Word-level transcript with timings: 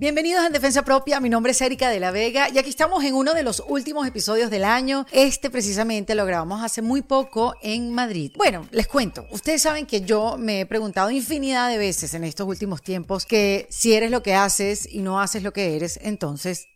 Bienvenidos 0.00 0.46
en 0.46 0.54
Defensa 0.54 0.82
Propia, 0.82 1.20
mi 1.20 1.28
nombre 1.28 1.52
es 1.52 1.60
Erika 1.60 1.90
de 1.90 2.00
la 2.00 2.10
Vega 2.10 2.48
y 2.48 2.56
aquí 2.56 2.70
estamos 2.70 3.04
en 3.04 3.14
uno 3.14 3.34
de 3.34 3.42
los 3.42 3.62
últimos 3.68 4.08
episodios 4.08 4.48
del 4.48 4.64
año. 4.64 5.04
Este 5.12 5.50
precisamente 5.50 6.14
lo 6.14 6.24
grabamos 6.24 6.64
hace 6.64 6.80
muy 6.80 7.02
poco 7.02 7.54
en 7.60 7.92
Madrid. 7.92 8.32
Bueno, 8.34 8.66
les 8.70 8.86
cuento, 8.86 9.26
ustedes 9.30 9.60
saben 9.60 9.84
que 9.84 10.00
yo 10.00 10.38
me 10.38 10.60
he 10.60 10.66
preguntado 10.66 11.10
infinidad 11.10 11.68
de 11.68 11.76
veces 11.76 12.14
en 12.14 12.24
estos 12.24 12.48
últimos 12.48 12.80
tiempos 12.80 13.26
que 13.26 13.66
si 13.68 13.92
eres 13.92 14.10
lo 14.10 14.22
que 14.22 14.32
haces 14.32 14.88
y 14.90 15.00
no 15.02 15.20
haces 15.20 15.42
lo 15.42 15.52
que 15.52 15.76
eres, 15.76 16.00
entonces 16.02 16.66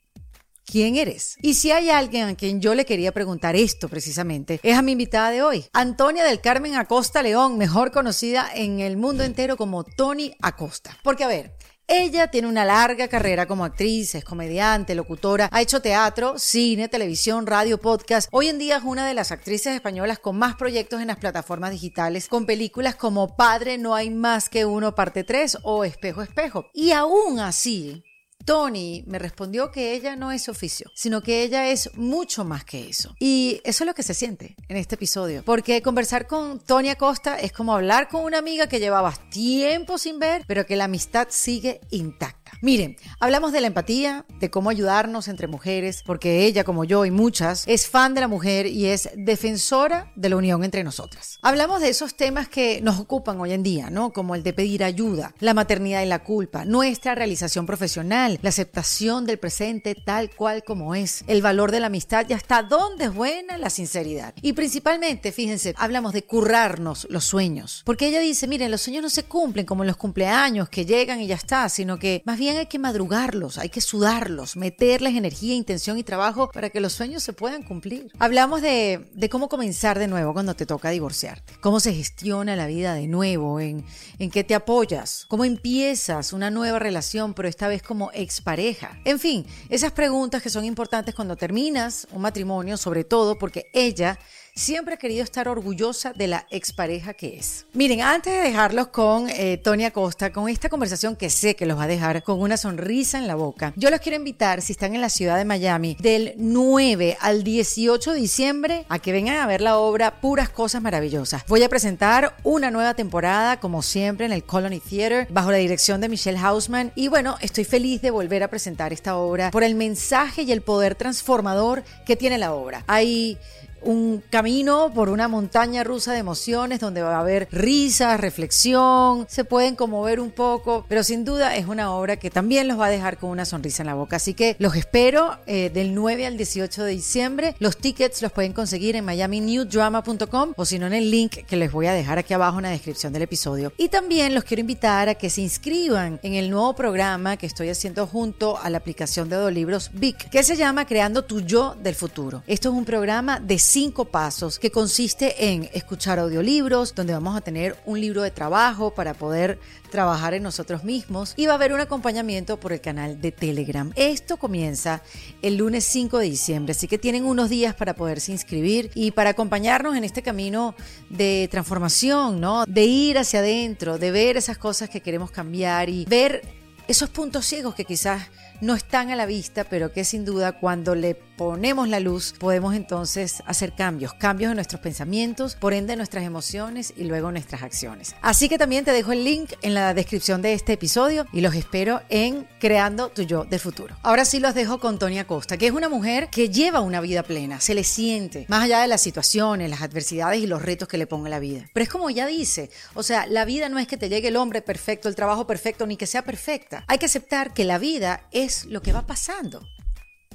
¿Quién 0.66 0.96
eres? 0.96 1.36
Y 1.42 1.54
si 1.54 1.72
hay 1.72 1.90
alguien 1.90 2.26
a 2.26 2.34
quien 2.36 2.60
yo 2.60 2.74
le 2.74 2.86
quería 2.86 3.12
preguntar 3.12 3.54
esto 3.54 3.88
precisamente, 3.90 4.60
es 4.62 4.76
a 4.76 4.80
mi 4.80 4.92
invitada 4.92 5.30
de 5.30 5.42
hoy, 5.42 5.66
Antonia 5.74 6.24
del 6.24 6.40
Carmen 6.40 6.74
Acosta 6.74 7.22
León, 7.22 7.58
mejor 7.58 7.92
conocida 7.92 8.48
en 8.54 8.80
el 8.80 8.96
mundo 8.96 9.24
entero 9.24 9.58
como 9.58 9.84
Tony 9.84 10.34
Acosta. 10.40 10.96
Porque 11.02 11.22
a 11.22 11.28
ver, 11.28 11.54
ella 11.86 12.28
tiene 12.28 12.48
una 12.48 12.64
larga 12.64 13.08
carrera 13.08 13.46
como 13.46 13.64
actriz, 13.64 14.14
es 14.14 14.24
comediante, 14.24 14.94
locutora, 14.94 15.48
ha 15.52 15.60
hecho 15.60 15.82
teatro, 15.82 16.38
cine, 16.38 16.88
televisión, 16.88 17.46
radio, 17.46 17.78
podcast. 17.78 18.28
Hoy 18.32 18.48
en 18.48 18.58
día 18.58 18.78
es 18.78 18.84
una 18.84 19.06
de 19.06 19.12
las 19.12 19.32
actrices 19.32 19.74
españolas 19.74 20.18
con 20.18 20.38
más 20.38 20.56
proyectos 20.56 21.02
en 21.02 21.08
las 21.08 21.18
plataformas 21.18 21.72
digitales, 21.72 22.28
con 22.28 22.46
películas 22.46 22.94
como 22.94 23.36
Padre 23.36 23.76
No 23.76 23.94
hay 23.94 24.08
más 24.08 24.48
que 24.48 24.64
uno, 24.64 24.94
parte 24.94 25.24
3 25.24 25.58
o 25.62 25.84
Espejo, 25.84 26.22
Espejo. 26.22 26.70
Y 26.72 26.92
aún 26.92 27.38
así, 27.38 28.02
Tony 28.44 29.04
me 29.06 29.18
respondió 29.18 29.70
que 29.70 29.94
ella 29.94 30.16
no 30.16 30.32
es 30.32 30.48
oficio, 30.48 30.90
sino 30.94 31.22
que 31.22 31.42
ella 31.42 31.68
es 31.68 31.90
mucho 31.94 32.44
más 32.44 32.64
que 32.64 32.88
eso. 32.88 33.14
Y 33.18 33.60
eso 33.64 33.84
es 33.84 33.86
lo 33.86 33.94
que 33.94 34.02
se 34.02 34.14
siente 34.14 34.56
en 34.68 34.76
este 34.76 34.96
episodio, 34.96 35.42
porque 35.44 35.82
conversar 35.82 36.26
con 36.26 36.60
Tony 36.60 36.90
Acosta 36.90 37.38
es 37.38 37.52
como 37.52 37.74
hablar 37.74 38.08
con 38.08 38.24
una 38.24 38.38
amiga 38.38 38.66
que 38.66 38.80
llevabas 38.80 39.30
tiempo 39.30 39.98
sin 39.98 40.18
ver, 40.18 40.44
pero 40.46 40.66
que 40.66 40.76
la 40.76 40.84
amistad 40.84 41.28
sigue 41.30 41.80
intacta. 41.90 42.43
Miren, 42.64 42.96
hablamos 43.20 43.52
de 43.52 43.60
la 43.60 43.66
empatía, 43.66 44.24
de 44.40 44.50
cómo 44.50 44.70
ayudarnos 44.70 45.28
entre 45.28 45.48
mujeres, 45.48 46.02
porque 46.02 46.46
ella, 46.46 46.64
como 46.64 46.84
yo 46.84 47.04
y 47.04 47.10
muchas, 47.10 47.64
es 47.66 47.86
fan 47.86 48.14
de 48.14 48.22
la 48.22 48.26
mujer 48.26 48.64
y 48.64 48.86
es 48.86 49.10
defensora 49.16 50.10
de 50.16 50.30
la 50.30 50.36
unión 50.36 50.64
entre 50.64 50.82
nosotras. 50.82 51.38
Hablamos 51.42 51.82
de 51.82 51.90
esos 51.90 52.16
temas 52.16 52.48
que 52.48 52.80
nos 52.80 52.98
ocupan 52.98 53.38
hoy 53.38 53.52
en 53.52 53.62
día, 53.62 53.90
¿no? 53.90 54.14
Como 54.14 54.34
el 54.34 54.42
de 54.42 54.54
pedir 54.54 54.82
ayuda, 54.82 55.34
la 55.40 55.52
maternidad 55.52 56.02
y 56.02 56.06
la 56.06 56.24
culpa, 56.24 56.64
nuestra 56.64 57.14
realización 57.14 57.66
profesional, 57.66 58.38
la 58.40 58.48
aceptación 58.48 59.26
del 59.26 59.38
presente 59.38 59.94
tal 59.94 60.30
cual 60.30 60.64
como 60.64 60.94
es, 60.94 61.22
el 61.26 61.42
valor 61.42 61.70
de 61.70 61.80
la 61.80 61.88
amistad 61.88 62.24
y 62.30 62.32
hasta 62.32 62.62
dónde 62.62 63.04
es 63.04 63.14
buena 63.14 63.58
la 63.58 63.68
sinceridad. 63.68 64.32
Y 64.40 64.54
principalmente, 64.54 65.32
fíjense, 65.32 65.74
hablamos 65.76 66.14
de 66.14 66.24
currarnos 66.24 67.06
los 67.10 67.26
sueños, 67.26 67.82
porque 67.84 68.06
ella 68.06 68.20
dice, 68.20 68.48
miren, 68.48 68.70
los 68.70 68.80
sueños 68.80 69.02
no 69.02 69.10
se 69.10 69.24
cumplen 69.24 69.66
como 69.66 69.84
los 69.84 69.98
cumpleaños 69.98 70.70
que 70.70 70.86
llegan 70.86 71.20
y 71.20 71.26
ya 71.26 71.34
está, 71.34 71.68
sino 71.68 71.98
que 71.98 72.22
más 72.24 72.38
bien 72.38 72.53
hay 72.58 72.66
que 72.66 72.78
madrugarlos, 72.78 73.58
hay 73.58 73.68
que 73.68 73.80
sudarlos, 73.80 74.56
meterles 74.56 75.14
energía, 75.14 75.54
intención 75.54 75.98
y 75.98 76.02
trabajo 76.02 76.50
para 76.52 76.70
que 76.70 76.80
los 76.80 76.92
sueños 76.92 77.22
se 77.22 77.32
puedan 77.32 77.62
cumplir. 77.62 78.10
Hablamos 78.18 78.62
de, 78.62 79.08
cómo 79.30 79.48
comenzar 79.48 79.98
de 79.98 80.08
nuevo 80.08 80.32
cuando 80.32 80.54
te 80.54 80.66
toca 80.66 80.90
divorciarte, 80.90 81.54
cómo 81.60 81.80
se 81.80 81.92
gestiona 81.92 82.56
la 82.56 82.66
vida 82.66 82.94
de 82.94 83.06
nuevo, 83.06 83.60
en, 83.60 83.84
en 84.18 84.30
qué 84.30 84.44
te 84.44 84.54
apoyas, 84.54 85.26
cómo 85.28 85.44
empiezas 85.44 86.32
una 86.32 86.50
nueva 86.50 86.78
relación, 86.78 87.34
pero 87.34 87.48
esta 87.48 87.68
vez 87.68 87.82
como 87.82 88.10
expareja. 88.12 88.98
En 89.04 89.18
fin, 89.18 89.46
esas 89.68 89.92
preguntas 89.92 90.42
que 90.42 90.50
son 90.50 90.64
importantes 90.64 91.14
cuando 91.14 91.36
terminas 91.36 92.06
un 92.12 92.22
matrimonio, 92.22 92.76
sobre 92.76 93.04
todo 93.04 93.38
porque 93.38 93.70
ella 93.72 94.18
siempre 94.56 94.94
ha 94.94 94.96
querido 94.98 95.24
estar 95.24 95.48
orgullosa 95.48 96.12
de 96.12 96.28
la 96.28 96.46
expareja 96.50 97.14
que 97.14 97.36
es. 97.36 97.66
Miren, 97.72 98.02
antes 98.02 98.32
de 98.32 98.38
dejarlos 98.38 98.88
con 98.88 99.28
eh, 99.28 99.56
Tony 99.56 99.84
Acosta, 99.84 100.32
con 100.32 100.48
esta 100.48 100.68
conversación 100.68 101.16
que 101.16 101.28
sé 101.28 101.56
que 101.56 101.66
los 101.66 101.76
va 101.76 101.84
a 101.84 101.88
dejar 101.88 102.22
con 102.22 102.40
una 102.40 102.56
sonrisa 102.56 103.18
en 103.18 103.26
la 103.26 103.34
boca, 103.34 103.72
yo 103.74 103.90
los 103.90 104.00
quiero 104.00 104.16
invitar, 104.16 104.62
si 104.62 104.72
están 104.72 104.94
en 104.94 105.00
la 105.00 105.08
ciudad 105.08 105.36
de 105.38 105.44
Miami, 105.44 105.96
del 105.98 106.34
9 106.36 107.16
al 107.20 107.42
18 107.42 108.12
de 108.12 108.20
diciembre, 108.20 108.86
a 108.88 109.00
que 109.00 109.10
vengan 109.10 109.38
a 109.38 109.46
ver 109.46 109.60
la 109.60 109.78
obra 109.78 110.20
Puras 110.20 110.50
Cosas 110.50 110.80
Maravillosas. 110.80 111.44
Voy 111.48 111.64
a 111.64 111.68
presentar 111.68 112.36
una 112.44 112.70
nueva 112.70 112.94
temporada, 112.94 113.58
como 113.58 113.82
siempre, 113.82 114.26
en 114.26 114.32
el 114.32 114.44
Colony 114.44 114.78
Theater, 114.78 115.26
bajo 115.30 115.50
la 115.50 115.56
dirección 115.56 116.00
de 116.00 116.08
Michelle 116.08 116.38
Hausman. 116.38 116.92
Y 116.94 117.08
bueno, 117.08 117.36
estoy 117.40 117.64
feliz 117.64 118.02
de 118.02 118.12
volver 118.12 118.44
a 118.44 118.48
presentar 118.48 118.92
esta 118.92 119.16
obra 119.16 119.50
por 119.50 119.64
el 119.64 119.74
mensaje 119.74 120.42
y 120.42 120.52
el 120.52 120.62
poder 120.62 120.94
transformador 120.94 121.82
que 122.06 122.14
tiene 122.14 122.38
la 122.38 122.54
obra. 122.54 122.84
Hay 122.86 123.36
un 123.84 124.22
camino 124.30 124.92
por 124.94 125.08
una 125.08 125.28
montaña 125.28 125.84
rusa 125.84 126.12
de 126.12 126.18
emociones 126.18 126.80
donde 126.80 127.02
va 127.02 127.16
a 127.16 127.20
haber 127.20 127.48
risas, 127.50 128.20
reflexión, 128.20 129.26
se 129.28 129.44
pueden 129.44 129.76
conmover 129.76 130.20
un 130.20 130.30
poco, 130.30 130.84
pero 130.88 131.02
sin 131.02 131.24
duda 131.24 131.56
es 131.56 131.66
una 131.66 131.92
obra 131.92 132.16
que 132.16 132.30
también 132.30 132.68
los 132.68 132.78
va 132.78 132.86
a 132.86 132.90
dejar 132.90 133.18
con 133.18 133.30
una 133.30 133.44
sonrisa 133.44 133.82
en 133.82 133.88
la 133.88 133.94
boca. 133.94 134.16
Así 134.16 134.34
que 134.34 134.56
los 134.58 134.76
espero 134.76 135.38
eh, 135.46 135.70
del 135.72 135.94
9 135.94 136.26
al 136.26 136.36
18 136.36 136.84
de 136.84 136.90
diciembre. 136.92 137.54
Los 137.58 137.76
tickets 137.76 138.22
los 138.22 138.32
pueden 138.32 138.52
conseguir 138.52 138.96
en 138.96 139.04
miaminewdrama.com 139.04 140.54
o 140.56 140.64
si 140.64 140.78
no 140.78 140.86
en 140.86 140.94
el 140.94 141.10
link 141.10 141.44
que 141.46 141.56
les 141.56 141.70
voy 141.70 141.86
a 141.86 141.92
dejar 141.92 142.18
aquí 142.18 142.34
abajo 142.34 142.58
en 142.58 142.64
la 142.64 142.70
descripción 142.70 143.12
del 143.12 143.22
episodio. 143.22 143.72
Y 143.76 143.88
también 143.88 144.34
los 144.34 144.44
quiero 144.44 144.60
invitar 144.60 145.08
a 145.08 145.14
que 145.14 145.30
se 145.30 145.42
inscriban 145.42 146.20
en 146.22 146.34
el 146.34 146.50
nuevo 146.50 146.74
programa 146.74 147.36
que 147.36 147.46
estoy 147.46 147.68
haciendo 147.68 148.06
junto 148.06 148.58
a 148.58 148.70
la 148.70 148.78
aplicación 148.78 149.28
de 149.28 149.36
Audiolibros 149.36 149.90
Vic, 149.92 150.28
que 150.30 150.42
se 150.42 150.56
llama 150.56 150.86
Creando 150.86 151.24
tu 151.24 151.40
yo 151.40 151.74
del 151.82 151.94
futuro. 151.94 152.42
Esto 152.46 152.70
es 152.70 152.74
un 152.74 152.84
programa 152.84 153.40
de 153.40 153.58
cinco 153.74 154.04
pasos 154.04 154.60
que 154.60 154.70
consiste 154.70 155.52
en 155.52 155.68
escuchar 155.72 156.20
audiolibros, 156.20 156.94
donde 156.94 157.12
vamos 157.12 157.36
a 157.36 157.40
tener 157.40 157.76
un 157.84 158.00
libro 158.00 158.22
de 158.22 158.30
trabajo 158.30 158.94
para 158.94 159.14
poder 159.14 159.58
trabajar 159.90 160.32
en 160.32 160.44
nosotros 160.44 160.84
mismos 160.84 161.34
y 161.36 161.46
va 161.46 161.54
a 161.54 161.56
haber 161.56 161.72
un 161.72 161.80
acompañamiento 161.80 162.60
por 162.60 162.72
el 162.72 162.80
canal 162.80 163.20
de 163.20 163.32
Telegram. 163.32 163.90
Esto 163.96 164.36
comienza 164.36 165.02
el 165.42 165.56
lunes 165.56 165.82
5 165.86 166.18
de 166.18 166.26
diciembre, 166.26 166.70
así 166.70 166.86
que 166.86 166.98
tienen 166.98 167.24
unos 167.24 167.50
días 167.50 167.74
para 167.74 167.94
poderse 167.94 168.30
inscribir 168.30 168.92
y 168.94 169.10
para 169.10 169.30
acompañarnos 169.30 169.96
en 169.96 170.04
este 170.04 170.22
camino 170.22 170.76
de 171.10 171.48
transformación, 171.50 172.40
¿no? 172.40 172.66
De 172.66 172.84
ir 172.84 173.18
hacia 173.18 173.40
adentro, 173.40 173.98
de 173.98 174.12
ver 174.12 174.36
esas 174.36 174.56
cosas 174.56 174.88
que 174.88 175.00
queremos 175.00 175.32
cambiar 175.32 175.88
y 175.88 176.04
ver 176.04 176.42
esos 176.86 177.10
puntos 177.10 177.46
ciegos 177.46 177.74
que 177.74 177.84
quizás 177.84 178.28
no 178.60 178.74
están 178.74 179.10
a 179.10 179.16
la 179.16 179.26
vista, 179.26 179.64
pero 179.64 179.92
que 179.92 180.04
sin 180.04 180.24
duda 180.24 180.52
cuando 180.52 180.94
le 180.94 181.14
ponemos 181.36 181.88
la 181.88 182.00
luz 182.00 182.34
podemos 182.38 182.74
entonces 182.74 183.42
hacer 183.46 183.74
cambios, 183.74 184.14
cambios 184.14 184.50
en 184.50 184.56
nuestros 184.56 184.80
pensamientos, 184.80 185.56
por 185.56 185.74
ende 185.74 185.96
nuestras 185.96 186.24
emociones 186.24 186.94
y 186.96 187.04
luego 187.04 187.32
nuestras 187.32 187.62
acciones. 187.62 188.14
Así 188.22 188.48
que 188.48 188.58
también 188.58 188.84
te 188.84 188.92
dejo 188.92 189.12
el 189.12 189.24
link 189.24 189.52
en 189.62 189.74
la 189.74 189.94
descripción 189.94 190.42
de 190.42 190.52
este 190.52 190.74
episodio 190.74 191.26
y 191.32 191.40
los 191.40 191.54
espero 191.54 192.00
en 192.08 192.46
Creando 192.60 193.08
tu 193.08 193.22
yo 193.22 193.44
del 193.44 193.60
futuro. 193.60 193.96
Ahora 194.02 194.24
sí 194.24 194.38
los 194.38 194.54
dejo 194.54 194.78
con 194.78 194.98
Tonia 194.98 195.26
Costa, 195.26 195.56
que 195.56 195.66
es 195.66 195.72
una 195.72 195.88
mujer 195.88 196.28
que 196.30 196.48
lleva 196.48 196.80
una 196.80 197.00
vida 197.00 197.22
plena, 197.22 197.60
se 197.60 197.74
le 197.74 197.84
siente, 197.84 198.46
más 198.48 198.62
allá 198.62 198.80
de 198.80 198.88
las 198.88 199.00
situaciones, 199.00 199.68
las 199.68 199.82
adversidades 199.82 200.40
y 200.40 200.46
los 200.46 200.62
retos 200.62 200.88
que 200.88 200.98
le 200.98 201.06
ponga 201.06 201.28
la 201.28 201.40
vida. 201.40 201.68
Pero 201.72 201.82
es 201.82 201.90
como 201.90 202.08
ella 202.08 202.26
dice, 202.26 202.70
o 202.94 203.02
sea, 203.02 203.26
la 203.26 203.44
vida 203.44 203.68
no 203.68 203.78
es 203.78 203.88
que 203.88 203.96
te 203.96 204.08
llegue 204.08 204.28
el 204.28 204.36
hombre 204.36 204.62
perfecto, 204.62 205.08
el 205.08 205.14
trabajo 205.14 205.46
perfecto, 205.46 205.86
ni 205.86 205.96
que 205.96 206.06
sea 206.06 206.22
perfecta. 206.22 206.84
Hay 206.86 206.98
que 206.98 207.06
aceptar 207.06 207.52
que 207.52 207.64
la 207.64 207.78
vida 207.78 208.22
es 208.30 208.44
es 208.44 208.66
lo 208.66 208.82
que 208.82 208.92
va 208.92 209.06
pasando 209.06 209.66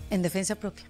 en 0.09 0.21
defensa 0.21 0.55
propia. 0.55 0.89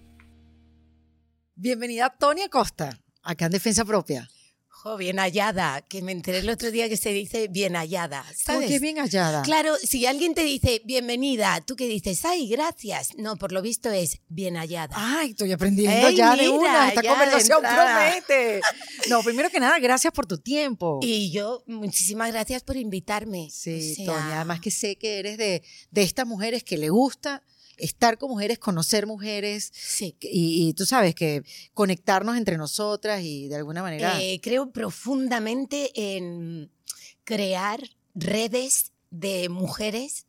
Bienvenida 1.56 2.10
Tonia 2.10 2.48
Costa, 2.48 3.02
acá 3.22 3.48
en 3.48 3.52
Defensa 3.52 3.84
Propia. 3.84 4.30
Jo, 4.70 4.96
bien 4.96 5.20
hallada, 5.20 5.82
que 5.82 6.02
me 6.02 6.14
enteré 6.14 6.38
el 6.38 6.50
otro 6.50 6.72
día 6.72 6.88
que 6.88 6.96
se 6.96 7.12
dice 7.12 7.50
bien 7.50 7.76
hallada. 7.76 8.24
¿Sabes? 8.34 8.62
¿Por 8.62 8.70
qué 8.70 8.80
bien 8.80 8.96
hallada? 8.96 9.42
Claro, 9.42 9.76
si 9.76 10.06
alguien 10.06 10.34
te 10.34 10.44
dice 10.44 10.82
bienvenida, 10.86 11.60
tú 11.68 11.76
que 11.76 11.86
dices, 11.86 12.24
ay, 12.24 12.48
gracias. 12.48 13.10
No, 13.18 13.36
por 13.36 13.52
lo 13.52 13.62
visto 13.62 13.92
es 13.92 14.22
bien 14.30 14.56
hallada. 14.56 14.96
Ay, 14.98 15.32
estoy 15.32 15.52
aprendiendo 15.52 16.10
ya 16.12 16.34
de 16.38 16.48
una. 16.48 16.88
Esta 16.88 17.04
conversación 17.04 17.60
promete. 17.62 18.62
No, 19.10 19.22
primero 19.22 19.50
que 19.50 19.60
nada, 19.60 19.80
gracias 19.80 20.14
por 20.14 20.26
tu 20.28 20.38
tiempo. 20.38 21.02
Y 21.02 21.30
yo, 21.32 21.62
muchísimas 21.68 22.32
gracias 22.32 22.64
por 22.64 22.78
invitarme. 22.78 23.50
Sí, 23.52 23.96
Tonia, 24.06 24.38
además 24.38 24.62
que 24.62 24.72
sé 24.72 24.96
que 24.96 25.20
eres 25.20 25.38
de, 25.38 25.62
de 25.92 26.04
estas 26.04 26.26
mujeres 26.26 26.64
que 26.64 26.78
le 26.78 26.88
gusta 26.88 27.44
estar 27.80 28.18
con 28.18 28.30
mujeres, 28.30 28.60
conocer 28.60 29.08
mujeres. 29.08 29.72
Sí. 29.74 30.16
Y, 30.22 30.74
tú 30.74 30.86
sabes 30.86 31.16
que 31.16 31.44
conectarnos 31.74 32.38
entre 32.38 32.58
nosotras 32.58 33.22
y 33.24 33.48
de 33.48 33.56
alguna 33.56 33.82
manera. 33.82 34.22
Eh, 34.22 34.40
creo 34.42 34.72
profundamente 34.72 35.92
en 35.96 36.72
crear 37.24 37.82
redes 38.14 38.92
de 39.10 39.50
mujeres 39.50 40.26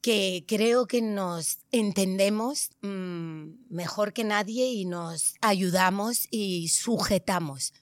que 0.00 0.44
creo 0.46 0.86
que 0.86 1.00
nos 1.00 1.58
entendemos 1.72 2.70
mm, 2.82 3.70
mejor 3.70 4.12
que 4.12 4.22
nadie 4.22 4.70
y 4.70 4.84
nos 4.84 5.34
ayudamos 5.40 6.28
y 6.30 6.68
sujetamos. 6.68 7.72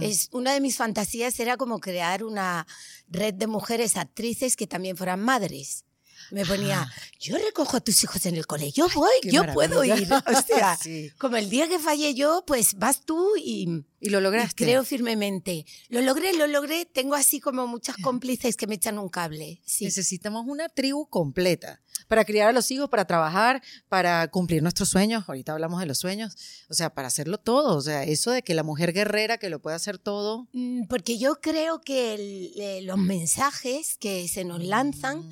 Es 0.00 0.28
una 0.32 0.52
de 0.52 0.60
mis 0.60 0.76
fantasías 0.76 1.38
era 1.38 1.56
como 1.56 1.78
crear 1.78 2.24
una 2.24 2.66
red 3.08 3.34
de 3.34 3.46
mujeres 3.46 3.96
actrices 3.96 4.56
que 4.56 4.66
también 4.66 4.96
fueran 4.96 5.20
madres 5.20 5.84
Me 6.30 6.44
ponía, 6.46 6.82
Ah. 6.82 6.92
yo 7.18 7.36
recojo 7.38 7.76
a 7.76 7.80
tus 7.80 8.02
hijos 8.04 8.24
en 8.26 8.36
el 8.36 8.46
cole, 8.46 8.70
yo 8.72 8.88
voy, 8.94 9.10
yo 9.24 9.44
puedo 9.52 9.82
ir. 9.84 10.08
O 10.12 10.42
sea, 10.46 10.76
Sí. 10.82 11.10
como 11.18 11.36
el 11.36 11.50
día 11.50 11.68
que 11.68 11.78
fallé 11.78 12.14
yo, 12.14 12.44
pues 12.46 12.74
vas 12.78 13.04
tú 13.04 13.32
y, 13.36 13.84
Y 14.00 14.08
lo 14.10 14.18
y 14.18 14.22
lograste. 14.22 14.64
creo 14.64 14.84
firmemente. 14.84 15.66
Lo 15.88 16.00
logré, 16.02 16.32
lo 16.36 16.46
logré. 16.46 16.86
Tengo 16.86 17.14
así 17.14 17.40
como 17.40 17.66
muchas 17.66 17.96
cómplices 17.96 18.56
que 18.56 18.66
me 18.66 18.76
echan 18.76 18.98
un 18.98 19.08
cable. 19.08 19.60
Sí. 19.64 19.84
Necesitamos 19.84 20.44
una 20.46 20.68
tribu 20.68 21.06
completa 21.08 21.80
para 22.08 22.24
criar 22.24 22.48
a 22.48 22.52
los 22.52 22.70
hijos, 22.70 22.88
para 22.88 23.04
trabajar, 23.04 23.62
para 23.88 24.26
cumplir 24.28 24.62
nuestros 24.62 24.88
sueños. 24.88 25.24
Ahorita 25.28 25.52
hablamos 25.52 25.80
de 25.80 25.86
los 25.86 25.98
sueños. 25.98 26.34
O 26.68 26.74
sea, 26.74 26.94
para 26.94 27.08
hacerlo 27.08 27.38
todo. 27.38 27.76
O 27.76 27.80
sea, 27.82 28.04
eso 28.04 28.30
de 28.30 28.42
que 28.42 28.54
la 28.54 28.62
mujer 28.62 28.92
guerrera 28.92 29.36
que 29.38 29.50
lo 29.50 29.60
puede 29.60 29.76
hacer 29.76 29.98
todo. 29.98 30.48
Mm, 30.52 30.86
Porque 30.88 31.18
yo 31.18 31.36
creo 31.40 31.80
que 31.82 32.14
el- 32.14 32.52
eh, 32.60 32.80
los 32.82 32.98
mensajes 32.98 33.96
que 33.98 34.26
se 34.28 34.44
nos 34.44 34.62
lanzan 34.64 35.28
Mm, 35.28 35.30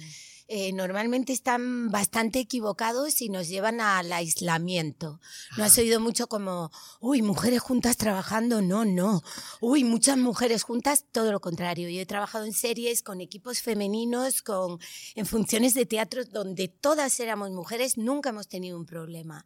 eh, 0.51 0.73
normalmente 0.73 1.33
están 1.35 1.91
bastante 1.91 2.39
equivocados 2.41 3.21
y 3.21 3.29
nos 3.29 3.49
llevan 3.49 3.81
al 3.83 4.11
aislamiento. 4.13 5.21
¿No 5.59 5.65
has 5.65 5.77
Ah. 5.77 5.83
oído 5.83 6.01
mucho 6.01 6.27
como, 6.27 6.71
uy, 7.01 7.21
mujeres 7.21 7.61
juntas 7.61 7.99
trabajando? 7.99 8.63
No, 8.63 8.85
no. 8.87 9.23
Uy, 9.61 9.85
muchas 9.85 10.17
mujeres 10.17 10.63
juntas, 10.63 11.05
todo 11.13 11.33
lo 11.33 11.41
contrario. 11.41 11.91
Yo 11.91 12.01
he 12.01 12.07
trabajado 12.07 12.47
en 12.47 12.55
series 12.55 13.03
con 13.03 13.21
equipos 13.21 13.61
femeninos, 13.61 14.41
con, 14.43 14.79
en 15.15 15.27
funciones 15.27 15.75
de 15.75 15.85
teatro 15.85 16.25
donde 16.25 16.69
todas 16.69 17.21
éramos 17.21 17.51
mujeres, 17.51 17.99
nunca 17.99 18.31
hemos 18.31 18.49
tenido 18.49 18.79
un 18.79 18.87
problema. 18.87 19.45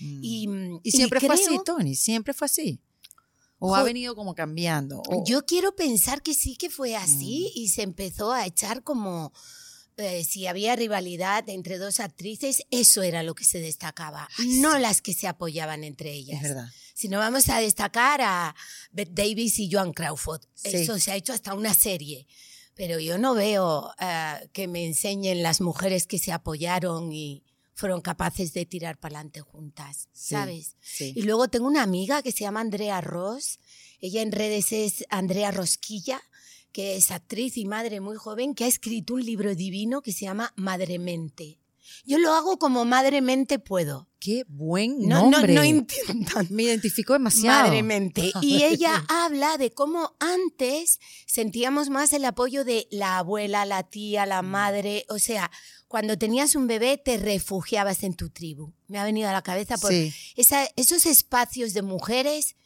mm. 0.00 0.20
Y, 0.22 0.48
mm, 0.48 0.80
Y 0.82 0.90
siempre 0.92 1.18
fue 1.20 1.34
así, 1.34 1.58
Tony, 1.64 1.94
siempre 1.94 2.34
fue 2.34 2.44
así. 2.46 2.78
O 3.58 3.74
ha 3.76 3.82
venido 3.84 4.14
como 4.16 4.34
cambiando. 4.34 5.00
o- 5.08 5.24
Yo 5.24 5.46
quiero 5.46 5.74
pensar 5.76 6.20
que 6.20 6.34
sí 6.34 6.56
que 6.56 6.68
fue 6.68 6.94
así 6.96 7.52
Mm. 7.54 7.58
y 7.60 7.68
se 7.68 7.82
empezó 7.82 8.32
a 8.32 8.44
echar 8.44 8.82
como 8.82 9.32
eh, 9.96 10.24
si 10.24 10.46
había 10.46 10.74
rivalidad 10.76 11.48
entre 11.48 11.78
dos 11.78 12.00
actrices, 12.00 12.62
eso 12.70 13.02
era 13.02 13.22
lo 13.22 13.34
que 13.34 13.44
se 13.44 13.60
destacaba, 13.60 14.28
Ay, 14.38 14.60
no 14.60 14.74
sí. 14.76 14.80
las 14.80 15.02
que 15.02 15.14
se 15.14 15.26
apoyaban 15.28 15.84
entre 15.84 16.12
ellas. 16.12 16.42
es 16.42 16.48
verdad. 16.48 16.68
Si 16.94 17.08
no 17.08 17.18
vamos 17.18 17.48
a 17.48 17.58
destacar 17.60 18.20
a 18.22 18.54
Bette 18.92 19.12
Davis 19.14 19.58
y 19.58 19.70
Joan 19.70 19.92
Crawford, 19.92 20.42
Sí. 20.54 20.68
eso 20.76 20.98
se 20.98 21.10
ha 21.12 21.16
hecho 21.16 21.32
hasta 21.32 21.54
una 21.54 21.74
serie. 21.74 22.26
Pero 22.74 22.98
yo 23.00 23.18
no 23.18 23.34
veo 23.34 23.92
eh, 24.00 24.48
que 24.52 24.66
me 24.68 24.86
enseñen 24.86 25.42
las 25.42 25.60
mujeres 25.60 26.06
que 26.06 26.18
se 26.18 26.32
apoyaron 26.32 27.12
y 27.12 27.42
fueron 27.74 28.00
capaces 28.00 28.52
de 28.54 28.64
tirar 28.66 28.98
para 28.98 29.16
adelante 29.16 29.40
juntas, 29.40 30.08
Sí, 30.12 30.34
¿sabes? 30.34 30.76
Sí. 30.80 31.12
Y 31.16 31.22
luego 31.22 31.48
tengo 31.48 31.66
una 31.66 31.82
amiga 31.82 32.22
que 32.22 32.32
se 32.32 32.40
llama 32.40 32.60
Andrea 32.60 33.00
Ross. 33.00 33.58
Ella 34.00 34.22
en 34.22 34.32
redes 34.32 34.72
es 34.72 35.04
Andrea 35.10 35.50
Rosquilla, 35.50 36.20
que 36.72 36.96
es 36.96 37.10
actriz 37.10 37.56
y 37.56 37.64
madre 37.64 38.00
muy 38.00 38.16
joven, 38.16 38.54
que 38.54 38.64
ha 38.64 38.68
escrito 38.68 39.14
un 39.14 39.24
libro 39.24 39.54
divino 39.54 40.02
que 40.02 40.12
se 40.12 40.24
llama 40.24 40.52
Madremente. 40.56 41.58
Yo 42.04 42.18
lo 42.18 42.32
hago 42.32 42.58
como 42.58 42.84
madremente 42.84 43.58
puedo. 43.58 44.08
Qué 44.18 44.44
buen 44.48 45.00
No, 45.00 45.24
no, 45.24 45.30
nombre. 45.32 45.52
no 45.52 45.62
entiendan. 45.62 46.46
Me 46.50 46.62
identifico 46.62 47.12
demasiado. 47.12 47.64
Madremente. 47.68 48.32
Y 48.40 48.62
ella 48.62 49.04
habla 49.08 49.58
de 49.58 49.72
cómo 49.72 50.16
antes 50.20 51.00
sentíamos 51.26 51.90
más 51.90 52.12
el 52.12 52.24
apoyo 52.24 52.64
de 52.64 52.86
la 52.90 53.18
abuela, 53.18 53.66
la 53.66 53.82
tía, 53.82 54.26
la 54.26 54.42
madre. 54.42 55.04
O 55.08 55.18
sea, 55.18 55.50
cuando 55.88 56.16
tenías 56.16 56.54
un 56.54 56.66
bebé 56.66 56.96
te 56.98 57.18
refugiabas 57.18 58.02
en 58.04 58.14
tu 58.14 58.30
tribu. 58.30 58.72
Me 58.86 58.98
ha 58.98 59.04
venido 59.04 59.28
a 59.28 59.32
la 59.32 59.42
cabeza 59.42 59.76
por 59.76 59.90
Sí. 59.92 60.12
esa- 60.36 60.68
esos 60.76 61.04
espacios 61.04 61.74
de 61.74 61.82
mujeres, 61.82 62.56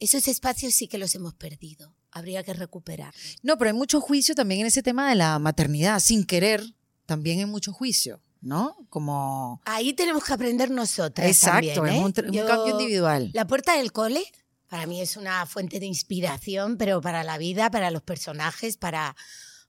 esos 0.00 0.28
espacios 0.28 0.72
sí 0.74 0.86
que 0.88 0.98
los 0.98 1.14
hemos 1.14 1.34
perdido. 1.34 1.94
Habría 2.12 2.42
que 2.42 2.52
recuperar. 2.52 3.12
No, 3.42 3.56
pero 3.58 3.70
hay 3.70 3.76
mucho 3.76 4.00
juicio 4.00 4.34
también 4.34 4.60
en 4.60 4.66
ese 4.68 4.82
tema 4.82 5.08
de 5.08 5.14
la 5.16 5.38
maternidad. 5.38 5.98
Sin 5.98 6.24
querer, 6.24 6.62
también 7.06 7.38
hay 7.40 7.46
mucho 7.46 7.72
juicio, 7.72 8.20
¿no? 8.40 8.76
Como... 8.90 9.60
Ahí 9.64 9.94
tenemos 9.94 10.22
que 10.22 10.32
aprender 10.34 10.70
nosotras. 10.70 11.26
Exacto, 11.26 11.72
también, 11.74 11.96
es 11.96 12.00
¿eh? 12.00 12.04
un, 12.04 12.12
tr- 12.12 12.26
un 12.26 12.32
Yo- 12.32 12.46
cambio 12.46 12.72
individual. 12.78 13.30
La 13.32 13.46
puerta 13.46 13.76
del 13.76 13.92
cole 13.92 14.22
para 14.68 14.86
mí 14.86 15.00
es 15.00 15.16
una 15.16 15.44
fuente 15.46 15.80
de 15.80 15.86
inspiración, 15.86 16.76
pero 16.78 17.00
para 17.00 17.24
la 17.24 17.36
vida, 17.38 17.70
para 17.70 17.90
los 17.90 18.02
personajes, 18.02 18.76
para, 18.78 19.16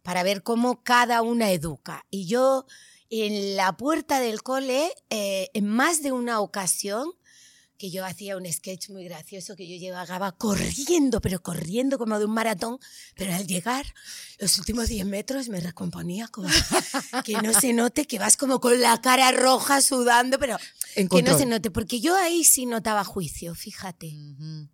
para 0.01 0.23
ver 0.23 0.43
cómo 0.43 0.81
cada 0.83 1.21
una 1.21 1.51
educa. 1.51 2.05
Y 2.09 2.25
yo 2.25 2.65
en 3.09 3.55
la 3.57 3.75
puerta 3.77 4.19
del 4.19 4.43
cole, 4.43 4.91
eh, 5.09 5.49
en 5.53 5.67
más 5.67 6.01
de 6.03 6.11
una 6.13 6.39
ocasión, 6.39 7.09
que 7.83 7.91
yo 7.91 8.05
hacía 8.05 8.37
un 8.37 8.49
sketch 8.49 8.91
muy 8.91 9.03
gracioso, 9.03 9.57
que 9.57 9.67
yo 9.67 9.75
llegaba 9.75 10.31
corriendo, 10.31 11.19
pero 11.19 11.43
corriendo 11.43 11.97
como 11.97 12.17
de 12.17 12.23
un 12.23 12.33
maratón, 12.33 12.79
pero 13.13 13.33
al 13.33 13.45
llegar 13.45 13.85
los 14.39 14.57
últimos 14.57 14.87
10 14.87 15.05
metros 15.05 15.49
me 15.49 15.59
recomponía 15.59 16.29
como 16.29 16.47
que 17.25 17.33
no 17.41 17.51
se 17.51 17.73
note 17.73 18.05
que 18.05 18.19
vas 18.19 18.37
como 18.37 18.61
con 18.61 18.79
la 18.79 19.01
cara 19.01 19.33
roja 19.33 19.81
sudando, 19.81 20.39
pero 20.39 20.57
En 20.95 21.09
que 21.09 21.21
no 21.23 21.37
se 21.37 21.45
note, 21.45 21.71
porque 21.71 21.99
yo 21.99 22.15
ahí 22.15 22.45
sí 22.45 22.65
notaba 22.65 23.03
juicio, 23.03 23.53
fíjate. 23.53 24.15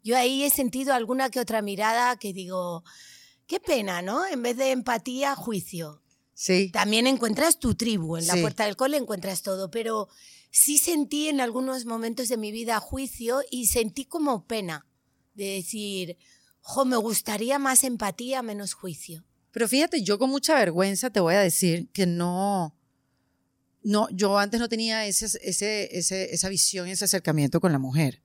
Yo 0.04 0.16
ahí 0.16 0.44
he 0.44 0.52
sentido 0.52 0.94
alguna 0.94 1.32
que 1.32 1.40
otra 1.40 1.64
mirada 1.64 2.16
que 2.18 2.32
digo, 2.32 2.84
qué 3.48 3.60
pena, 3.60 4.04
¿no? 4.04 4.28
En 4.28 4.44
vez 4.44 4.56
de 4.56 4.70
empatía, 4.70 5.36
juicio. 5.36 6.04
Sí. 6.42 6.70
También 6.72 7.06
encuentras 7.06 7.60
tu 7.60 7.76
tribu, 7.76 8.16
en 8.16 8.26
la 8.26 8.36
Sí. 8.36 8.42
puerta 8.42 8.64
del 8.66 8.78
cole 8.78 8.96
encuentras 8.96 9.42
todo, 9.42 9.70
pero 9.70 10.08
sí 10.52 10.78
sentí 10.78 11.28
en 11.28 11.42
algunos 11.42 11.84
momentos 11.86 12.30
de 12.30 12.38
mi 12.38 12.54
vida 12.54 12.80
juicio 12.80 13.42
y 13.52 13.68
sentí 13.68 14.06
como 14.06 14.46
pena 14.48 14.86
de 15.34 15.56
decir, 15.56 16.18
jo, 16.62 16.86
me 16.86 16.96
gustaría 16.96 17.60
más 17.60 17.84
empatía, 17.84 18.42
menos 18.42 18.74
juicio. 18.74 19.26
Pero 19.52 19.68
fíjate, 19.68 20.02
yo 20.02 20.18
con 20.18 20.30
mucha 20.30 20.56
vergüenza 20.56 21.10
te 21.10 21.20
voy 21.20 21.36
a 21.36 21.42
decir 21.42 21.90
que 21.92 22.06
no, 22.06 22.74
no, 23.84 24.08
yo 24.12 24.38
antes 24.38 24.62
no 24.62 24.70
tenía 24.70 25.06
ese, 25.08 25.26
ese, 25.42 25.90
ese- 25.98 26.34
esa 26.34 26.48
visión, 26.48 26.88
ese 26.88 27.04
acercamiento 27.04 27.60
con 27.60 27.74
la 27.74 27.80
mujer. 27.80 28.22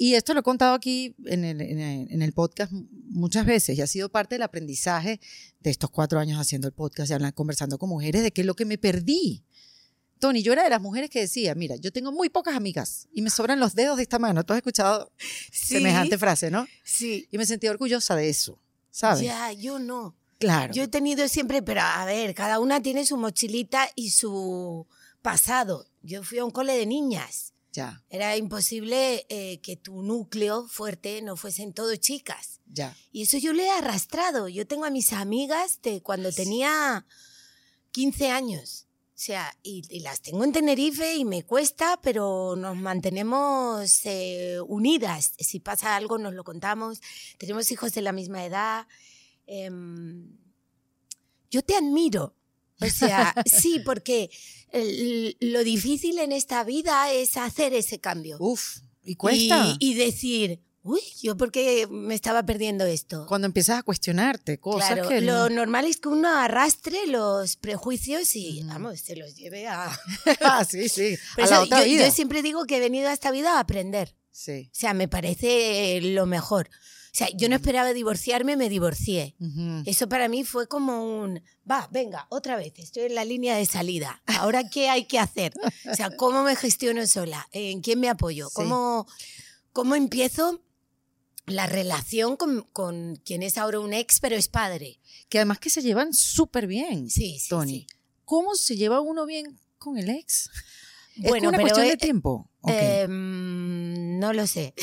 Y 0.00 0.14
esto 0.14 0.32
lo 0.32 0.40
he 0.40 0.42
contado 0.44 0.74
aquí 0.74 1.16
en 1.26 1.44
el, 1.44 1.60
en 1.60 1.80
el- 1.80 2.10
en 2.12 2.22
el 2.22 2.32
podcast 2.32 2.72
muchas 3.10 3.44
veces 3.44 3.76
y 3.76 3.82
ha 3.82 3.86
sido 3.88 4.08
parte 4.08 4.36
del 4.36 4.42
aprendizaje 4.42 5.20
de 5.60 5.70
estos 5.70 5.90
cuatro 5.90 6.20
años 6.20 6.40
haciendo 6.40 6.68
el 6.68 6.72
podcast 6.72 7.10
y 7.10 7.32
conversando 7.32 7.78
con 7.78 7.88
mujeres 7.88 8.22
de 8.22 8.30
qué 8.32 8.42
es 8.42 8.46
lo 8.46 8.54
que 8.54 8.64
me 8.64 8.78
perdí. 8.78 9.42
Tony, 10.20 10.42
yo 10.42 10.52
era 10.52 10.62
de 10.64 10.70
las 10.70 10.80
mujeres 10.80 11.10
que 11.10 11.20
decía, 11.20 11.54
mira, 11.54 11.76
yo 11.76 11.92
tengo 11.92 12.10
muy 12.12 12.28
pocas 12.28 12.54
amigas 12.56 13.08
y 13.12 13.22
me 13.22 13.30
sobran 13.30 13.58
los 13.60 13.74
dedos 13.74 13.96
de 13.96 14.04
esta 14.04 14.18
mano. 14.18 14.44
Tú 14.44 14.52
has 14.52 14.58
escuchado 14.58 15.12
semejante 15.52 16.16
frase, 16.18 16.50
¿no? 16.50 16.66
Sí. 16.84 17.28
Y 17.30 17.38
me 17.38 17.46
sentía 17.46 17.70
orgullosa 17.70 18.14
de 18.16 18.28
eso, 18.28 18.60
¿sabes? 18.90 19.22
Ya, 19.22 19.52
yo 19.52 19.78
no. 19.78 20.16
Claro. 20.38 20.72
Yo 20.72 20.84
he 20.84 20.88
tenido 20.88 21.26
siempre, 21.26 21.62
pero 21.62 21.80
a 21.82 22.04
ver, 22.04 22.34
cada 22.34 22.60
una 22.60 22.80
tiene 22.80 23.04
su 23.04 23.16
mochilita 23.16 23.88
y 23.96 24.10
su 24.10 24.86
pasado. 25.22 25.86
Yo 26.02 26.22
fui 26.22 26.38
a 26.38 26.44
un 26.44 26.50
cole 26.52 26.74
de 26.76 26.86
niñas. 26.86 27.52
Ya, 27.78 28.02
Era 28.10 28.36
imposible 28.36 29.24
eh, 29.28 29.60
que 29.60 29.76
tu 29.76 30.02
núcleo 30.02 30.66
fuerte 30.66 31.22
no 31.22 31.36
fuesen 31.36 31.72
todo 31.72 31.94
chicas. 31.96 32.60
ya. 32.66 32.96
Y 33.12 33.22
eso 33.22 33.38
yo 33.38 33.52
le 33.52 33.66
he 33.66 33.70
arrastrado. 33.70 34.48
Yo 34.48 34.66
tengo 34.66 34.84
a 34.84 34.90
mis 34.90 35.12
amigas 35.12 35.80
de 35.82 36.02
cuando 36.02 36.32
tenía 36.32 37.06
15 37.92 38.30
años. 38.30 38.86
O 39.14 39.20
sea, 39.20 39.56
y, 39.62 39.82
y 39.90 40.00
las 40.00 40.20
tengo 40.22 40.42
en 40.44 40.52
Tenerife 40.52 41.14
y 41.16 41.24
me 41.24 41.44
cuesta, 41.44 42.00
pero 42.02 42.54
nos 42.56 42.76
mantenemos 42.76 44.00
eh, 44.04 44.58
unidas. 44.66 45.34
Si 45.38 45.60
pasa 45.60 45.94
algo, 45.96 46.18
nos 46.18 46.34
lo 46.34 46.42
contamos. 46.44 47.00
Tenemos 47.38 47.70
hijos 47.70 47.92
de 47.94 48.02
la 48.02 48.12
misma 48.12 48.44
edad. 48.44 48.86
Em, 49.46 50.36
yo 51.50 51.62
te 51.62 51.76
admiro. 51.76 52.34
O 52.80 52.86
sea, 52.90 53.34
sí, 53.46 53.80
porque 53.84 54.30
el- 54.72 55.36
lo 55.40 55.64
difícil 55.64 56.18
en 56.18 56.32
esta 56.32 56.64
vida 56.64 57.12
es 57.12 57.36
hacer 57.36 57.72
ese 57.74 57.98
cambio. 58.00 58.36
Uf, 58.40 58.78
y 59.02 59.16
cuesta. 59.16 59.76
Y, 59.80 59.90
y 59.90 59.94
decir, 59.94 60.60
uy, 60.82 61.00
yo 61.22 61.36
por 61.36 61.50
qué 61.50 61.86
me 61.90 62.14
estaba 62.14 62.44
perdiendo 62.44 62.84
esto. 62.86 63.26
Cuando 63.26 63.46
empiezas 63.46 63.78
a 63.78 63.82
cuestionarte 63.82 64.58
cosas 64.58 64.92
Claro, 64.92 65.08
que 65.08 65.20
lo 65.20 65.32
no- 65.32 65.56
normal 65.56 65.84
es 65.86 65.98
que 65.98 66.08
uno 66.08 66.28
arrastre 66.28 67.06
los 67.06 67.56
prejuicios 67.56 68.34
y, 68.36 68.60
Ujú. 68.60 68.68
vamos, 68.68 69.00
se 69.00 69.16
los 69.16 69.34
lleve 69.36 69.66
a... 69.66 69.90
Ah, 70.40 70.64
sí, 70.64 70.88
sí. 70.88 71.16
A 71.38 71.42
eso 71.44 71.50
la 71.54 71.60
otra 71.62 71.80
yo, 71.80 71.84
vida. 71.92 72.06
yo 72.08 72.12
siempre 72.14 72.42
digo 72.42 72.64
que 72.66 72.76
he 72.76 72.80
venido 72.80 73.08
a 73.08 73.12
esta 73.12 73.30
vida 73.30 73.56
a 73.56 73.60
aprender. 73.60 74.14
Sí. 74.30 74.68
O 74.72 74.74
sea, 74.74 74.94
me 74.94 75.08
parece 75.08 76.00
lo 76.00 76.26
mejor. 76.26 76.70
O 77.12 77.16
sea, 77.18 77.28
yo 77.34 77.48
no 77.48 77.56
esperaba 77.56 77.92
divorciarme, 77.92 78.56
me 78.56 78.68
divorcié. 78.68 79.34
Ujú. 79.40 79.82
Eso 79.86 80.08
para 80.08 80.28
mí 80.28 80.44
fue 80.44 80.68
como 80.68 81.20
un, 81.22 81.42
va, 81.70 81.88
venga, 81.90 82.26
otra 82.30 82.56
vez, 82.56 82.72
estoy 82.76 83.04
en 83.04 83.14
la 83.14 83.24
línea 83.24 83.56
de 83.56 83.66
salida. 83.66 84.22
Ahora, 84.26 84.68
¿qué 84.68 84.88
hay 84.88 85.04
que 85.06 85.18
hacer? 85.18 85.52
O 85.90 85.94
sea, 85.94 86.10
¿cómo 86.16 86.42
me 86.42 86.54
gestiono 86.54 87.06
sola? 87.06 87.48
¿En 87.52 87.80
quién 87.80 87.98
me 88.00 88.08
apoyo? 88.08 88.50
¿Cómo, 88.52 89.06
¿Cómo 89.72 89.94
empiezo 89.94 90.62
la 91.46 91.66
relación 91.66 92.36
con, 92.36 92.62
con 92.72 93.16
quien 93.24 93.42
es 93.42 93.56
ahora 93.58 93.80
un 93.80 93.94
ex, 93.94 94.20
pero 94.20 94.36
es 94.36 94.48
padre? 94.48 95.00
Que 95.28 95.38
además 95.38 95.58
que 95.58 95.70
se 95.70 95.82
llevan 95.82 96.12
súper 96.12 96.66
bien, 96.66 97.08
Sí, 97.10 97.38
sí, 97.38 97.48
Tony. 97.48 97.72
sí. 97.72 97.86
¿Cómo 98.24 98.54
se 98.54 98.76
lleva 98.76 99.00
uno 99.00 99.24
bien 99.24 99.58
con 99.78 99.96
el 99.96 100.10
ex? 100.10 100.50
¿Es 101.22 101.32
una 101.42 101.58
cuestión 101.58 101.86
de 101.86 101.92
eh, 101.94 101.96
tiempo? 101.96 102.50
Em, 102.66 103.87
no 104.18 104.32
lo 104.32 104.46
sé. 104.46 104.74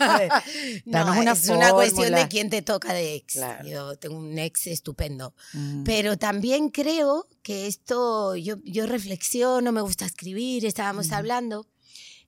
Una 0.86 1.32
es 1.32 1.48
una 1.48 1.72
cuestión 1.72 2.14
de 2.14 2.28
quién 2.28 2.50
te 2.50 2.62
toca 2.62 2.92
de 2.92 3.14
ex. 3.14 3.34
Claro. 3.34 3.68
Yo 3.68 3.96
tengo 3.96 4.16
un 4.16 4.38
ex 4.38 4.66
estupendo. 4.66 5.34
Mm. 5.52 5.84
Pero 5.84 6.18
también 6.18 6.70
creo 6.70 7.28
que 7.42 7.66
esto, 7.66 8.36
yo, 8.36 8.56
yo 8.64 8.86
reflexiono, 8.86 9.72
me 9.72 9.80
gusta 9.80 10.06
escribir, 10.06 10.64
estábamos 10.64 11.06
Ujú. 11.06 11.14
hablando. 11.16 11.66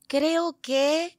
Creo 0.08 0.58
que, 0.60 1.18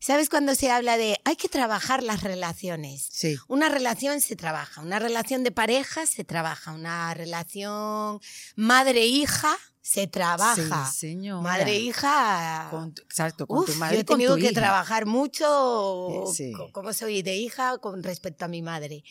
¿sabes 0.00 0.30
cuando 0.30 0.54
se 0.54 0.70
habla 0.70 0.96
de 0.96 1.18
hay 1.24 1.36
que 1.36 1.48
trabajar 1.48 2.02
las 2.02 2.22
relaciones? 2.22 3.08
Sí. 3.10 3.36
Una 3.48 3.68
relación 3.68 4.20
se 4.20 4.36
trabaja, 4.36 4.80
una 4.80 4.98
relación 4.98 5.44
de 5.44 5.52
pareja 5.52 6.06
se 6.06 6.24
trabaja, 6.24 6.72
una 6.72 7.12
relación 7.14 8.20
madre-hija 8.56 9.56
se 9.86 10.06
trabaja. 10.06 10.90
Sí, 10.90 10.98
señora. 10.98 11.42
Madre-hija. 11.42 12.68
Con 12.70 12.94
tu- 12.94 13.02
exacto, 13.02 13.46
con 13.46 13.58
Uf, 13.58 13.66
tu 13.66 13.74
madre 13.74 13.96
yo 13.96 14.00
he 14.00 14.04
con 14.06 14.16
tenido 14.16 14.34
tu 14.36 14.40
que 14.40 14.46
hija. 14.46 14.54
trabajar 14.60 15.04
mucho 15.04 16.24
sí. 16.34 16.52
co- 16.52 16.72
cómo 16.72 16.94
soy 16.94 17.20
de 17.20 17.36
hija 17.36 17.76
con 17.78 18.02
respecto 18.02 18.46
a 18.46 18.48
mi 18.48 18.62
madre. 18.62 19.04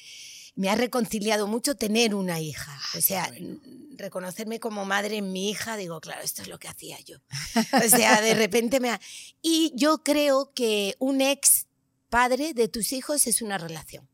Me 0.56 0.70
ha 0.72 0.76
reconciliado 0.76 1.46
mucho 1.46 1.76
tener 1.76 2.16
una 2.16 2.40
hija. 2.40 2.76
O 2.98 3.02
sea, 3.02 3.28
bueno. 3.30 3.60
reconocerme 3.98 4.60
como 4.60 4.84
madre 4.86 5.18
en 5.18 5.32
mi 5.32 5.52
hija, 5.52 5.78
digo, 5.78 6.02
claro, 6.02 6.22
esto 6.24 6.42
es 6.42 6.48
lo 6.48 6.58
que 6.58 6.68
hacía 6.68 7.00
yo. 7.02 7.18
O 7.86 7.90
sea, 7.90 8.20
de 8.22 8.34
repente 8.34 8.80
me 8.80 8.90
ha... 8.90 9.00
Y 9.44 9.74
yo 9.76 10.00
creo 10.04 10.54
que 10.56 10.96
un 10.98 11.22
ex 11.22 11.68
padre 12.10 12.54
de 12.56 12.68
tus 12.68 12.94
hijos 12.94 13.28
es 13.28 13.42
una 13.44 13.58
relación. 13.60 14.10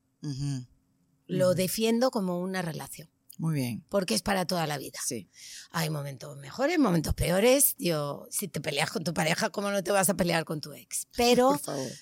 Lo 1.28 1.54
defiendo 1.56 2.12
como 2.12 2.39
una 2.42 2.62
relación, 2.62 3.10
Muy 3.39 3.55
bien. 3.55 3.84
porque 3.89 4.13
es 4.13 4.22
para 4.22 4.46
toda 4.46 4.67
la 4.67 4.77
vida. 4.77 5.00
Sí. 5.03 5.27
Hay 5.72 5.89
momentos 5.89 6.38
mejores, 6.38 6.77
momentos 6.77 7.13
peores. 7.15 7.75
Yo, 7.79 8.27
si 8.29 8.48
te 8.50 8.60
peleas 8.62 8.91
con 8.91 9.03
tu 9.03 9.13
pareja, 9.13 9.50
¿cómo 9.50 9.72
no 9.72 9.81
te 9.84 9.91
vas 9.91 10.10
a 10.10 10.13
pelear 10.13 10.43
con 10.46 10.60
tu 10.62 10.74
ex? 10.74 11.08
Pero 11.17 11.60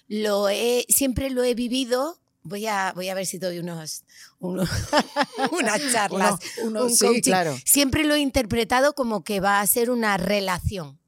lo 0.09 0.49
he, 0.49 0.85
siempre 0.89 1.29
lo 1.29 1.43
he 1.43 1.53
vivido. 1.53 2.19
Voy 2.43 2.65
a, 2.65 2.91
voy 2.95 3.09
a 3.09 3.13
ver 3.13 3.25
si 3.25 3.37
doy 3.39 3.59
unos, 3.59 4.03
unos- 4.39 4.69
unas 5.51 5.81
charlas. 5.91 6.39
Uno- 6.63 6.69
uno- 6.69 6.83
un 6.85 6.95
sí, 6.95 7.21
claro. 7.21 7.55
Siempre 7.65 8.03
lo 8.03 8.15
he 8.15 8.19
interpretado 8.19 8.93
como 8.95 9.23
que 9.23 9.39
va 9.39 9.61
a 9.61 9.67
ser 9.67 9.89
una 9.91 10.17
relación. 10.17 10.99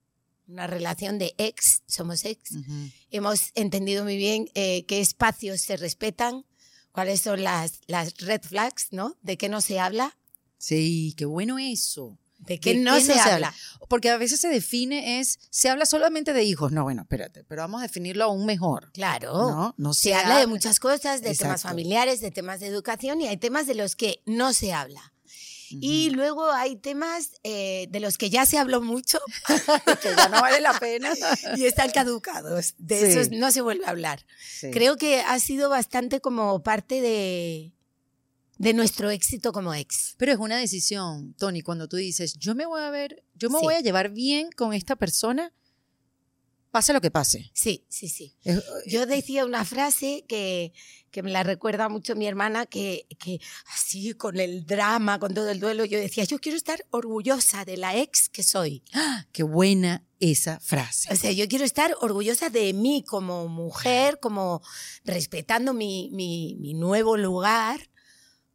Una 0.48 0.65
relación 0.67 1.17
de 1.19 1.36
ex, 1.38 1.83
somos 1.88 2.25
ex. 2.25 2.51
Hemos 3.12 3.51
entendido 3.55 4.03
muy 4.03 4.17
bien 4.17 4.50
eh, 4.55 4.83
qué 4.88 5.00
espacios 5.00 5.62
se 5.62 5.77
respetan, 5.77 6.43
cuáles 6.91 7.21
son 7.21 7.43
las, 7.43 7.81
las 7.88 8.17
red 8.17 8.41
flags, 8.41 8.88
¿no? 8.91 9.15
De 9.21 9.38
qué 9.38 9.48
no 9.48 9.62
se 9.62 9.79
habla, 9.79 10.17
Sí, 10.60 11.16
qué 11.18 11.25
bueno 11.25 11.58
eso. 11.58 12.20
de 12.38 12.60
qué 12.60 12.74
¿De 12.74 12.80
no 12.80 13.00
se 13.00 13.20
habla. 13.20 13.54
Porque 13.89 14.10
a 14.10 14.18
veces 14.18 14.39
se 14.39 14.48
define 14.50 15.20
es, 15.20 15.39
se 15.50 15.70
habla 15.70 15.86
solamente 15.86 16.32
de 16.34 16.44
hijos. 16.44 16.72
No, 16.72 16.84
bueno, 16.84 17.01
espérate, 17.01 17.44
pero 17.44 17.63
vamos 17.63 17.80
a 17.80 17.84
definirlo 17.84 18.25
aún 18.25 18.46
mejor. 18.46 18.92
Claro. 18.94 19.34
No, 19.34 19.74
no 19.78 19.94
Se 19.94 20.13
habla 20.13 20.38
de 20.39 20.48
muchas 20.48 20.80
cosas, 20.80 21.22
de 21.22 21.34
temas 21.36 21.39
Exacto. 21.56 21.68
familiares, 21.70 22.22
de 22.22 22.30
temas 22.32 22.60
de 22.60 22.68
educación 22.68 23.20
y 23.22 23.28
hay 23.28 23.38
temas 23.38 23.66
de 23.68 23.75
los 23.75 23.96
que 23.96 24.22
no 24.25 24.54
se 24.54 24.72
habla. 24.74 25.13
Y 25.72 26.10
luego 26.12 26.50
hay 26.51 26.78
temas 26.78 27.34
eh, 27.44 27.88
de 27.92 28.00
los 28.00 28.18
que 28.18 28.32
ya 28.32 28.46
se 28.48 28.58
habló 28.58 28.82
mucho 28.82 29.20
que 30.01 30.10
ya 30.18 30.28
no 30.30 30.42
vale 30.42 30.62
la 30.62 30.74
pena. 30.80 31.12
y 31.56 31.66
están 31.66 31.92
caducados. 31.92 32.74
De 32.80 33.00
Sí. 33.00 33.06
esos 33.06 33.32
no 33.32 33.51
se 33.51 33.62
vuelve 33.62 33.86
a 33.86 33.89
hablar. 33.89 34.25
Sí. 34.60 34.72
Creo 34.72 34.98
que 34.98 35.22
ha 35.22 35.39
sido 35.39 35.70
bastante 35.70 36.22
como 36.22 36.63
parte 36.63 37.01
de, 37.01 37.72
de 38.60 38.74
nuestro 38.74 39.10
éxito 39.10 39.51
como 39.51 39.74
ex. 39.74 40.13
Pero 40.18 40.32
es 40.34 40.38
una 40.38 40.58
decisión, 40.58 41.34
Tony, 41.39 41.62
cuando 41.62 41.88
tú 41.88 41.98
dices, 41.98 42.36
yo 42.38 42.54
me 42.54 42.66
voy 42.68 42.82
a 42.82 42.92
ver, 42.92 43.24
yo 43.34 43.50
me 43.50 43.58
Sí. 43.60 43.66
voy 43.66 43.74
a 43.74 43.80
llevar 43.80 44.10
bien 44.12 44.50
con 44.56 44.74
esta 44.74 44.96
persona, 44.96 45.51
pase 46.72 46.94
lo 46.94 47.01
que 47.01 47.10
pase. 47.10 47.50
Sí, 47.56 47.86
sí, 47.89 48.10
sí. 48.10 48.36
Es- 48.44 48.63
Yo 48.86 49.06
decía 49.08 49.46
una 49.46 49.66
frase 49.66 50.24
que, 50.28 50.72
que 51.10 51.24
me 51.24 51.32
la 51.32 51.42
recuerda 51.44 51.89
mucho 51.89 52.16
mi 52.16 52.28
hermana, 52.28 52.66
que, 52.68 53.08
que 53.18 53.39
así 53.74 54.13
con 54.13 54.39
el 54.39 54.66
drama, 54.66 55.20
con 55.20 55.34
todo 55.34 55.50
el 55.50 55.60
duelo, 55.60 55.84
yo 55.86 55.98
decía, 55.98 56.25
yo 56.25 56.38
quiero 56.39 56.58
estar 56.58 56.86
orgullosa 56.92 57.66
de 57.66 57.78
la 57.78 57.96
ex 57.98 58.30
que 58.30 58.44
soy. 58.44 58.84
qué 59.32 59.42
buena 59.44 60.06
esa 60.20 60.60
frase. 60.60 61.12
O 61.12 61.16
sea, 61.16 61.32
yo 61.32 61.48
quiero 61.48 61.63
estar 61.66 61.96
orgullosa 62.01 62.50
de 62.50 62.74
mí 62.74 63.04
como 63.08 63.48
mujer, 63.48 64.20
como 64.20 64.62
respetando 65.06 65.74
mi, 65.74 66.10
mi, 66.12 66.56
mi 66.60 66.74
nuevo 66.74 67.16
lugar, 67.18 67.88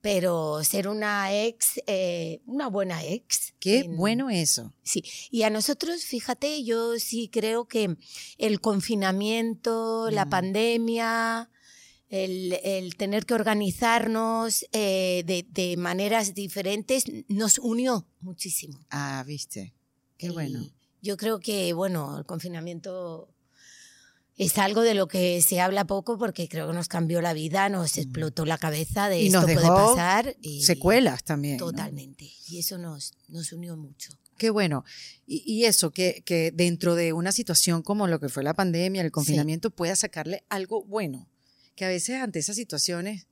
pero 0.04 0.62
ser 0.64 0.86
una 0.86 1.32
ex, 1.34 1.80
eh, 1.86 2.42
una 2.44 2.68
buena 2.68 3.02
ex. 3.02 3.54
Qué 3.58 3.78
en- 3.78 3.96
bueno 3.96 4.28
eso. 4.28 4.74
Sí, 4.82 5.02
y 5.30 5.44
a 5.44 5.50
nosotros, 5.50 6.04
fíjate, 6.04 6.62
yo 6.62 6.98
sí 6.98 7.28
creo 7.32 7.64
que 7.66 7.96
el 8.36 8.60
confinamiento, 8.60 10.10
la 10.10 10.26
Mm. 10.26 10.30
pandemia, 10.30 11.50
el, 12.10 12.52
el 12.62 12.96
tener 12.96 13.24
que 13.24 13.32
organizarnos 13.32 14.66
eh, 14.72 15.22
de, 15.24 15.46
de 15.48 15.76
maneras 15.78 16.34
diferentes 16.34 17.04
nos 17.28 17.58
unió 17.58 18.06
muchísimo. 18.20 18.78
Ah, 18.90 19.24
viste. 19.26 19.72
Qué 20.18 20.26
Y 20.26 20.30
bueno. 20.30 20.68
Yo 21.00 21.16
creo 21.16 21.40
que, 21.40 21.72
bueno, 21.72 22.18
el 22.18 22.26
confinamiento 22.26 23.33
es 24.36 24.58
algo 24.58 24.82
de 24.82 24.94
lo 24.94 25.06
que 25.06 25.40
se 25.42 25.60
habla 25.60 25.86
poco 25.86 26.18
porque 26.18 26.48
creo 26.48 26.68
que 26.68 26.74
nos 26.74 26.88
cambió 26.88 27.20
la 27.20 27.32
vida, 27.32 27.68
nos 27.68 27.96
explotó 27.98 28.44
la 28.44 28.58
cabeza 28.58 29.08
de 29.08 29.16
Mm. 29.16 29.20
Y 29.20 29.26
esto 29.26 29.40
nos 29.40 29.44
puede 29.44 29.60
dejó 29.60 29.94
pasar. 29.94 30.36
Y 30.42 30.62
Secuelas 30.62 31.24
también. 31.24 31.56
¿no? 31.56 31.66
Totalmente. 31.66 32.30
Y 32.48 32.58
eso 32.58 32.78
nos, 32.78 33.14
nos 33.28 33.52
unió 33.52 33.76
mucho. 33.76 34.10
Qué 34.36 34.50
bueno. 34.50 34.84
Y, 35.26 35.42
y 35.46 35.64
eso, 35.66 35.92
que, 35.92 36.22
que 36.24 36.50
dentro 36.52 36.96
de 36.96 37.12
una 37.12 37.30
situación 37.30 37.82
como 37.82 38.08
lo 38.08 38.18
que 38.18 38.28
fue 38.28 38.42
la 38.42 38.54
pandemia, 38.54 39.02
el 39.02 39.12
confinamiento, 39.12 39.70
pueda 39.70 39.94
sacarle 39.94 40.44
algo 40.48 40.84
bueno. 40.84 41.28
Que 41.76 41.84
a 41.84 41.88
veces 41.88 42.20
ante 42.20 42.40
esas 42.40 42.56
situaciones 42.56 43.26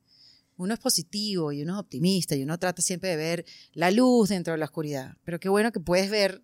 uno 0.57 0.75
es 0.75 0.81
positivo 0.81 1.51
y 1.51 1.63
uno 1.63 1.75
es 1.75 1.81
optimista 1.81 2.37
y 2.37 2.43
uno 2.45 2.59
trata 2.59 2.83
siempre 2.83 3.11
de 3.11 3.17
ver 3.17 3.45
la 3.73 3.91
luz 3.91 4.29
dentro 4.29 4.53
de 4.53 4.59
la 4.59 4.67
oscuridad. 4.67 5.17
Pero 5.25 5.41
qué 5.41 5.49
bueno 5.49 5.73
que 5.73 5.81
puedes 5.81 6.11
ver 6.11 6.43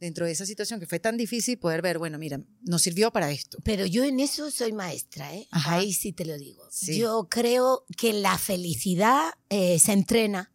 dentro 0.00 0.26
de 0.26 0.32
esa 0.32 0.46
situación 0.46 0.78
que 0.80 0.86
fue 0.86 0.98
tan 1.00 1.16
difícil, 1.16 1.58
poder 1.58 1.82
ver, 1.82 1.98
bueno, 1.98 2.18
mira, 2.18 2.40
nos 2.62 2.82
sirvió 2.82 3.10
para 3.12 3.30
esto. 3.30 3.58
Pero 3.64 3.86
yo 3.86 4.04
en 4.04 4.20
eso 4.20 4.50
soy 4.50 4.72
maestra, 4.72 5.34
¿eh? 5.34 5.46
Ajá. 5.50 5.76
Ahí 5.76 5.92
sí 5.92 6.12
te 6.12 6.24
lo 6.24 6.36
digo. 6.38 6.62
Sí. 6.70 6.98
Yo 6.98 7.28
creo 7.30 7.84
que 7.96 8.12
la 8.12 8.36
felicidad 8.38 9.30
eh, 9.48 9.78
se 9.78 9.92
entrena. 9.92 10.52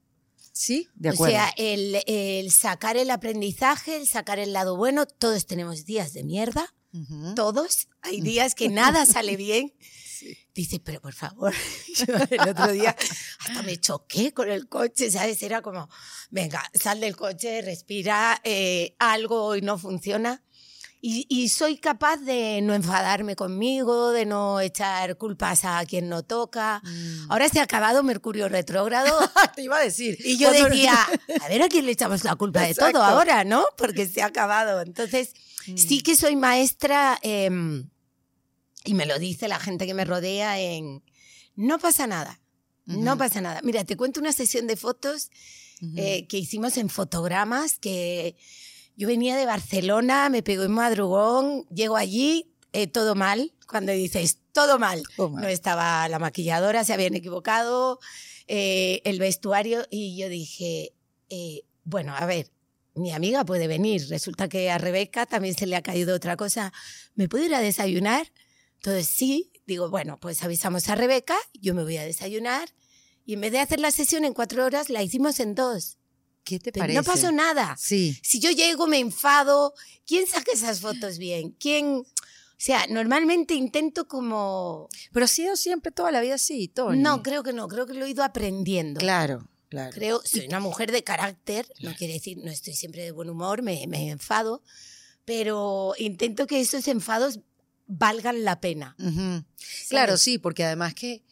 Sí, 0.53 0.87
de 0.95 1.09
O 1.09 1.13
acuerdo. 1.13 1.35
sea, 1.35 1.53
el, 1.57 1.97
el 2.07 2.51
sacar 2.51 2.97
el 2.97 3.09
aprendizaje, 3.09 3.95
el 3.97 4.07
sacar 4.07 4.37
el 4.37 4.53
lado 4.53 4.75
bueno, 4.77 5.05
todos 5.05 5.45
tenemos 5.47 5.85
días 5.85 6.13
de 6.13 6.23
mierda, 6.23 6.73
Ujú. 6.93 7.33
todos. 7.35 7.87
Hay 8.01 8.21
días 8.21 8.53
que 8.53 8.69
nada 8.69 9.05
sale 9.07 9.37
bien. 9.37 9.73
Dice, 10.53 10.81
pero 10.83 10.99
por 10.99 11.13
favor, 11.13 11.53
yo 11.95 12.13
el 12.29 12.49
otro 12.49 12.71
día 12.73 12.95
hasta 13.39 13.61
me 13.63 13.77
choqué 13.79 14.33
con 14.33 14.49
el 14.51 14.67
coche, 14.67 15.09
¿sabes? 15.09 15.41
Era 15.43 15.61
como, 15.61 15.87
venga, 16.29 16.61
sal 16.73 16.99
del 16.99 17.15
coche, 17.15 17.61
respira, 17.61 18.39
eh, 18.43 18.95
algo 18.99 19.43
hoy 19.45 19.61
no 19.61 19.77
funciona. 19.77 20.43
Y, 21.03 21.25
y 21.29 21.49
soy 21.49 21.77
capaz 21.77 22.17
de 22.17 22.59
no 22.61 22.75
enfadarme 22.75 23.35
conmigo, 23.35 24.11
de 24.11 24.27
no 24.27 24.59
echar 24.59 25.17
culpas 25.17 25.65
a 25.65 25.83
quien 25.85 26.09
no 26.09 26.21
toca. 26.21 26.79
Mm. 26.83 27.31
Ahora 27.31 27.49
se 27.49 27.59
ha 27.59 27.63
acabado 27.63 28.03
Mercurio 28.03 28.47
retrógrado 28.49 29.17
Te 29.55 29.63
iba 29.63 29.77
a 29.77 29.81
decir. 29.81 30.15
y 30.23 30.37
yo 30.37 30.49
cuando- 30.49 30.69
decía, 30.69 30.93
a 31.41 31.47
ver 31.47 31.63
a 31.63 31.69
quién 31.69 31.87
le 31.87 31.93
echamos 31.93 32.23
la 32.23 32.35
culpa 32.35 32.61
de 32.61 32.71
Exacto. 32.71 32.99
todo 32.99 33.03
ahora, 33.03 33.43
¿no? 33.45 33.65
Porque 33.77 34.05
se 34.07 34.21
ha 34.21 34.27
acabado. 34.27 34.81
Entonces, 34.81 35.33
Mm. 35.67 35.77
sí 35.77 36.01
que 36.01 36.15
soy 36.15 36.35
maestra 36.35 37.19
em, 37.21 37.87
y 38.83 38.93
me 38.93 39.05
lo 39.05 39.19
dice 39.19 39.47
la 39.47 39.59
gente 39.59 39.85
que 39.85 39.93
me 39.93 40.05
rodea 40.05 40.59
en, 40.59 41.03
no 41.55 41.79
pasa 41.79 42.07
nada, 42.07 42.39
no 42.85 43.17
pasa 43.17 43.41
nada. 43.41 43.61
Mira, 43.63 43.83
te 43.83 43.95
cuento 43.95 44.19
una 44.19 44.33
sesión 44.33 44.67
de 44.67 44.75
fotos 44.75 45.29
eh, 45.95 46.27
que 46.27 46.37
hicimos 46.37 46.77
en 46.77 46.89
fotogramas, 46.89 47.79
que 47.79 48.35
yo 48.95 49.07
venía 49.07 49.35
de 49.35 49.45
Barcelona, 49.45 50.29
me 50.29 50.43
pegó 50.43 50.63
en 50.63 50.71
madrugón, 50.71 51.65
llego 51.69 51.97
allí, 51.97 52.51
eh, 52.73 52.87
todo 52.87 53.15
mal, 53.15 53.53
cuando 53.67 53.91
dices, 53.91 54.39
todo 54.51 54.77
mal. 54.77 55.03
Mal. 55.17 55.31
No 55.31 55.47
estaba 55.47 56.07
la 56.09 56.19
maquilladora, 56.19 56.83
se 56.83 56.93
habían 56.93 57.15
equivocado, 57.15 57.99
eh, 58.47 59.01
el 59.05 59.19
vestuario, 59.19 59.85
y 59.89 60.17
yo 60.17 60.29
dije, 60.29 60.93
bueno, 61.83 62.15
a 62.15 62.25
ver, 62.25 62.51
mi 62.93 63.11
amiga 63.11 63.45
puede 63.45 63.67
venir, 63.67 64.07
resulta 64.09 64.49
que 64.49 64.69
a 64.69 64.77
Rebeca 64.77 65.25
también 65.25 65.55
se 65.55 65.65
le 65.65 65.75
ha 65.75 65.81
caído 65.81 66.15
otra 66.15 66.35
cosa, 66.35 66.73
¿me 67.15 67.29
puedo 67.29 67.45
ir 67.45 67.55
a 67.55 67.61
desayunar? 67.61 68.31
Entonces 68.83 69.07
sí, 69.07 69.51
digo, 69.67 69.91
bueno, 69.91 70.19
pues 70.19 70.41
avisamos 70.41 70.89
a 70.89 70.95
Rebeca, 70.95 71.37
yo 71.53 71.75
me 71.75 71.83
voy 71.83 71.97
a 71.97 72.03
desayunar, 72.03 72.67
y 73.25 73.33
en 73.35 73.41
vez 73.41 73.51
de 73.51 73.59
hacer 73.59 73.79
la 73.79 73.91
sesión 73.91 74.25
en 74.25 74.33
cuatro 74.33 74.65
horas, 74.65 74.89
la 74.89 75.03
hicimos 75.03 75.39
en 75.39 75.53
dos. 75.53 75.99
¿Qué 76.43 76.57
te 76.57 76.71
Pero 76.71 76.85
parece? 76.85 76.97
no 76.97 77.03
pasó 77.03 77.31
nada. 77.31 77.75
Sí. 77.79 78.17
Si 78.23 78.39
yo 78.39 78.49
llego, 78.49 78.87
me 78.87 78.97
enfado, 78.97 79.75
¿quién 80.07 80.25
saca 80.25 80.51
esas 80.51 80.79
fotos 80.79 81.19
bien? 81.19 81.51
¿Quién? 81.59 81.97
O 81.97 82.05
sea, 82.57 82.87
normalmente 82.87 83.53
intento 83.53 84.07
como... 84.07 84.89
Pero 85.13 85.25
ha 85.25 85.27
sido 85.27 85.55
siempre 85.55 85.91
toda 85.91 86.11
la 86.11 86.19
vida 86.19 86.35
así, 86.35 86.67
Tony. 86.67 86.97
No, 86.97 87.21
creo 87.21 87.43
que 87.43 87.53
no, 87.53 87.67
creo 87.67 87.85
que 87.85 87.93
lo 87.93 88.05
he 88.05 88.09
ido 88.09 88.23
aprendiendo. 88.23 88.99
Claro, 88.99 89.47
claro. 89.69 89.91
Creo, 89.93 90.21
soy 90.25 90.47
una 90.47 90.59
mujer 90.59 90.91
de 90.91 91.03
carácter, 91.03 91.71
no 91.81 91.93
quiere 91.93 92.13
decir, 92.13 92.39
no 92.39 92.49
estoy 92.49 92.73
siempre 92.73 93.03
de 93.03 93.11
buen 93.11 93.29
humor, 93.29 93.61
me, 93.61 93.85
me 93.85 94.09
enfado, 94.09 94.63
pero 95.23 95.93
intento 95.99 96.47
que 96.47 96.59
esos 96.59 96.87
enfados 96.87 97.39
valgan 97.93 98.43
la 98.43 98.59
pena. 98.61 98.95
Claro, 99.89 100.17
sí, 100.17 100.37
porque 100.37 100.63
además 100.63 100.93
que 100.93 101.23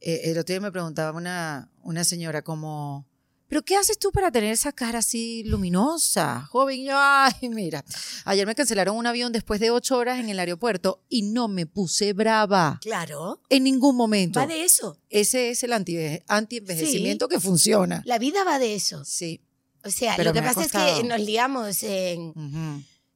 eh, 0.00 0.20
el 0.24 0.38
otro 0.38 0.52
día 0.52 0.60
me 0.60 0.72
preguntaba 0.72 1.16
una, 1.16 1.70
una 1.82 2.04
señora 2.04 2.42
como, 2.42 3.06
¿pero 3.48 3.62
qué 3.64 3.76
haces 3.76 3.98
tú 3.98 4.10
para 4.10 4.30
tener 4.32 4.52
esa 4.52 4.72
cara 4.72 4.98
así 4.98 5.44
luminosa, 5.44 6.46
joven? 6.50 6.80
Y 6.80 6.84
yo, 6.86 6.94
ay, 6.98 7.48
mira, 7.48 7.84
ayer 8.24 8.46
me 8.46 8.54
cancelaron 8.54 8.96
un 8.96 9.06
avión 9.06 9.32
después 9.32 9.60
de 9.60 9.70
ocho 9.70 9.96
horas 9.96 10.18
en 10.18 10.28
el 10.28 10.38
aeropuerto 10.40 11.04
y 11.08 11.22
no 11.22 11.46
me 11.48 11.64
puse 11.66 12.12
brava 12.12 12.78
Claro, 12.82 13.40
en 13.48 13.62
ningún 13.64 13.96
momento. 13.96 14.40
va 14.40 14.46
de 14.46 14.64
eso. 14.64 14.98
Ese 15.10 15.50
es 15.50 15.62
el 15.62 15.72
anti- 15.72 16.20
anti-envejecimiento 16.28 17.28
que 17.28 17.38
funciona. 17.40 18.02
La 18.04 18.18
vida 18.18 18.42
va 18.44 18.58
de 18.58 18.74
eso. 18.74 19.04
Sí. 19.04 19.40
O 19.84 19.90
sea, 19.90 20.14
Pero 20.16 20.30
lo 20.30 20.34
que 20.34 20.42
pasa 20.42 20.64
es 20.64 20.72
que 20.72 21.04
nos 21.06 21.20
liamos 21.20 21.82
en... 21.82 22.32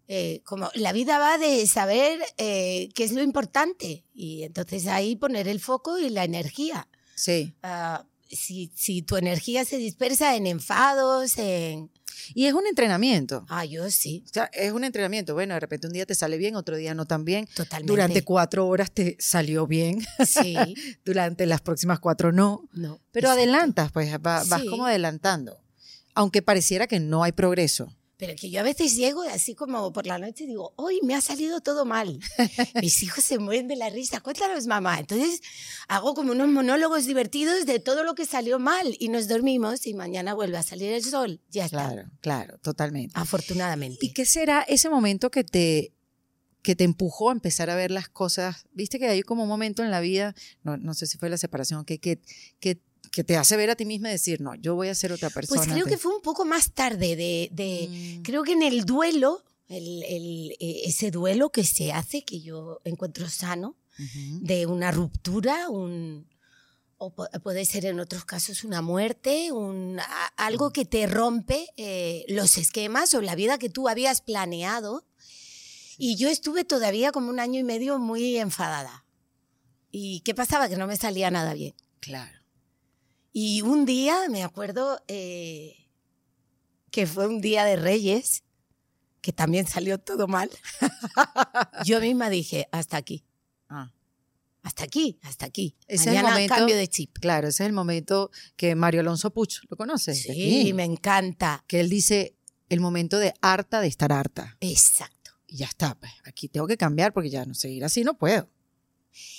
eh, 0.08 0.40
como 0.44 0.70
la 0.74 0.92
vida 0.92 1.18
va 1.18 1.36
de 1.38 1.66
saber 1.66 2.18
eh, 2.38 2.88
qué 2.94 3.04
es 3.04 3.12
lo 3.12 3.22
importante 3.22 4.04
y 4.14 4.42
entonces 4.42 4.86
ahí 4.86 5.16
poner 5.16 5.46
el 5.48 5.60
foco 5.60 5.98
y 5.98 6.08
la 6.10 6.24
energía. 6.24 6.88
Sí. 7.14 7.54
Ah, 7.62 8.04
si, 8.30 8.70
si 8.74 9.02
tu 9.02 9.16
energía 9.16 9.64
se 9.64 9.76
dispersa 9.78 10.34
en 10.36 10.46
enfados, 10.46 11.36
en... 11.38 11.90
Y 12.34 12.46
es 12.46 12.52
un 12.52 12.66
entrenamiento. 12.66 13.46
Ah, 13.48 13.64
yo 13.64 13.90
sí, 13.90 14.24
O 14.28 14.32
sea, 14.32 14.50
es 14.52 14.72
un 14.72 14.84
entrenamiento. 14.84 15.34
Bueno, 15.34 15.54
de 15.54 15.60
repente 15.60 15.86
un 15.86 15.92
día 15.92 16.04
te 16.04 16.14
sale 16.14 16.36
bien, 16.36 16.56
otro 16.56 16.76
día 16.76 16.92
no 16.94 17.06
tan 17.06 17.24
bien. 17.24 17.46
totalmente. 17.54 17.90
Durante 17.90 18.22
cuatro 18.24 18.66
horas 18.66 18.90
te 18.92 19.16
salió 19.18 19.66
bien, 19.66 20.04
Sí, 20.26 20.56
durante 21.04 21.46
las 21.46 21.60
próximas 21.60 22.00
cuatro 22.00 22.32
no. 22.32 22.68
no. 22.72 23.00
Pero 23.12 23.28
exacto. 23.28 23.42
adelantas, 23.42 23.92
pues 23.92 24.12
va- 24.14 24.42
vas 24.44 24.60
Sí. 24.62 24.66
como 24.68 24.86
adelantando. 24.86 25.58
Aunque 26.14 26.42
pareciera 26.42 26.86
que 26.86 26.98
no 27.00 27.22
hay 27.22 27.32
progreso. 27.32 27.94
Pero 28.18 28.34
que 28.34 28.50
yo 28.50 28.58
a 28.58 28.64
veces 28.64 28.96
llego 28.96 29.22
así 29.22 29.54
como 29.54 29.92
por 29.92 30.04
la 30.04 30.18
noche 30.18 30.42
y 30.42 30.48
digo, 30.48 30.74
hoy 30.74 30.98
me 31.04 31.14
ha 31.14 31.20
salido 31.20 31.60
todo 31.60 31.84
mal. 31.84 32.18
Mis 32.82 33.00
hijos 33.04 33.22
se 33.22 33.38
mueren 33.38 33.68
de 33.68 33.76
la 33.76 33.90
risa. 33.90 34.20
Cuéntanos, 34.20 34.66
mamá. 34.66 34.98
Entonces 34.98 35.40
hago 35.86 36.14
como 36.14 36.32
unos 36.32 36.48
monólogos 36.48 37.06
divertidos 37.06 37.64
de 37.64 37.78
todo 37.78 38.02
lo 38.02 38.16
que 38.16 38.26
salió 38.26 38.58
mal 38.58 38.96
y 38.98 39.08
nos 39.08 39.28
dormimos 39.28 39.86
y 39.86 39.94
mañana 39.94 40.34
vuelve 40.34 40.56
a 40.56 40.64
salir 40.64 40.92
el 40.92 41.04
sol. 41.04 41.40
Ya 41.50 41.66
está. 41.66 41.90
Claro, 41.90 42.10
claro, 42.20 42.58
totalmente. 42.58 43.12
Afortunadamente. 43.14 44.04
¿Y 44.04 44.12
qué 44.12 44.26
será 44.26 44.62
ese 44.62 44.90
momento 44.90 45.30
que 45.30 45.44
te, 45.44 45.92
que 46.62 46.74
te 46.74 46.82
empujó 46.82 47.30
a 47.30 47.32
empezar 47.32 47.70
a 47.70 47.76
ver 47.76 47.92
las 47.92 48.08
cosas? 48.08 48.66
Viste 48.72 48.98
que 48.98 49.06
hay 49.06 49.22
como 49.22 49.44
un 49.44 49.48
momento 49.48 49.84
en 49.84 49.92
la 49.92 50.00
vida, 50.00 50.34
no, 50.64 50.76
no 50.76 50.94
sé 50.94 51.06
si 51.06 51.18
fue 51.18 51.30
la 51.30 51.38
separación, 51.38 51.84
que, 51.84 52.00
que, 52.00 52.20
que, 52.58 52.80
que 53.12 53.24
te 53.24 53.36
hace 53.36 53.56
ver 53.56 53.70
a 53.70 53.76
ti 53.76 53.84
misma 53.84 54.08
y 54.08 54.12
decir, 54.12 54.40
no, 54.40 54.54
yo 54.54 54.74
voy 54.74 54.88
a 54.88 54.94
ser 54.94 55.12
otra 55.12 55.30
persona. 55.30 55.60
Pues 55.60 55.68
creo 55.72 55.86
que 55.86 55.98
fue 55.98 56.14
un 56.14 56.22
poco 56.22 56.44
más 56.44 56.72
tarde 56.72 57.16
de... 57.16 57.48
de- 57.52 57.88
Mm, 58.18 58.22
Creo 58.22 58.42
que 58.44 58.52
en 58.52 58.62
el 58.62 58.84
duelo, 58.84 59.44
el- 59.68 60.02
el- 60.04 60.50
eh, 60.60 60.82
ese 60.84 61.10
duelo 61.10 61.50
que 61.50 61.64
se 61.64 61.92
hace, 61.92 62.22
que 62.24 62.40
yo 62.40 62.80
encuentro 62.84 63.28
sano, 63.28 63.76
de 64.42 64.66
una 64.66 64.92
ruptura, 64.92 65.68
un, 65.68 66.28
o 66.98 67.12
pu- 67.14 67.42
puede 67.42 67.64
ser 67.64 67.84
en 67.84 67.98
otros 67.98 68.24
casos 68.24 68.62
una 68.62 68.80
muerte, 68.80 69.50
un, 69.50 69.98
algo 70.36 70.70
que 70.72 70.84
te 70.84 71.06
rompe 71.08 71.68
eh, 71.76 72.24
los 72.28 72.56
esquemas 72.58 73.12
o 73.14 73.20
la 73.22 73.34
vida 73.34 73.58
que 73.58 73.68
tú 73.70 73.88
habías 73.88 74.20
planeado. 74.20 75.04
Y 75.96 76.14
yo 76.14 76.28
estuve 76.28 76.62
todavía 76.64 77.10
como 77.10 77.28
un 77.28 77.40
año 77.40 77.58
y 77.58 77.64
medio 77.64 77.98
muy 77.98 78.36
enfadada. 78.36 79.04
¿Y 79.90 80.20
qué 80.20 80.32
pasaba? 80.34 80.68
Que 80.68 80.76
no 80.76 80.86
me 80.86 80.96
salía 80.96 81.28
nada 81.32 81.54
bien. 81.54 81.74
Claro. 81.98 82.37
Y 83.40 83.62
un 83.62 83.84
día, 83.84 84.16
me 84.28 84.42
acuerdo 84.42 85.00
eh, 85.06 85.76
que 86.90 87.06
fue 87.06 87.28
un 87.28 87.40
día 87.40 87.64
de 87.64 87.76
Reyes, 87.76 88.42
que 89.20 89.32
también 89.32 89.64
salió 89.68 89.98
todo 89.98 90.26
mal. 90.26 90.50
Yo 91.84 92.00
misma 92.00 92.30
dije, 92.30 92.66
hasta 92.72 92.96
aquí, 92.96 93.24
Ah, 93.68 93.92
hasta 94.64 94.82
aquí, 94.82 95.20
hasta 95.22 95.46
aquí. 95.46 95.76
Es 95.86 96.00
el 96.08 96.14
Mañana 96.14 96.30
momento- 96.30 96.54
cambio 96.56 96.76
de 96.76 96.88
chip. 96.88 97.16
claro, 97.20 97.46
ese 97.46 97.62
es 97.62 97.68
el 97.68 97.72
momento 97.72 98.32
que 98.56 98.74
Mario 98.74 99.02
Alonso 99.02 99.32
Puch, 99.32 99.60
¿lo 99.68 99.76
conoces? 99.76 100.20
Sí, 100.22 100.30
aquí. 100.32 100.72
me 100.72 100.82
encanta. 100.82 101.62
Que 101.68 101.78
él 101.78 101.88
dice, 101.88 102.34
el 102.68 102.80
momento 102.80 103.20
de 103.20 103.34
harta 103.40 103.80
de 103.80 103.86
estar 103.86 104.10
harta. 104.12 104.56
Exacto. 104.60 105.30
Y 105.46 105.58
ya 105.58 105.66
está, 105.66 105.94
pues 105.94 106.10
aquí 106.24 106.48
tengo 106.48 106.66
que 106.66 106.76
cambiar 106.76 107.12
porque 107.12 107.30
ya 107.30 107.44
no 107.44 107.54
seguir 107.54 107.84
así 107.84 108.02
no 108.02 108.18
puedo. 108.18 108.50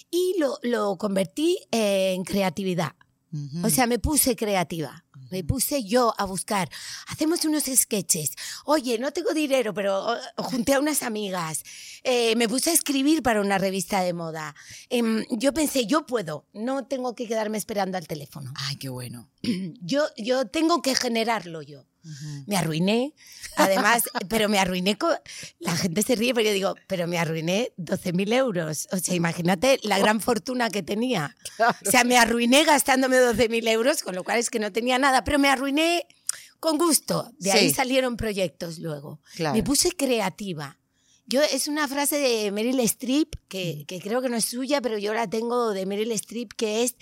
Y 0.10 0.36
lo, 0.40 0.58
lo 0.64 0.98
convertí 0.98 1.58
en 1.72 2.24
creatividad. 2.24 2.94
O 3.64 3.70
sea, 3.70 3.86
me 3.88 4.00
puse 4.00 4.36
creativa. 4.36 5.06
Me 5.32 5.44
puse 5.44 5.84
yo 5.84 6.14
a 6.18 6.26
buscar. 6.26 6.70
Hacemos 7.08 7.46
unos 7.46 7.66
sketches. 7.66 8.32
Oye, 8.66 8.98
no 8.98 9.12
tengo 9.12 9.34
dinero, 9.34 9.74
pero 9.74 10.08
junté 10.38 10.74
a 10.74 10.80
unas 10.80 11.04
amigas. 11.04 11.64
Eh, 12.04 12.36
me 12.36 12.50
puse 12.50 12.72
a 12.72 12.74
escribir 12.74 13.22
para 13.22 13.42
una 13.42 13.58
revista 13.60 14.02
de 14.02 14.14
moda. 14.14 14.56
Em, 14.90 15.26
yo 15.30 15.54
pensé, 15.54 15.86
yo 15.86 16.06
puedo. 16.06 16.48
No 16.54 16.86
tengo 16.86 17.14
que 17.14 17.28
quedarme 17.28 17.58
esperando 17.58 17.98
al 17.98 18.08
teléfono. 18.08 18.52
Ay, 18.56 18.78
qué 18.78 18.90
bueno. 18.90 19.30
Yo, 19.82 20.06
yo 20.18 20.46
tengo 20.46 20.82
que 20.82 20.96
generarlo 20.96 21.62
yo. 21.62 21.86
Me 22.48 22.58
arruiné. 22.58 23.14
Además, 23.58 24.04
pero 24.30 24.50
me 24.50 24.58
arruiné 24.58 24.98
con... 24.98 25.14
La 25.60 25.76
gente 25.76 26.02
se 26.02 26.16
ríe, 26.16 26.34
pero 26.34 26.48
yo 26.48 26.54
digo, 26.54 26.76
pero 26.88 27.08
me 27.08 27.18
arruiné 27.20 27.72
12.000 27.78 28.34
euros. 28.34 28.88
O 28.92 28.98
sea, 28.98 29.16
imagínate 29.16 29.80
la 29.84 30.00
gran 30.00 30.22
fortuna 30.22 30.70
que 30.70 30.82
tenía. 30.82 31.36
O 31.86 31.90
sea, 31.92 32.04
me 32.04 32.18
arruiné 32.18 32.64
gastándome 32.64 33.18
12.000 33.18 33.68
euros, 33.70 34.02
con 34.02 34.16
lo 34.16 34.24
cual 34.24 34.40
es 34.40 34.50
que 34.50 34.60
no 34.60 34.72
tenía 34.72 34.98
nada, 34.98 35.24
pero 35.24 35.40
me 35.40 35.50
arruiné 35.50 36.06
con 36.60 36.78
gusto. 36.78 37.32
De 37.38 37.52
ahí 37.52 37.70
Sí. 37.70 37.76
salieron 37.76 38.18
proyectos 38.18 38.80
luego. 38.80 39.20
Claro. 39.36 39.56
Me 39.56 39.64
puse 39.64 39.92
creativa. 39.92 40.78
Yo, 41.28 41.42
es 41.44 41.68
una 41.68 41.88
frase 41.88 42.18
de 42.18 42.52
Meryl 42.52 42.80
Streep, 42.80 43.36
que, 43.48 43.86
que 43.88 44.00
creo 44.00 44.22
que 44.22 44.30
no 44.30 44.38
es 44.38 44.46
suya, 44.46 44.82
pero 44.82 44.98
yo 44.98 45.14
la 45.14 45.30
tengo 45.30 45.72
de 45.74 45.86
Meryl 45.86 46.12
Streep, 46.14 46.54
que 46.54 46.84
es 46.84 46.96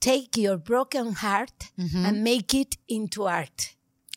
Take 0.00 0.40
your 0.40 0.58
broken 0.58 1.14
heart 1.14 1.54
Ujú. 1.78 1.98
and 2.04 2.22
make 2.22 2.56
it 2.58 2.76
into 2.88 3.28
art. 3.28 3.52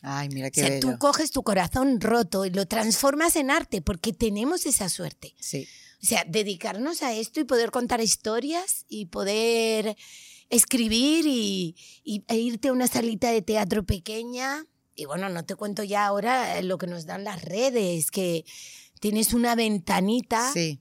Ay, 0.02 0.28
mira 0.30 0.48
O 0.48 0.50
qué 0.50 0.60
sea, 0.60 0.68
bello. 0.70 0.80
tú 0.80 0.98
coges 0.98 1.30
tu 1.30 1.42
corazón 1.42 2.00
roto 2.00 2.44
y 2.44 2.50
lo 2.50 2.66
transformas 2.66 3.36
en 3.36 3.50
arte, 3.50 3.80
porque 3.80 4.12
tenemos 4.12 4.66
esa 4.66 4.88
suerte. 4.88 5.34
Sí. 5.40 5.66
O 6.02 6.06
sea, 6.06 6.24
dedicarnos 6.28 7.02
a 7.02 7.14
esto 7.14 7.40
y 7.40 7.44
poder 7.44 7.70
contar 7.70 8.00
historias 8.02 8.84
y 8.88 9.06
poder 9.06 9.96
escribir 10.50 11.24
y, 11.26 11.74
y- 12.04 12.22
e 12.28 12.36
irte 12.36 12.68
a 12.68 12.72
una 12.72 12.86
salita 12.86 13.30
de 13.30 13.40
teatro 13.42 13.84
pequeña. 13.84 14.66
Y 14.94 15.06
bueno, 15.06 15.28
no 15.30 15.44
te 15.44 15.54
cuento 15.54 15.82
ya 15.82 16.06
ahora 16.06 16.60
lo 16.62 16.76
que 16.78 16.86
nos 16.86 17.06
dan 17.06 17.24
las 17.24 17.42
redes, 17.42 18.10
que 18.10 18.44
tienes 19.00 19.32
una 19.32 19.54
ventanita. 19.54 20.52
Sí. 20.52 20.80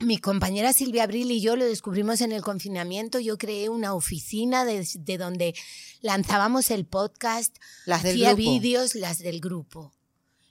Mi 0.00 0.16
compañera 0.16 0.72
Silvia 0.72 1.04
Abril 1.04 1.30
y 1.30 1.42
yo 1.42 1.56
lo 1.56 1.66
descubrimos 1.66 2.22
en 2.22 2.32
el 2.32 2.40
confinamiento. 2.40 3.20
Yo 3.20 3.36
creé 3.36 3.68
una 3.68 3.92
oficina 3.92 4.64
de, 4.64 4.88
de 4.98 5.18
donde 5.18 5.54
lanzábamos 6.00 6.70
el 6.70 6.86
podcast, 6.86 7.54
Las 7.84 8.02
del 8.02 8.14
hacía 8.14 8.34
vídeos, 8.34 8.94
las 8.94 9.18
del 9.18 9.40
grupo. 9.40 9.92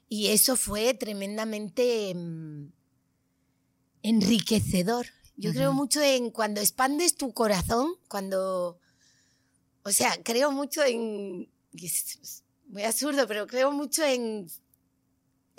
Y 0.07 0.27
eso 0.27 0.55
fue 0.55 0.93
tremendamente 0.93 2.13
mm, 2.13 2.71
enriquecedor. 4.03 5.07
Yo 5.35 5.51
creo 5.51 5.73
mucho 5.73 6.01
en 6.01 6.29
cuando 6.29 6.61
expandes 6.61 7.15
tu 7.15 7.33
corazón, 7.33 7.93
cuando... 8.07 8.79
O 9.83 9.91
sea, 9.91 10.11
creo 10.23 10.51
mucho 10.51 10.83
en... 10.83 11.49
es 11.73 12.43
muy 12.67 12.83
absurdo, 12.83 13.25
pero 13.25 13.47
creo 13.47 13.71
mucho 13.71 14.03
en 14.03 14.47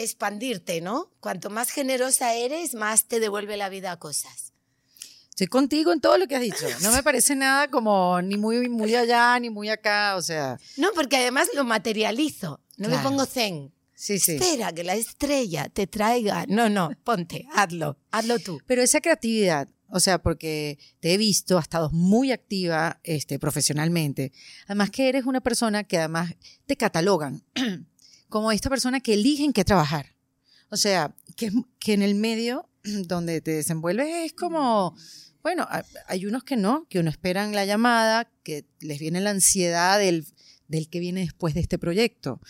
expandirte, 0.02 0.80
¿no? 0.80 1.10
Cuanto 1.20 1.50
más 1.50 1.70
generosa 1.70 2.34
eres, 2.34 2.74
más 2.74 3.04
te 3.04 3.20
devuelve 3.20 3.56
la 3.56 3.68
vida 3.68 3.96
cosas. 3.98 4.52
Estoy 5.30 5.46
contigo 5.46 5.92
en 5.92 6.00
todo 6.00 6.18
lo 6.18 6.26
que 6.26 6.36
has 6.36 6.42
dicho. 6.42 6.66
No 6.82 6.92
me 6.92 7.02
parece 7.02 7.34
nada 7.34 7.68
como 7.68 8.20
ni 8.20 8.36
muy, 8.36 8.68
muy 8.68 8.94
allá 8.94 9.38
ni 9.40 9.48
muy 9.48 9.70
acá. 9.70 10.16
O 10.16 10.22
sea, 10.22 10.58
No, 10.76 10.90
porque 10.94 11.16
además 11.16 11.48
lo 11.54 11.64
materializo. 11.64 12.60
No 12.76 12.88
me 12.88 12.98
pongo 12.98 13.24
zen. 13.24 13.72
sí, 13.94 14.18
sí. 14.18 14.32
Espera 14.32 14.72
que 14.72 14.84
la 14.84 14.94
estrella 14.96 15.68
te 15.70 15.86
traiga. 15.86 16.44
No, 16.46 16.68
no, 16.68 16.90
ponte, 17.04 17.46
hazlo, 17.54 17.96
hazlo 18.10 18.38
tú. 18.38 18.60
Pero 18.66 18.82
esa 18.82 19.00
creatividad, 19.00 19.68
o 19.88 20.00
sea, 20.00 20.20
porque 20.22 20.78
te 21.00 21.14
he 21.14 21.16
visto, 21.16 21.56
has 21.56 21.64
estado 21.64 21.90
muy 21.90 22.32
activa 22.32 23.00
este, 23.02 23.38
profesionalmente. 23.38 24.32
Además 24.66 24.90
que 24.90 25.08
eres 25.08 25.24
una 25.24 25.40
persona 25.40 25.84
que 25.84 25.98
además 25.98 26.34
te 26.66 26.76
catalogan 26.76 27.42
como 28.30 28.50
esta 28.52 28.70
persona 28.70 29.00
que 29.00 29.14
eligen 29.14 29.52
que 29.52 29.64
trabajar. 29.64 30.14
O 30.70 30.76
sea, 30.76 31.14
que, 31.36 31.50
que 31.78 31.92
en 31.92 32.02
el 32.02 32.14
medio 32.14 32.68
donde 32.84 33.40
te 33.42 33.50
desenvuelves 33.50 34.08
es 34.24 34.32
como, 34.32 34.96
bueno, 35.42 35.64
ha- 35.68 35.84
hay 36.06 36.24
unos 36.26 36.44
que 36.44 36.56
no, 36.56 36.86
que 36.88 36.98
uno 37.00 37.10
esperan 37.10 37.52
la 37.54 37.64
llamada, 37.66 38.30
que 38.42 38.64
les 38.80 38.98
viene 38.98 39.20
la 39.20 39.30
ansiedad 39.30 39.98
del, 39.98 40.26
del 40.68 40.88
que 40.88 41.00
viene 41.00 41.20
después 41.20 41.54
de 41.54 41.60
este 41.60 41.78
proyecto. 41.78 42.40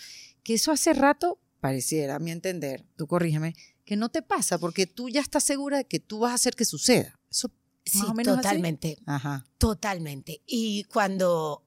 Que 0.45 0.55
eso 0.55 0.71
hace 0.73 0.93
rato, 0.93 1.39
pareciera, 1.61 2.17
a 2.17 2.19
mi 2.19 2.31
entender, 2.31 2.85
tú 2.97 3.07
corrígeme, 3.07 3.55
que 3.85 3.97
no 3.97 4.09
te 4.09 4.23
pasa 4.23 4.59
porque 4.59 4.87
tú 4.87 5.09
ya 5.09 5.21
estás 5.21 5.43
segura 5.45 5.79
de 5.79 5.85
que 5.87 5.99
tú 5.99 6.21
vas 6.21 6.33
a 6.33 6.35
hacer 6.35 6.55
que 6.55 6.65
suceda. 6.65 7.19
Eso 7.31 7.51
Sí, 7.85 7.99
más 7.99 8.11
o 8.11 8.15
menos 8.15 8.35
así? 8.35 8.43
totalmente, 8.43 8.99
Ajá. 9.07 9.47
totalmente. 9.59 10.43
Y 10.47 10.85
cuando 10.85 11.65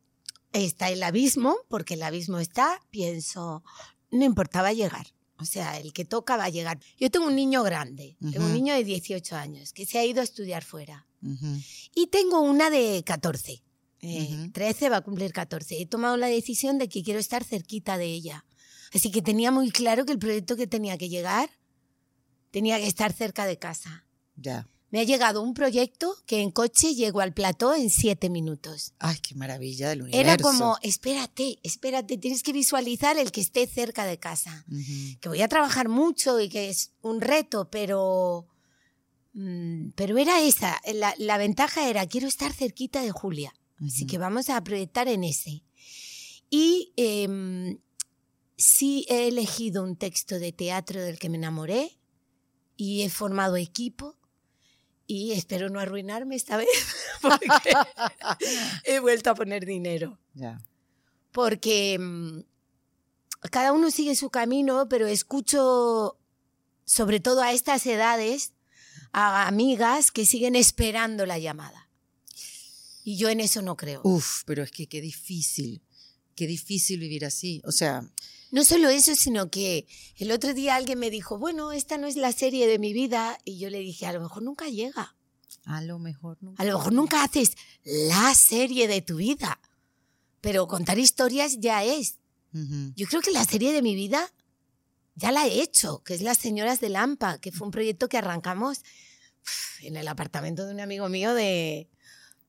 está 0.54 0.90
el 0.90 1.02
abismo, 1.04 1.56
porque 1.68 1.96
el 1.96 2.04
abismo 2.04 2.40
está, 2.40 2.80
pienso, 2.92 3.64
no 4.14 4.24
importaba 4.26 4.72
llegar. 4.74 5.08
O 5.38 5.46
sea, 5.46 5.80
el 5.80 5.92
que 5.92 6.06
toca 6.06 6.38
va 6.38 6.46
a 6.46 6.50
llegar. 6.50 6.80
Yo 6.98 7.10
tengo 7.10 7.28
un 7.28 7.36
niño 7.36 7.64
grande, 7.64 8.16
tengo 8.32 8.46
un 8.46 8.54
niño 8.54 8.74
de 8.76 8.84
18 8.84 9.36
años 9.36 9.74
que 9.74 9.86
se 9.86 9.98
ha 10.00 10.06
ido 10.06 10.22
a 10.22 10.24
estudiar 10.24 10.64
fuera. 10.64 11.06
Y 11.96 12.08
tengo 12.08 12.40
una 12.42 12.70
de 12.70 13.04
14. 13.06 13.62
eh, 14.02 14.30
Ujú. 14.44 14.52
13 14.52 14.90
va 14.90 14.98
a 14.98 15.02
cumplir 15.02 15.32
14. 15.34 15.82
He 15.82 15.86
tomado 15.86 16.18
la 16.18 16.28
decisión 16.28 16.78
de 16.78 16.88
que 16.88 17.04
quiero 17.04 17.20
estar 17.20 17.44
cerquita 17.44 17.98
de 17.98 18.06
ella. 18.06 18.46
Así 18.94 19.12
que 19.12 19.22
tenía 19.22 19.50
muy 19.52 19.72
claro 19.72 20.06
que 20.06 20.12
el 20.14 20.20
proyecto 20.20 20.56
que 20.56 20.68
tenía 20.68 20.98
que 20.98 21.10
llegar 21.10 21.50
tenía 22.52 22.78
que 22.78 22.88
estar 22.88 23.12
cerca 23.12 23.46
de 23.46 23.58
casa. 23.58 24.06
Ya. 24.36 24.68
Me 24.94 25.00
ha 25.00 25.04
llegado 25.06 25.42
un 25.42 25.56
proyecto 25.56 26.16
que 26.28 26.42
en 26.42 26.52
coche 26.52 26.94
llego 26.94 27.20
al 27.20 27.34
plató 27.34 27.74
en 27.74 27.90
7 27.90 28.30
minutos. 28.30 28.94
Ay, 29.00 29.18
qué 29.24 29.34
maravilla 29.34 29.90
del 29.90 30.04
universo. 30.04 30.22
Era 30.22 30.38
como, 30.38 30.78
espérate, 30.84 31.58
espérate, 31.64 32.20
tienes 32.20 32.44
que 32.44 32.54
visualizar 32.54 33.18
el 33.18 33.32
que 33.32 33.42
esté 33.42 33.66
cerca 33.66 34.06
de 34.06 34.20
casa. 34.20 34.64
Que 35.20 35.30
voy 35.30 35.42
a 35.42 35.48
trabajar 35.48 35.90
mucho 35.90 36.40
y 36.40 36.48
que 36.48 36.70
es 36.70 36.92
un 37.02 37.22
reto, 37.22 37.72
pero... 37.72 38.46
mm, 39.34 39.94
Pero 39.96 40.20
era 40.20 40.44
esa, 40.44 40.80
la, 40.94 41.16
la 41.18 41.40
ventaja 41.40 41.90
era, 41.90 42.06
quiero 42.06 42.28
estar 42.28 42.54
cerquita 42.54 43.02
de 43.02 43.10
Julia. 43.10 43.52
Así 43.84 44.04
Ujú. 44.04 44.12
que 44.12 44.18
vamos 44.20 44.50
a 44.52 44.64
proyectar 44.64 45.08
en 45.08 45.24
ese. 45.24 45.64
Y 46.52 46.94
em, 46.98 47.80
sí 48.56 49.08
he 49.10 49.28
elegido 49.28 49.82
un 49.84 49.96
texto 49.96 50.38
de 50.38 50.52
teatro 50.52 51.02
del 51.02 51.18
que 51.18 51.30
me 51.30 51.38
enamoré 51.38 51.98
y 52.78 53.02
he 53.02 53.10
formado 53.10 53.56
equipo 53.56 54.20
y 55.14 55.32
espero 55.32 55.70
no 55.70 55.80
arruinarme 55.80 56.36
esta 56.36 56.58
vez 56.58 56.68
porque 57.22 57.48
he 58.84 59.00
vuelto 59.00 59.30
a 59.30 59.36
poner 59.36 59.66
dinero. 59.66 60.20
Ya. 60.34 60.62
Porque 61.32 61.98
mm, 62.00 62.40
cada 63.52 63.72
uno 63.72 63.92
sigue 63.92 64.16
su 64.16 64.30
camino, 64.30 64.88
pero 64.90 65.08
escucho 65.08 66.18
sobre 66.86 67.20
todo 67.20 67.42
a 67.42 67.54
estas 67.54 67.86
edades 67.86 68.54
a 69.12 69.48
amigas 69.48 70.12
que 70.12 70.26
siguen 70.26 70.56
esperando 70.56 71.26
la 71.26 71.38
llamada. 71.38 71.90
Y 73.04 73.18
yo 73.18 73.30
en 73.30 73.40
eso 73.40 73.62
no 73.62 73.78
creo. 73.78 74.02
Uf, 74.04 74.44
pero 74.46 74.64
es 74.64 74.72
que 74.72 74.88
qué 74.88 75.02
difícil. 75.02 75.84
Qué 76.36 76.48
difícil 76.48 77.00
vivir 77.00 77.26
así. 77.26 77.62
O 77.66 77.72
sea, 77.72 78.10
No 78.54 78.64
solo 78.64 78.90
eso, 78.90 79.16
sino 79.16 79.50
que 79.50 79.88
el 80.16 80.32
otro 80.32 80.54
día 80.54 80.76
alguien 80.76 81.00
me 81.00 81.10
dijo, 81.10 81.40
bueno, 81.40 81.72
esta 81.72 81.98
no 81.98 82.06
es 82.06 82.16
la 82.16 82.32
serie 82.32 82.68
de 82.68 82.78
mi 82.78 82.94
vida. 82.94 83.40
Y 83.46 83.58
yo 83.58 83.72
le 83.72 83.80
dije, 83.80 84.06
a 84.06 84.14
lo 84.14 84.22
mejor 84.22 84.44
nunca 84.44 84.70
llega. 84.70 85.16
a 85.66 85.82
lo 85.82 85.98
mejor 85.98 86.38
no. 86.40 86.54
A 86.60 86.64
lo 86.64 86.78
mejor 86.78 86.94
nunca 86.94 87.24
haces 87.24 87.58
la 87.84 88.36
serie 88.36 88.88
de 88.88 89.02
tu 89.02 89.16
vida. 89.16 89.60
Pero 90.40 90.68
contar 90.68 91.00
historias 91.00 91.58
ya 91.62 91.84
es. 91.84 92.20
Yo 92.96 93.08
creo 93.08 93.22
que 93.22 93.32
la 93.32 93.44
serie 93.44 93.74
de 93.74 93.82
mi 93.82 93.96
vida 93.96 94.32
ya 95.16 95.32
la 95.32 95.48
he 95.48 95.64
hecho, 95.64 96.04
que 96.04 96.14
es 96.14 96.22
Las 96.22 96.38
Señoras 96.38 96.80
de 96.80 96.90
Lampa, 96.90 97.40
que 97.40 97.52
fue 97.52 97.66
un 97.66 97.72
proyecto 97.72 98.08
que 98.08 98.20
arrancamos 98.20 98.84
en 99.82 99.98
el 99.98 100.08
apartamento 100.08 100.68
de 100.68 100.76
un 100.76 100.80
amigo 100.80 101.10
mío 101.10 101.34
de, 101.34 101.90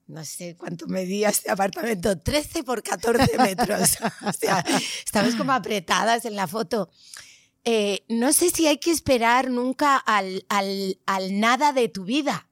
no 0.06 0.24
sé 0.24 0.56
cuánto 0.56 0.86
medía 0.86 1.30
este 1.30 1.50
apartamento, 1.50 2.18
13 2.18 2.64
por 2.64 2.82
14 2.82 3.38
metros. 3.38 3.98
o 4.26 4.32
sea, 4.32 4.64
estabas 5.04 5.34
como 5.34 5.52
apretadas 5.52 6.24
en 6.24 6.36
la 6.36 6.46
foto. 6.46 6.90
Eh, 7.64 8.04
no 8.08 8.32
sé 8.32 8.50
si 8.50 8.66
hay 8.66 8.78
que 8.78 8.90
esperar 8.90 9.50
nunca 9.50 9.96
al, 9.96 10.44
al, 10.50 10.98
al 11.06 11.40
nada 11.40 11.72
de 11.72 11.88
tu 11.88 12.04
vida, 12.04 12.46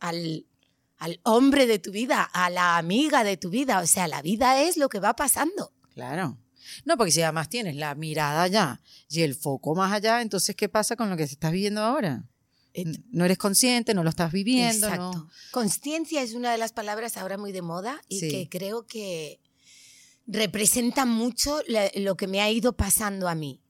al, 0.00 0.46
al 0.98 1.20
hombre 1.22 1.66
de 1.66 1.78
tu 1.78 1.92
vida, 1.92 2.22
a 2.22 2.50
la 2.50 2.76
amiga 2.76 3.22
de 3.22 3.36
tu 3.36 3.50
vida. 3.50 3.80
O 3.80 3.86
sea, 3.86 4.08
la 4.08 4.22
vida 4.22 4.60
es 4.60 4.76
lo 4.76 4.88
que 4.88 4.98
va 4.98 5.14
pasando. 5.14 5.72
Claro. 5.94 6.36
No, 6.84 6.96
porque 6.96 7.12
si 7.12 7.22
además 7.22 7.48
tienes 7.48 7.76
la 7.76 7.94
mirada 7.94 8.42
allá 8.42 8.80
y 9.08 9.22
el 9.22 9.34
foco 9.34 9.74
más 9.74 9.92
allá, 9.92 10.20
entonces, 10.20 10.56
¿qué 10.56 10.68
pasa 10.68 10.96
con 10.96 11.10
lo 11.10 11.16
que 11.16 11.22
estás 11.22 11.52
viviendo 11.52 11.82
ahora? 11.82 12.24
No 13.10 13.24
eres 13.24 13.38
consciente, 13.38 13.94
no 13.94 14.02
lo 14.04 14.10
estás 14.10 14.32
viviendo, 14.32 14.86
Exacto. 14.88 15.12
¿no? 15.18 15.30
Consciencia 15.50 16.22
es 16.22 16.34
una 16.34 16.52
de 16.52 16.58
las 16.58 16.72
palabras 16.72 17.16
ahora 17.16 17.36
muy 17.38 17.52
de 17.52 17.62
moda 17.62 18.00
y 18.08 18.20
Sí. 18.20 18.28
que 18.30 18.48
creo 18.48 18.86
que 18.86 19.40
representa 20.26 21.04
mucho 21.06 21.60
lo 21.94 22.16
que 22.16 22.26
me 22.26 22.40
ha 22.40 22.50
ido 22.50 22.74
pasando 22.74 23.28
a 23.28 23.34
mí. 23.34 23.60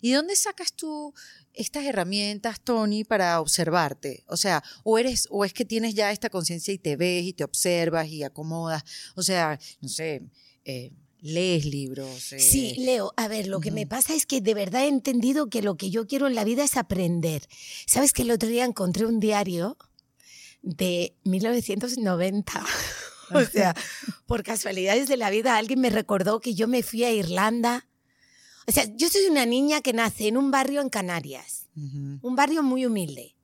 ¿Y 0.00 0.10
de 0.10 0.16
dónde 0.16 0.36
sacas 0.36 0.74
tú 0.74 1.14
estas 1.54 1.84
herramientas, 1.84 2.60
Tony, 2.60 3.04
para 3.04 3.40
observarte? 3.40 4.22
O 4.28 4.36
sea, 4.36 4.62
o 4.84 4.98
eres, 4.98 5.26
o 5.30 5.44
es 5.44 5.52
que 5.52 5.64
tienes 5.64 5.94
ya 5.94 6.12
esta 6.12 6.30
conciencia 6.30 6.72
y 6.74 6.78
te 6.78 6.96
ves 6.96 7.24
y 7.24 7.32
te 7.32 7.42
observas 7.44 8.08
y 8.08 8.22
acomodas. 8.22 8.84
O 9.16 9.22
sea, 9.22 9.58
no 9.80 9.88
sé, 9.88 10.22
eh, 10.64 10.92
lees 11.22 11.64
libros. 11.64 12.32
eh, 12.32 12.40
Sí, 12.40 12.74
Leo, 12.78 13.14
a 13.16 13.28
ver, 13.28 13.46
lo 13.46 13.60
que 13.60 13.70
me 13.70 13.86
pasa 13.86 14.14
es 14.14 14.26
que 14.26 14.40
de 14.40 14.54
verdad 14.54 14.84
he 14.84 14.88
entendido 14.88 15.48
que 15.48 15.62
lo 15.62 15.76
que 15.76 15.88
yo 15.90 16.06
quiero 16.06 16.26
en 16.26 16.34
la 16.34 16.44
vida 16.44 16.64
es 16.64 16.76
aprender. 16.76 17.46
¿Sabes 17.86 18.12
que 18.12 18.22
el 18.22 18.30
otro 18.32 18.48
día 18.48 18.64
encontré 18.64 19.06
un 19.06 19.20
diario 19.20 19.78
de 20.62 21.14
1990? 21.24 22.64
o 23.34 23.44
sea, 23.44 23.74
por 24.26 24.42
casualidades 24.42 25.08
de 25.08 25.16
la 25.16 25.30
vida 25.30 25.56
alguien 25.56 25.80
me 25.80 25.90
recordó 25.90 26.40
que 26.40 26.54
yo 26.54 26.66
me 26.68 26.82
fui 26.82 27.04
a 27.04 27.12
Irlanda. 27.12 27.86
O 28.66 28.72
sea, 28.72 28.84
yo 28.94 29.08
soy 29.08 29.26
una 29.26 29.46
niña 29.46 29.80
que 29.80 29.92
nace 29.92 30.28
en 30.28 30.36
un 30.36 30.50
barrio 30.50 30.80
en 30.80 30.88
Canarias. 30.90 31.68
un 31.74 32.36
barrio 32.36 32.62
muy 32.62 32.84
humilde. 32.84 33.36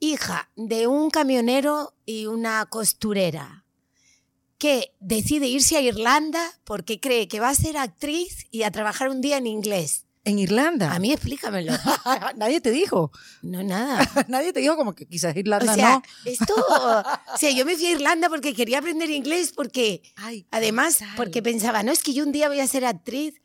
Hija 0.00 0.50
de 0.56 0.86
un 0.86 1.10
camionero 1.10 1.94
y 2.06 2.26
una 2.26 2.64
costurera 2.66 3.59
que 4.60 4.92
decide 5.00 5.46
irse 5.48 5.76
a 5.76 5.80
Irlanda 5.80 6.52
porque 6.64 7.00
cree 7.00 7.26
que 7.26 7.40
va 7.40 7.48
a 7.48 7.54
ser 7.54 7.76
actriz 7.78 8.46
y 8.50 8.62
a 8.62 8.70
trabajar 8.70 9.08
un 9.08 9.20
día 9.22 9.38
en 9.38 9.46
inglés. 9.46 10.04
En 10.22 10.38
Irlanda. 10.38 10.92
A 10.92 10.98
mí 10.98 11.12
explícamelo. 11.12 11.72
Nadie 12.36 12.60
te 12.60 12.70
dijo. 12.70 13.10
No, 13.40 13.62
nada. 13.62 14.06
Nadie 14.28 14.52
te 14.52 14.60
dijo 14.60 14.76
como 14.76 14.94
que 14.94 15.06
quizás 15.06 15.34
O 15.34 15.38
Irlanda 15.38 15.74
sea, 15.74 15.90
no. 15.92 16.02
esto, 16.26 16.54
o 16.54 17.38
sea, 17.38 17.50
yo 17.52 17.64
me 17.64 17.74
fui 17.74 17.86
a 17.86 17.92
Irlanda 17.92 18.28
porque 18.28 18.54
quería 18.54 18.78
aprender 18.80 19.08
inglés 19.08 19.52
porque 19.56 20.02
Ay, 20.16 20.46
además 20.50 20.98
porque 21.16 21.42
pensaba, 21.42 21.82
no 21.82 21.90
es 21.90 22.02
que 22.02 22.12
yo 22.12 22.22
un 22.22 22.32
día 22.32 22.48
voy 22.48 22.60
a 22.60 22.66
ser 22.66 22.84
actriz. 22.84 23.40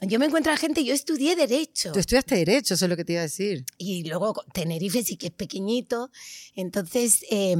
Yo 0.00 0.18
me 0.18 0.26
encuentro 0.26 0.52
a 0.52 0.56
gente, 0.56 0.82
yo 0.82 0.92
estudié 0.92 1.36
derecho. 1.36 1.92
Tú 1.92 2.00
estudiaste 2.00 2.34
Derecho, 2.34 2.74
eso 2.74 2.86
es 2.86 2.88
lo 2.90 2.96
que 2.96 3.04
te 3.04 3.12
iba 3.12 3.20
a 3.20 3.30
decir. 3.30 3.64
y 3.78 4.02
luego 4.02 4.34
Tenerife 4.52 5.04
sí 5.04 5.16
que 5.16 5.28
es 5.28 5.32
pequeñito. 5.32 6.10
Entonces, 6.56 7.24
eh, 7.30 7.56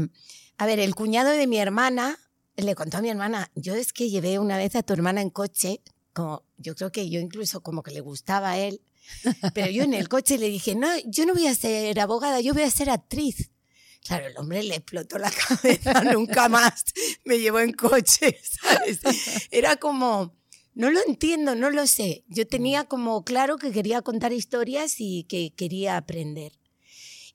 a 0.59 0.67
ver, 0.67 0.81
el 0.81 0.97
cuñado 0.97 1.31
de 1.31 1.47
mi 1.47 1.59
hermana 1.59 2.19
le 2.57 2.75
contó 2.75 2.99
a 2.99 3.03
mi 3.03 3.11
hermana, 3.11 3.51
yo 3.55 3.75
es 3.75 3.93
que 3.93 4.11
llevé 4.11 4.39
una 4.39 4.57
vez 4.57 4.77
a 4.77 4.83
tu 4.83 4.93
hermana 4.93 5.21
en 5.21 5.31
coche, 5.31 5.81
como 6.13 6.45
yo 6.57 6.75
creo 6.75 6.93
que 6.93 7.09
yo 7.09 7.21
incluso 7.21 7.63
como 7.63 7.83
que 7.83 7.93
le 7.93 8.01
gustaba 8.01 8.53
a 8.53 8.59
él, 8.59 8.83
pero 9.55 9.71
yo 9.71 9.83
en 9.83 9.95
el 9.95 10.09
coche 10.09 10.39
le 10.39 10.49
dije, 10.49 10.75
no, 10.75 10.89
yo 11.07 11.27
no 11.27 11.35
voy 11.35 11.47
a 11.47 11.55
ser 11.55 11.99
abogada, 11.99 12.41
yo 12.41 12.55
voy 12.55 12.63
a 12.63 12.71
ser 12.71 12.91
actriz. 12.91 13.51
Claro, 14.05 14.27
el 14.27 14.37
hombre 14.37 14.63
le 14.63 14.77
explotó 14.77 15.19
la 15.19 15.31
cabeza, 15.49 16.03
nunca 16.05 16.49
más 16.49 16.85
me 17.25 17.39
llevó 17.39 17.61
en 17.61 17.73
coche, 17.73 18.39
¿sabes? 18.43 19.01
Era 19.51 19.77
como, 19.77 20.35
no 20.75 20.91
lo 20.91 21.01
entiendo, 21.07 21.55
no 21.55 21.71
lo 21.71 21.87
sé. 21.87 22.25
Yo 22.29 22.47
tenía 22.47 22.85
como 22.85 23.25
claro 23.25 23.59
que 23.59 23.73
quería 23.73 24.03
contar 24.03 24.33
historias 24.33 24.97
y 24.99 25.25
que 25.25 25.53
quería 25.55 25.97
aprender. 25.97 26.53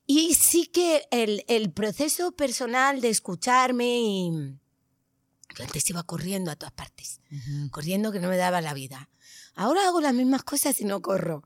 Y 0.06 0.34
sí 0.34 0.66
que 0.66 1.06
el, 1.10 1.44
el 1.48 1.70
proceso 1.70 2.32
personal 2.32 3.00
de 3.00 3.10
escucharme 3.10 4.00
y... 4.00 4.30
Yo 5.58 5.64
antes 5.64 5.90
iba 5.90 6.02
corriendo 6.04 6.50
a 6.52 6.56
todas 6.56 6.72
partes, 6.72 7.20
Ujú. 7.32 7.70
corriendo 7.70 8.12
que 8.12 8.20
no 8.20 8.28
me 8.28 8.36
daba 8.36 8.60
la 8.60 8.74
vida. 8.74 9.10
Ahora 9.54 9.86
hago 9.88 10.00
las 10.00 10.14
mismas 10.14 10.44
cosas 10.44 10.80
y 10.80 10.84
no 10.84 11.02
corro. 11.02 11.42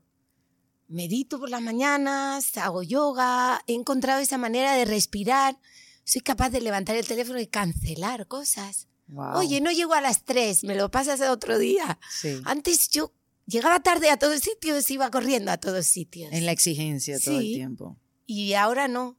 Medito 0.87 1.39
por 1.39 1.49
las 1.49 1.61
mañanas, 1.61 2.55
hago 2.57 2.83
yoga, 2.83 3.63
he 3.67 3.73
encontrado 3.73 4.19
esa 4.21 4.37
manera 4.37 4.75
de 4.75 4.85
respirar. 4.85 5.57
Soy 6.03 6.21
capaz 6.21 6.49
de 6.51 6.61
levantar 6.61 6.95
el 6.95 7.07
teléfono 7.07 7.39
y 7.39 7.47
cancelar 7.47 8.27
cosas. 8.27 8.87
Guau. 9.07 9.39
Oye, 9.39 9.59
no 9.61 9.71
llego 9.71 9.93
a 9.95 10.01
las 10.01 10.23
3, 10.23 10.63
me 10.65 10.75
lo 10.75 10.91
pasas 10.91 11.21
a 11.21 11.31
otro 11.31 11.57
día. 11.57 11.99
Sí. 12.11 12.39
Antes 12.45 12.89
yo 12.89 13.11
llegaba 13.47 13.81
tarde 13.81 14.09
a 14.11 14.17
todos 14.17 14.41
sitios, 14.41 14.89
iba 14.91 15.09
corriendo 15.09 15.51
a 15.51 15.57
todos 15.57 15.87
sitios. 15.87 16.31
En 16.31 16.45
la 16.45 16.51
exigencia 16.51 17.17
todo 17.19 17.37
el 17.39 17.41
Sí. 17.45 17.53
tiempo. 17.55 17.97
Y 18.27 18.53
ahora 18.53 18.87
no. 18.87 19.17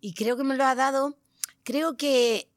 Y 0.00 0.14
creo 0.14 0.36
que 0.36 0.44
me 0.44 0.56
lo 0.56 0.64
ha 0.64 0.74
dado. 0.74 1.16
Creo 1.62 1.96
que. 1.96 2.50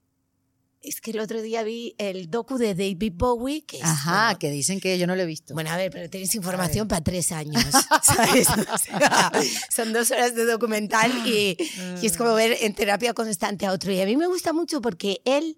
Es 0.82 1.02
que 1.02 1.12
el 1.12 1.20
otro 1.20 1.42
día 1.42 1.64
vi 1.64 1.96
el 1.98 2.30
docu 2.30 2.58
de 2.58 2.76
David 2.76 3.14
Bowie, 3.16 3.66
que 3.66 3.78
es. 3.78 3.84
Ajá, 3.84 4.26
bueno, 4.26 4.40
que 4.40 4.52
dicen 4.52 4.80
que 4.80 4.98
yo 4.98 5.08
no 5.08 5.16
lo 5.16 5.24
he 5.24 5.26
visto. 5.26 5.54
bueno, 5.54 5.72
a 5.72 5.78
ver, 5.78 5.92
pero 5.92 6.10
tienes 6.10 6.34
información 6.36 6.88
para 6.88 7.04
tres 7.04 7.32
años, 7.32 7.64
¿sabes? 8.04 8.48
O 8.74 8.78
sea, 8.78 9.32
son 9.70 9.92
dos 9.92 10.12
horas 10.12 10.36
de 10.36 10.46
documental 10.46 11.12
y, 11.28 11.58
y 12.02 12.06
es 12.06 12.16
como 12.16 12.34
ver 12.34 12.58
en 12.62 12.74
terapia 12.74 13.14
constante 13.14 13.66
a 13.66 13.72
otro. 13.72 13.92
Y 13.92 14.00
a 14.02 14.06
mí 14.06 14.16
me 14.16 14.28
gusta 14.28 14.54
mucho 14.54 14.82
porque 14.82 15.22
él 15.26 15.58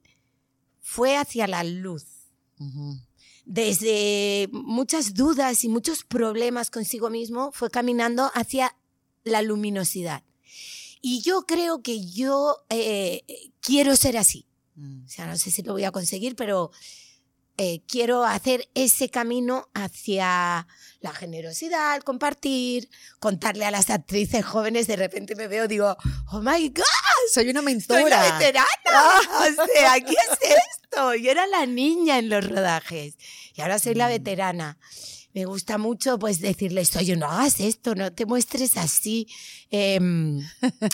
fue 0.89 1.17
hacia 1.17 1.47
la 1.47 1.63
luz. 1.63 2.05
Desde 3.45 4.49
muchas 4.51 5.13
dudas 5.13 5.63
y 5.63 5.69
muchos 5.69 6.03
problemas 6.03 6.71
consigo 6.71 7.09
mismo, 7.09 7.51
fue 7.51 7.69
caminando 7.69 8.31
hacia 8.33 8.75
la 9.23 9.41
luminosidad. 9.41 10.23
Y 11.01 11.21
yo 11.21 11.43
creo 11.45 11.81
que 11.81 12.05
yo 12.05 12.57
eh, 12.69 13.23
quiero 13.61 13.95
ser 13.95 14.17
así. 14.17 14.45
Mm. 14.79 15.05
O 15.05 15.09
sea, 15.09 15.27
no 15.27 15.37
sé 15.37 15.51
si 15.51 15.61
lo 15.63 15.73
voy 15.73 15.83
a 15.83 15.91
conseguir, 15.91 16.35
pero 16.35 16.71
eh, 17.57 17.81
quiero 17.87 18.23
hacer 18.23 18.69
ese 18.73 19.09
camino 19.09 19.67
hacia 19.73 20.65
la 21.01 21.13
generosidad, 21.13 22.01
compartir, 22.03 22.89
contarle 23.19 23.65
a 23.65 23.71
las 23.71 23.89
actrices 23.89 24.45
jóvenes, 24.45 24.87
de 24.87 24.95
repente 24.95 25.35
me 25.35 25.47
veo, 25.47 25.67
digo, 25.67 25.97
oh 26.31 26.39
my 26.41 26.69
God, 26.69 26.83
soy 27.33 27.49
una 27.49 27.61
mentora. 27.61 28.01
Soy 28.01 28.09
la 28.09 28.23
veterana. 28.37 28.67
o 29.39 29.65
sea, 29.75 29.99
¿qué 29.99 30.13
es 30.13 30.39
esto? 30.81 31.15
Yo 31.15 31.31
era 31.31 31.45
la 31.47 31.65
niña 31.65 32.17
en 32.19 32.29
los 32.29 32.47
rodajes 32.47 33.15
y 33.53 33.61
ahora 33.61 33.77
soy 33.79 33.95
la 33.95 34.07
Mm. 34.07 34.11
veterana. 34.11 34.77
Me 35.33 35.45
gusta 35.45 35.77
mucho 35.77 36.17
pues 36.17 36.39
decirles, 36.39 36.95
oye, 36.95 37.15
no 37.15 37.27
hagas 37.27 37.59
esto, 37.59 37.93
no 37.93 38.11
te 38.11 38.25
muestres 38.25 38.77
así. 38.77 39.27
Em, 39.69 40.41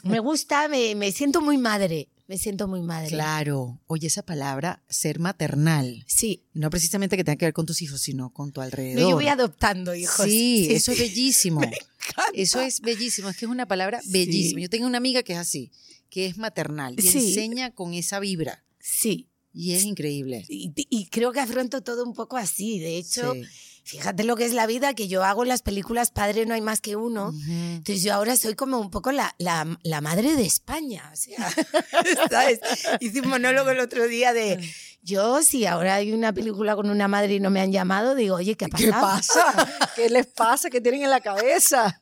me 0.03 0.19
gusta, 0.19 0.67
me, 0.67 0.93
me 0.95 1.11
siento 1.11 1.39
muy 1.41 1.57
madre, 1.57 2.09
me 2.27 2.37
siento 2.37 2.67
muy 2.67 2.81
madre. 2.81 3.09
Claro, 3.09 3.79
oye 3.87 4.07
esa 4.07 4.23
palabra, 4.23 4.83
ser 4.89 5.19
maternal. 5.19 6.03
Sí, 6.07 6.43
No 6.53 6.69
precisamente 6.69 7.17
que 7.17 7.23
tenga 7.23 7.35
que 7.37 7.45
ver 7.45 7.53
con 7.53 7.65
tus 7.65 7.81
hijos, 7.81 8.01
sino 8.01 8.31
con 8.33 8.51
tu 8.51 8.61
alrededor. 8.61 9.01
no, 9.03 9.09
yo 9.11 9.15
voy 9.15 9.27
adoptando 9.27 9.93
hijos. 9.93 10.25
Sí, 10.25 10.67
eso 10.71 10.91
es 10.91 10.99
bellísimo. 10.99 11.59
Me 11.61 11.67
encanta. 11.67 12.31
Eso 12.33 12.61
es 12.61 12.81
bellísimo, 12.81 13.29
es 13.29 13.37
que 13.37 13.45
es 13.45 13.51
una 13.51 13.67
palabra 13.67 14.01
Sí. 14.01 14.11
bellísima. 14.11 14.61
Yo 14.61 14.69
tengo 14.69 14.87
una 14.87 14.97
amiga 14.97 15.21
que 15.23 15.33
es 15.33 15.39
así, 15.39 15.71
que 16.09 16.25
es 16.25 16.37
maternal 16.37 16.95
y 16.97 17.01
Sí. 17.03 17.17
enseña 17.29 17.71
con 17.71 17.93
esa 17.93 18.19
vibra 18.19 18.63
Sí, 18.79 19.27
y 19.53 19.73
es 19.73 19.83
increíble. 19.83 20.45
y, 20.49 20.71
y 20.75 21.05
creo 21.07 21.31
que 21.31 21.39
afronto 21.39 21.81
todo 21.81 22.03
un 22.03 22.13
poco 22.13 22.37
así. 22.37 22.79
De 22.79 22.97
hecho, 22.97 23.33
Sí. 23.33 23.43
Fíjate 23.85 24.23
lo 24.23 24.35
que 24.35 24.45
es 24.45 24.53
la 24.53 24.65
vida, 24.65 24.93
que 24.93 25.07
yo 25.07 25.23
hago 25.23 25.43
en 25.43 25.49
las 25.49 25.61
películas 25.61 26.11
Padre 26.11 26.45
no 26.45 26.53
hay 26.55 26.61
más 26.61 26.81
que 26.81 26.95
uno. 26.95 27.29
Ujú. 27.29 27.51
Entonces 27.51 28.03
yo 28.03 28.13
ahora 28.13 28.35
soy 28.35 28.55
como 28.55 28.79
un 28.79 28.89
poco 28.89 29.11
la, 29.11 29.33
la, 29.37 29.77
la 29.83 30.01
madre 30.01 30.35
de 30.35 30.43
España. 30.43 31.09
O 31.13 31.15
sea, 31.15 31.53
¿sabes? 32.29 32.59
Hice 32.99 33.21
un 33.21 33.29
monólogo 33.29 33.69
el 33.69 33.79
otro 33.79 34.07
día 34.07 34.33
de, 34.33 34.59
yo 35.03 35.43
si 35.43 35.67
ahora 35.67 35.95
hay 35.95 36.11
una 36.11 36.33
película 36.33 36.75
con 36.75 36.89
una 36.89 37.07
madre 37.07 37.35
y 37.35 37.39
no 37.39 37.51
me 37.51 37.61
han 37.61 37.71
llamado, 37.71 38.15
digo, 38.15 38.35
oye, 38.37 38.55
¿qué 38.55 38.65
ha 38.65 38.69
¿Qué 38.69 38.89
pasa? 38.89 39.69
¿Qué 39.95 40.09
les 40.09 40.25
pasa? 40.25 40.69
¿Qué 40.71 40.81
tienen 40.81 41.03
en 41.03 41.11
la 41.11 41.21
cabeza? 41.21 42.01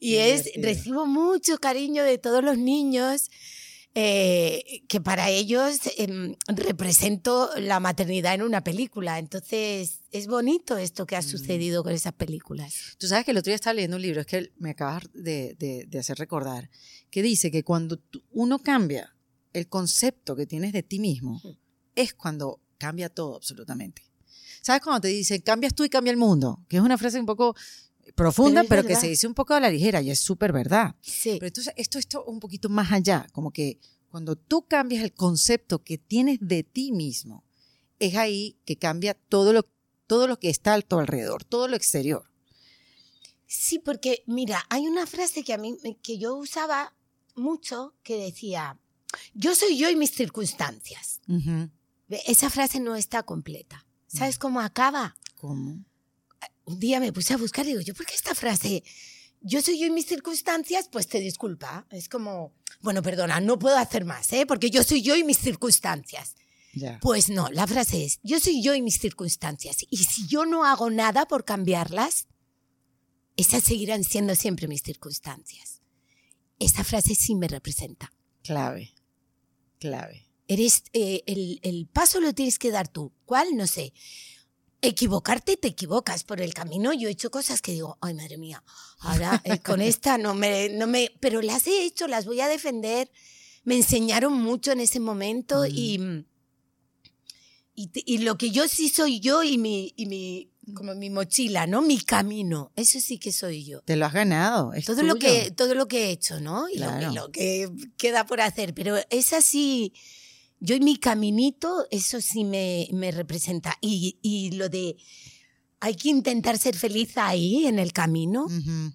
Y 0.00 0.14
Qué 0.16 0.34
es, 0.34 0.44
divertido. 0.44 0.66
recibo 0.66 1.06
mucho 1.06 1.58
cariño 1.58 2.02
de 2.02 2.18
todos 2.18 2.42
los 2.42 2.58
niños. 2.58 3.30
Eh, 3.98 4.82
que 4.88 5.00
para 5.00 5.30
ellos 5.30 5.80
em, 5.96 6.34
represento 6.48 7.48
la 7.56 7.80
maternidad 7.80 8.34
en 8.34 8.42
una 8.42 8.62
película. 8.62 9.18
Entonces, 9.18 10.00
es 10.12 10.26
bonito 10.26 10.76
esto 10.76 11.06
que 11.06 11.16
ha 11.16 11.20
Mm. 11.20 11.30
sucedido 11.30 11.82
con 11.82 11.92
esas 11.94 12.12
películas. 12.12 12.74
Tú 12.98 13.06
sabes 13.06 13.24
que 13.24 13.30
el 13.30 13.38
otro 13.38 13.48
día 13.50 13.54
estaba 13.54 13.72
leyendo 13.72 13.96
un 13.96 14.02
libro, 14.02 14.20
es 14.20 14.26
que 14.26 14.52
me 14.58 14.70
acabas 14.70 15.04
de, 15.14 15.56
de- 15.58 15.86
de 15.88 15.98
hacer 15.98 16.18
recordar, 16.18 16.68
que 17.10 17.22
dice 17.22 17.50
que 17.50 17.64
cuando 17.64 17.98
uno 18.32 18.58
cambia 18.58 19.16
el 19.54 19.66
concepto 19.68 20.36
que 20.36 20.44
tienes 20.46 20.74
de 20.74 20.82
ti 20.82 20.98
mismo, 20.98 21.40
es 21.94 22.12
cuando 22.12 22.60
cambia 22.76 23.08
todo 23.08 23.36
absolutamente. 23.36 24.02
¿Sabes 24.60 24.82
cuando 24.82 25.00
te 25.00 25.08
dicen, 25.08 25.40
cambias 25.40 25.74
tú 25.74 25.84
y 25.84 25.88
cambia 25.88 26.10
el 26.10 26.18
mundo? 26.18 26.60
Que 26.68 26.76
es 26.76 26.82
una 26.82 26.98
frase 26.98 27.18
un 27.18 27.24
poco 27.24 27.54
profunda, 28.14 28.64
Pero 28.68 28.84
que 28.84 28.96
se 28.96 29.08
dice 29.08 29.26
un 29.26 29.34
poco 29.34 29.54
a 29.54 29.60
la 29.60 29.70
ligera 29.70 30.00
y 30.00 30.10
es 30.10 30.20
súper 30.20 30.52
verdad. 30.52 30.94
Sí. 31.00 31.36
Pero 31.38 31.48
entonces 31.48 31.72
esto 31.76 31.98
esto 31.98 32.24
un 32.24 32.40
poquito 32.40 32.68
más 32.68 32.92
allá, 32.92 33.26
como 33.32 33.50
que 33.50 33.78
cuando 34.10 34.36
tú 34.36 34.66
cambias 34.66 35.02
el 35.02 35.12
concepto 35.12 35.82
que 35.82 35.98
tienes 35.98 36.38
de 36.40 36.62
ti 36.62 36.92
mismo, 36.92 37.44
es 37.98 38.16
ahí 38.16 38.58
que 38.64 38.76
cambia 38.76 39.14
todo 39.14 39.52
lo, 39.52 39.66
todo 40.06 40.26
lo 40.26 40.38
que 40.38 40.50
está 40.50 40.74
a 40.74 40.82
tu 40.82 40.98
alrededor, 40.98 41.44
todo 41.44 41.68
lo 41.68 41.76
exterior. 41.76 42.30
Sí, 43.46 43.78
porque 43.78 44.22
mira, 44.26 44.64
hay 44.70 44.86
una 44.86 45.06
frase 45.06 45.44
que 45.44 45.52
a 45.52 45.58
mí 45.58 45.76
que 46.02 46.18
yo 46.18 46.34
usaba 46.36 46.94
mucho 47.34 47.94
que 48.02 48.16
decía, 48.16 48.78
yo 49.34 49.54
soy 49.54 49.76
yo 49.76 49.88
y 49.88 49.96
mis 49.96 50.10
circunstancias. 50.12 51.20
Ve, 51.26 52.22
Esa 52.26 52.50
frase 52.50 52.80
no 52.80 52.96
está 52.96 53.22
completa. 53.22 53.86
¿Sabes 54.06 54.38
cómo 54.38 54.60
acaba? 54.60 55.16
¿Cómo? 55.36 55.84
Un 56.64 56.78
día 56.78 57.00
me 57.00 57.12
puse 57.12 57.34
a 57.34 57.36
buscar 57.36 57.64
y 57.66 57.70
digo, 57.70 57.80
yo, 57.80 57.94
¿por 57.94 58.06
qué 58.06 58.14
esta 58.14 58.34
frase? 58.34 58.82
Yo 59.40 59.62
soy 59.62 59.78
yo 59.78 59.86
y 59.86 59.90
mis 59.90 60.06
circunstancias, 60.06 60.88
pues 60.90 61.06
te 61.06 61.20
disculpa. 61.20 61.86
Es 61.90 62.08
como, 62.08 62.54
bueno, 62.80 63.02
perdona, 63.02 63.40
no 63.40 63.58
puedo 63.58 63.76
hacer 63.76 64.04
más, 64.04 64.32
¿eh? 64.32 64.46
Porque 64.46 64.70
yo 64.70 64.82
soy 64.82 65.02
yo 65.02 65.16
y 65.16 65.24
mis 65.24 65.38
circunstancias. 65.38 66.34
Ya. 66.74 66.98
Pues 67.00 67.30
no, 67.30 67.48
la 67.50 67.66
frase 67.66 68.04
es, 68.04 68.20
yo 68.22 68.38
soy 68.40 68.62
yo 68.62 68.74
y 68.74 68.82
mis 68.82 68.98
circunstancias. 68.98 69.78
Y 69.88 69.98
si 69.98 70.26
yo 70.26 70.44
no 70.44 70.64
hago 70.64 70.90
nada 70.90 71.26
por 71.26 71.44
cambiarlas, 71.44 72.26
esas 73.36 73.64
seguirán 73.64 74.04
siendo 74.04 74.34
siempre 74.34 74.68
mis 74.68 74.82
circunstancias. 74.82 75.80
Esa 76.58 76.84
frase 76.84 77.14
sí 77.14 77.34
me 77.34 77.48
representa. 77.48 78.12
Clave. 78.42 78.94
Clave. 79.78 80.26
Eres, 80.48 80.84
eh, 80.92 81.22
el, 81.26 81.60
el 81.62 81.86
paso 81.86 82.20
lo 82.20 82.32
tienes 82.34 82.58
que 82.58 82.70
dar 82.70 82.88
tú. 82.88 83.12
¿Cuál? 83.24 83.56
No 83.56 83.66
sé. 83.66 83.92
Equivocarte, 84.82 85.56
te 85.56 85.68
equivocas. 85.68 86.22
Por 86.24 86.40
el 86.40 86.52
camino 86.54 86.92
yo 86.92 87.08
he 87.08 87.12
hecho 87.12 87.30
cosas 87.30 87.60
que 87.62 87.72
digo, 87.72 87.96
ay, 88.00 88.14
madre 88.14 88.36
mía, 88.38 88.62
ahora 89.00 89.40
eh, 89.44 89.58
con 89.60 89.80
esta 89.82 90.18
no 90.18 90.34
me, 90.34 90.68
no 90.68 90.86
me... 90.86 91.12
Pero 91.20 91.40
las 91.42 91.66
he 91.66 91.84
hecho, 91.84 92.06
las 92.06 92.24
voy 92.26 92.40
a 92.40 92.48
defender. 92.48 93.10
Me 93.64 93.76
enseñaron 93.76 94.32
mucho 94.34 94.72
en 94.72 94.80
ese 94.80 95.00
momento 95.00 95.62
Mm. 95.62 95.66
y, 95.72 96.24
y, 97.74 97.86
te- 97.88 98.02
y 98.06 98.18
lo 98.18 98.38
que 98.38 98.50
yo 98.50 98.68
sí 98.68 98.88
soy 98.88 99.20
yo 99.20 99.42
y 99.42 99.58
mi, 99.58 99.92
y 99.96 100.06
mi, 100.06 100.50
como 100.74 100.94
mi 100.94 101.10
mochila, 101.10 101.66
¿no? 101.66 101.82
Mi 101.82 101.98
camino, 101.98 102.72
eso 102.76 103.00
sí 103.00 103.18
que 103.18 103.32
soy 103.32 103.64
yo. 103.64 103.80
Te 103.82 103.96
lo 103.96 104.06
has 104.06 104.12
ganado. 104.12 104.72
es 104.72 104.84
Todo 104.86 105.02
lo, 105.02 105.16
que, 105.16 105.50
todo 105.50 105.74
lo 105.74 105.86
que 105.88 106.06
he 106.06 106.10
hecho, 106.10 106.40
¿no? 106.40 106.68
Y 106.68 106.78
lo- 106.78 106.86
Claro. 106.86 107.12
y 107.12 107.14
lo, 107.14 107.30
que 107.32 107.68
queda 107.98 108.24
por 108.26 108.40
hacer. 108.40 108.72
Pero 108.72 108.96
es 109.10 109.32
así, 109.32 109.92
yo 110.60 110.74
y 110.74 110.80
mi 110.80 110.96
caminito, 110.96 111.86
eso 111.90 112.20
sí 112.20 112.44
me, 112.44 112.88
me 112.92 113.10
representa. 113.10 113.76
Y, 113.80 114.18
y 114.22 114.52
lo 114.52 114.68
de, 114.68 114.96
hay 115.80 115.94
que 115.94 116.08
intentar 116.08 116.58
ser 116.58 116.76
feliz 116.76 117.16
ahí, 117.16 117.66
en 117.66 117.78
el 117.78 117.92
camino. 117.92 118.44
Ujú. 118.46 118.92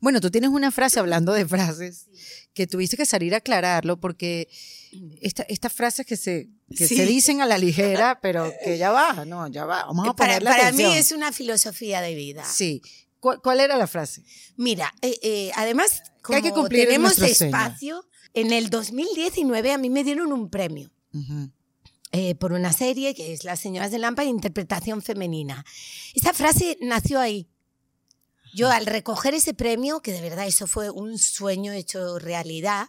Bueno, 0.00 0.20
tú 0.20 0.30
tienes 0.30 0.50
una 0.50 0.70
frase 0.70 1.00
hablando 1.00 1.32
de 1.32 1.46
frases 1.46 2.06
que 2.52 2.66
tuviste 2.66 2.96
que 2.98 3.06
salir 3.06 3.32
a 3.34 3.38
aclararlo 3.38 3.98
porque 3.98 4.48
esta- 5.22 5.44
estas 5.44 5.72
frases 5.72 6.04
que 6.04 6.16
se, 6.16 6.50
que 6.76 6.86
Sí. 6.86 6.96
se 6.96 7.06
dicen 7.06 7.40
a 7.40 7.46
la 7.46 7.56
ligera, 7.58 8.18
pero 8.20 8.52
que 8.62 8.76
ya 8.76 8.90
va, 8.90 9.24
no, 9.24 9.48
ya 9.48 9.64
va, 9.64 9.84
vamos 9.86 10.06
a 10.08 10.12
para 10.14 10.38
para 10.40 10.72
mí 10.72 10.84
es 10.84 11.12
una 11.12 11.32
filosofía 11.32 12.00
de 12.02 12.14
vida. 12.14 12.44
Sí. 12.44 12.82
¿Cuál, 13.20 13.40
cuál 13.42 13.60
era 13.60 13.76
la 13.76 13.86
frase? 13.86 14.22
Mira, 14.56 14.92
eh, 15.02 15.18
eh, 15.22 15.50
además, 15.56 16.02
Que 16.16 16.22
como 16.22 16.36
hay 16.36 16.42
que 16.42 16.50
cumplir 16.52 16.86
tenemos 16.86 17.14
sueño. 17.14 17.32
espacio, 17.32 18.04
en 18.34 18.52
el 18.52 18.68
2019 18.70 19.72
a 19.72 19.78
mí 19.78 19.90
me 19.90 20.04
dieron 20.04 20.32
un 20.32 20.50
premio. 20.50 20.90
Ujú. 21.12 21.50
eh, 22.12 22.34
por 22.34 22.52
una 22.52 22.72
serie 22.72 23.14
que 23.14 23.32
es 23.32 23.44
Las 23.44 23.60
Señoras 23.60 23.90
de 23.90 23.98
Lampa, 23.98 24.24
interpretación 24.24 25.00
femenina. 25.02 25.64
Esa 26.14 26.32
frase 26.32 26.76
nació 26.80 27.20
ahí. 27.20 27.46
Yo 28.52 28.68
al 28.68 28.86
recoger 28.86 29.34
ese 29.34 29.54
premio, 29.54 30.00
que 30.02 30.12
de 30.12 30.20
verdad 30.20 30.46
eso 30.46 30.66
fue 30.66 30.90
un 30.90 31.18
sueño 31.18 31.72
hecho 31.72 32.18
realidad, 32.18 32.88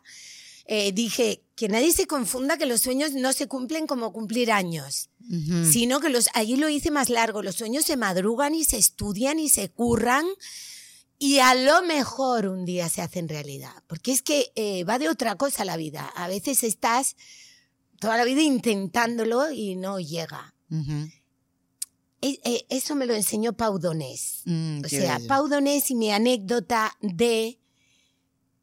eh, 0.65 0.91
dije 0.91 1.43
que 1.55 1.67
nadie 1.67 1.91
se 1.93 2.07
confunda 2.07 2.57
que 2.57 2.65
los 2.65 2.81
sueños 2.81 3.12
no 3.13 3.31
se 3.34 3.47
cumplen 3.47 3.86
como 3.86 4.12
cumplir 4.12 4.51
años, 4.51 5.10
Ujú. 5.29 5.71
sino 5.71 5.99
que 5.99 6.10
los, 6.10 6.29
allí 6.34 6.55
lo 6.55 6.69
hice 6.69 6.89
más 6.89 7.10
largo. 7.10 7.43
Los 7.43 7.55
sueños 7.55 7.86
se 7.86 7.97
madrugan 7.97 8.55
y 8.55 8.63
se 8.63 8.77
estudian 8.77 9.38
y 9.39 9.49
se 9.49 9.69
curran 9.69 10.25
y 11.19 11.38
a 11.39 11.53
lo 11.53 11.84
mejor 11.84 12.47
un 12.47 12.65
día 12.65 12.89
se 12.89 13.01
hacen 13.03 13.29
realidad. 13.29 13.73
Porque 13.86 14.12
es 14.12 14.23
que 14.23 14.51
eh, 14.55 14.84
va 14.84 14.97
de 14.97 15.10
otra 15.10 15.36
cosa 15.36 15.63
la 15.65 15.77
vida. 15.77 16.07
A 16.15 16.27
veces 16.27 16.63
estás 16.63 17.15
toda 18.01 18.17
la 18.17 18.25
vida 18.25 18.41
intentándolo 18.41 19.51
y 19.51 19.75
no 19.75 19.99
llega. 19.99 20.53
E- 22.21 22.39
e- 22.43 22.65
Eso 22.69 22.95
me 22.95 23.05
lo 23.05 23.13
enseñó 23.13 23.53
Pau 23.53 23.79
Donés. 23.79 24.41
Mm, 24.45 24.81
O 24.85 24.89
sea, 24.89 25.15
bello. 25.17 25.27
Pau 25.27 25.47
Donés 25.47 25.89
y 25.91 25.95
mi 25.95 26.11
anécdota 26.11 26.97
de... 27.01 27.59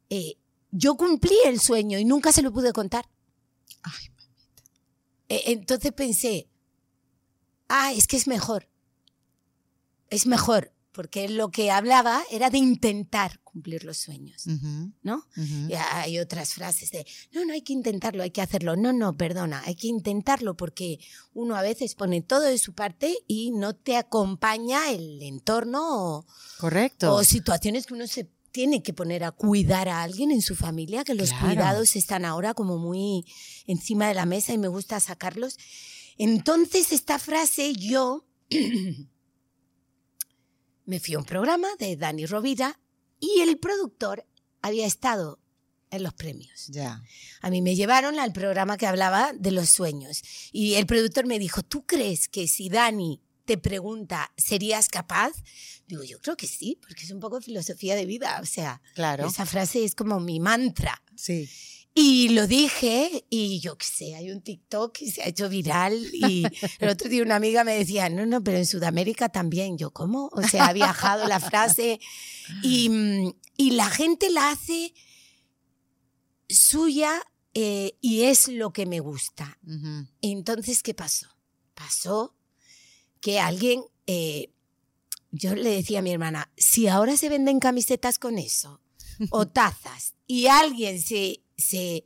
eh, 0.09 0.35
yo 0.71 0.95
cumplí 0.97 1.35
el 1.45 1.59
sueño 1.59 1.97
y 1.97 2.05
nunca 2.05 2.31
se 2.31 2.41
lo 2.43 2.51
pude 2.53 2.73
contar. 2.73 3.09
Ay, 3.81 4.05
Eh, 5.29 5.43
Entonces 5.47 5.91
pensé, 5.93 6.47
ah, 7.69 7.91
es 7.93 8.07
que 8.07 8.17
es 8.17 8.27
mejor. 8.27 8.67
Es 10.09 10.25
mejor, 10.25 10.71
porque 10.91 11.29
lo 11.29 11.49
que 11.51 11.69
hablaba 11.71 12.23
era 12.31 12.49
de 12.49 12.57
intentar 12.57 13.39
cumplir 13.43 13.83
los 13.83 13.97
sueños, 13.97 14.45
ujú, 14.47 14.91
¿no? 15.03 15.23
ujú. 15.37 15.69
Y 15.69 15.73
hay 15.73 16.19
otras 16.19 16.53
frases 16.53 16.91
de, 16.91 17.05
no, 17.31 17.45
no 17.45 17.53
hay 17.53 17.61
que 17.61 17.73
intentarlo, 17.73 18.23
hay 18.23 18.31
que 18.31 18.41
hacerlo. 18.41 18.75
No, 18.75 18.91
no, 18.93 19.15
perdona, 19.15 19.61
hay 19.65 19.75
que 19.75 19.87
intentarlo 19.87 20.55
porque 20.55 20.99
uno 21.33 21.55
a 21.55 21.61
veces 21.61 21.95
pone 21.95 22.21
todo 22.21 22.41
de 22.41 22.57
su 22.57 22.73
parte 22.73 23.15
y 23.27 23.51
no 23.51 23.75
te 23.75 23.97
acompaña 23.97 24.89
el 24.91 25.21
entorno 25.21 25.79
o, 26.17 26.25
Correcto. 26.59 27.13
o 27.13 27.23
situaciones 27.23 27.85
que 27.85 27.93
uno 27.93 28.07
se 28.07 28.29
tiene 28.51 28.81
que 28.81 28.93
poner 28.93 29.23
a 29.23 29.31
cuidar 29.31 29.89
a 29.89 30.01
alguien 30.01 30.31
en 30.31 30.41
su 30.41 30.55
familia, 30.55 31.03
que 31.03 31.13
los 31.13 31.29
Claro. 31.29 31.45
cuidados 31.47 31.95
están 31.95 32.25
ahora 32.25 32.55
como 32.55 32.77
muy 32.79 33.23
encima 33.67 34.07
de 34.07 34.15
la 34.15 34.25
mesa 34.25 34.53
y 34.53 34.57
me 34.57 34.67
gusta 34.67 34.99
sacarlos. 34.99 35.57
Entonces, 36.17 36.91
esta 36.91 37.19
frase 37.19 37.73
yo 37.73 38.25
me 40.89 40.99
fui 40.99 41.13
a 41.13 41.19
un 41.19 41.25
programa 41.25 41.67
de 41.77 41.95
Dani 41.95 42.25
Rovira 42.25 42.79
y 43.19 43.41
el 43.41 43.57
productor 43.59 44.25
había 44.61 44.87
estado 44.87 45.39
en 45.91 46.03
los 46.03 46.13
premios. 46.13 46.67
Ya. 46.67 47.01
A 47.41 47.49
mí 47.49 47.61
me 47.61 47.75
llevaron 47.75 48.19
al 48.19 48.33
programa 48.33 48.75
que 48.77 48.87
hablaba 48.87 49.31
de 49.33 49.51
los 49.51 49.69
sueños. 49.69 50.21
Y 50.51 50.73
el 50.75 50.85
productor 50.85 51.25
me 51.27 51.37
dijo, 51.39 51.61
¿tú 51.63 51.85
crees 51.85 52.27
que 52.27 52.47
si 52.47 52.69
Dani 52.69 53.21
te 53.45 53.57
pregunta, 53.57 54.31
¿serías 54.37 54.89
capaz? 54.89 55.31
Digo, 55.87 56.03
yo 56.03 56.19
creo 56.19 56.37
que 56.37 56.47
sí, 56.47 56.77
porque 56.81 57.03
es 57.03 57.11
un 57.11 57.19
poco 57.19 57.39
filosofía 57.41 57.95
de 57.95 58.05
vida. 58.05 58.39
O 58.41 58.45
sea, 58.45 58.81
Claro. 58.95 59.27
esa 59.27 59.45
frase 59.45 59.83
es 59.83 59.95
como 59.95 60.19
mi 60.19 60.39
mantra. 60.39 61.01
Sí. 61.15 61.49
Y 62.01 62.29
lo 62.29 62.47
dije 62.47 63.25
y 63.29 63.59
yo 63.59 63.77
qué 63.77 63.85
sé, 63.85 64.15
hay 64.15 64.31
un 64.31 64.41
TikTok 64.41 65.01
y 65.01 65.11
se 65.11 65.21
ha 65.21 65.27
hecho 65.27 65.49
viral 65.49 65.93
y 66.13 66.45
el 66.79 66.87
otro 66.87 67.09
día 67.09 67.21
una 67.21 67.35
amiga 67.35 67.65
me 67.65 67.75
decía, 67.75 68.09
no, 68.09 68.25
no, 68.25 68.41
pero 68.41 68.57
en 68.57 68.65
Sudamérica 68.65 69.27
también. 69.27 69.77
Yo, 69.77 69.91
¿cómo? 69.91 70.29
O 70.31 70.41
sea, 70.41 70.67
ha 70.67 70.73
viajado 70.73 71.27
la 71.27 71.41
frase 71.41 71.99
y, 72.63 72.87
mm, 72.87 73.33
y 73.57 73.71
la 73.71 73.89
gente 73.89 74.29
la 74.29 74.51
hace 74.51 74.93
suya 76.47 77.21
eh, 77.53 77.97
y 77.99 78.21
es 78.21 78.47
lo 78.47 78.71
que 78.71 78.85
me 78.85 79.01
gusta. 79.01 79.59
Entonces, 80.21 80.83
¿qué 80.83 80.93
pasó? 80.93 81.27
Pasó 81.73 82.33
que 83.19 83.41
alguien, 83.41 83.83
eh, 84.07 84.53
yo 85.31 85.53
le 85.53 85.71
decía 85.71 85.99
a 85.99 86.01
mi 86.01 86.11
hermana, 86.11 86.49
si 86.55 86.87
ahora 86.87 87.17
se 87.17 87.27
venden 87.27 87.59
camisetas 87.59 88.19
con 88.19 88.37
eso 88.37 88.79
o 89.31 89.49
tazas 89.49 90.13
y 90.27 90.47
alguien 90.47 91.01
se, 91.01 91.43
se, 91.59 92.03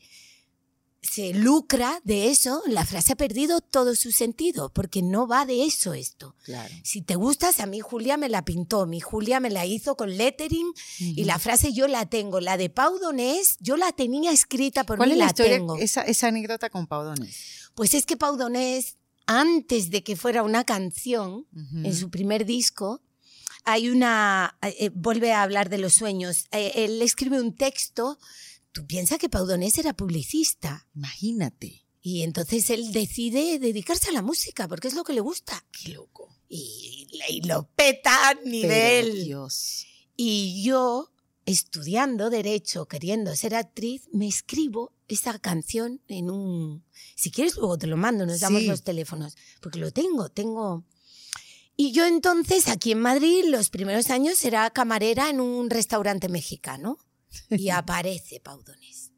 se 1.02 1.34
lucra 1.34 2.00
de 2.06 2.30
eso, 2.30 2.62
la 2.66 2.86
frase 2.86 3.14
ha 3.14 3.16
perdido 3.18 3.60
todo 3.60 3.94
su 3.96 4.12
sentido, 4.12 4.72
porque 4.72 5.02
no 5.02 5.28
va 5.28 5.46
de 5.46 5.66
eso 5.66 5.94
esto. 5.94 6.36
Claro. 6.44 6.74
Si 6.84 7.02
te 7.02 7.16
gustas, 7.16 7.60
a 7.60 7.66
mí 7.66 7.82
Julia 7.82 8.16
me 8.18 8.30
la 8.30 8.46
pintó, 8.46 8.86
mi 8.86 9.00
Julia 9.02 9.40
me 9.42 9.50
la 9.50 9.66
hizo 9.66 9.96
con 9.98 10.16
lettering 10.18 10.72
y 11.00 11.26
la 11.26 11.40
frase 11.40 11.74
yo 11.74 11.88
la 11.88 12.06
tengo. 12.10 12.40
La 12.40 12.56
de 12.58 12.70
Pau 12.70 13.00
Donés, 13.00 13.58
yo 13.60 13.76
la 13.78 13.92
tenía 13.92 14.32
escrita 14.32 14.86
por 14.86 14.98
¿Cuál 14.98 15.10
mí, 15.10 15.14
es 15.14 15.20
la, 15.20 15.26
historia, 15.28 15.58
tengo. 15.58 15.78
esa, 15.78 16.04
esa 16.04 16.28
anécdota 16.28 16.70
con 16.70 16.88
Pau 16.88 17.04
Donés? 17.04 17.70
Pues 17.76 17.94
es 17.94 18.06
que 18.06 18.16
Pau 18.18 18.38
Donés, 18.38 18.98
antes 19.26 19.90
de 19.90 20.04
que 20.04 20.16
fuera 20.16 20.42
una 20.44 20.64
canción, 20.64 21.48
en 21.84 21.94
su 21.96 22.10
primer 22.10 22.46
disco, 22.46 23.02
hay 23.66 23.90
una. 23.90 24.58
eh, 24.62 24.90
vuelve 24.94 25.32
a 25.34 25.42
hablar 25.44 25.70
de 25.70 25.78
los 25.78 25.94
sueños. 25.94 26.46
Eh, 26.52 26.72
él 26.76 27.02
escribe 27.02 27.40
un 27.42 27.56
texto. 27.56 28.20
Tú 28.74 28.86
piensas 28.88 29.20
que 29.20 29.30
Pau 29.30 29.46
Donés 29.46 29.78
era 29.78 29.94
publicista. 29.94 30.88
Imagínate. 30.96 31.86
Y 32.02 32.24
entonces 32.24 32.70
él 32.72 32.92
decide 32.92 33.60
dedicarse 33.60 34.10
a 34.10 34.14
la 34.14 34.24
música 34.24 34.68
porque 34.68 34.90
es 34.90 34.96
lo 34.96 35.04
que 35.04 35.14
le 35.14 35.22
gusta. 35.22 35.64
Qué 35.72 35.90
loco. 35.90 36.36
Y, 36.50 37.08
y 37.30 37.42
lo 37.44 37.70
peta 37.76 38.30
a 38.30 38.36
Pero, 38.36 38.50
nivel. 38.50 39.24
Dios. 39.24 39.86
Y 40.18 40.64
yo, 40.64 41.12
estudiando 41.46 42.32
Derecho, 42.32 42.88
queriendo 42.88 43.36
ser 43.36 43.56
actriz, 43.56 44.10
me 44.12 44.28
escribo 44.28 44.92
esa 45.08 45.38
canción 45.38 46.02
en 46.08 46.32
un... 46.32 46.84
Si 47.16 47.30
quieres, 47.30 47.56
luego 47.56 47.78
te 47.78 47.88
lo 47.88 47.96
mando, 47.96 48.26
nos 48.26 48.40
damos 48.40 48.64
los 48.64 48.84
teléfonos. 48.84 49.38
Porque 49.62 49.80
lo 49.80 49.92
tengo, 49.92 50.30
tengo... 50.30 50.84
Y 51.76 51.92
yo 51.92 52.06
entonces, 52.06 52.68
aquí 52.68 52.92
en 52.92 53.02
Madrid, 53.02 53.46
los 53.48 53.70
primeros 53.70 54.10
años 54.10 54.44
era 54.46 54.70
camarera 54.72 55.30
en 55.30 55.40
un 55.40 55.70
restaurante 55.70 56.28
mexicano. 56.28 57.00
Y 57.50 57.70
aparece 57.70 58.40
Pau 58.40 58.62
Donés. 58.64 59.12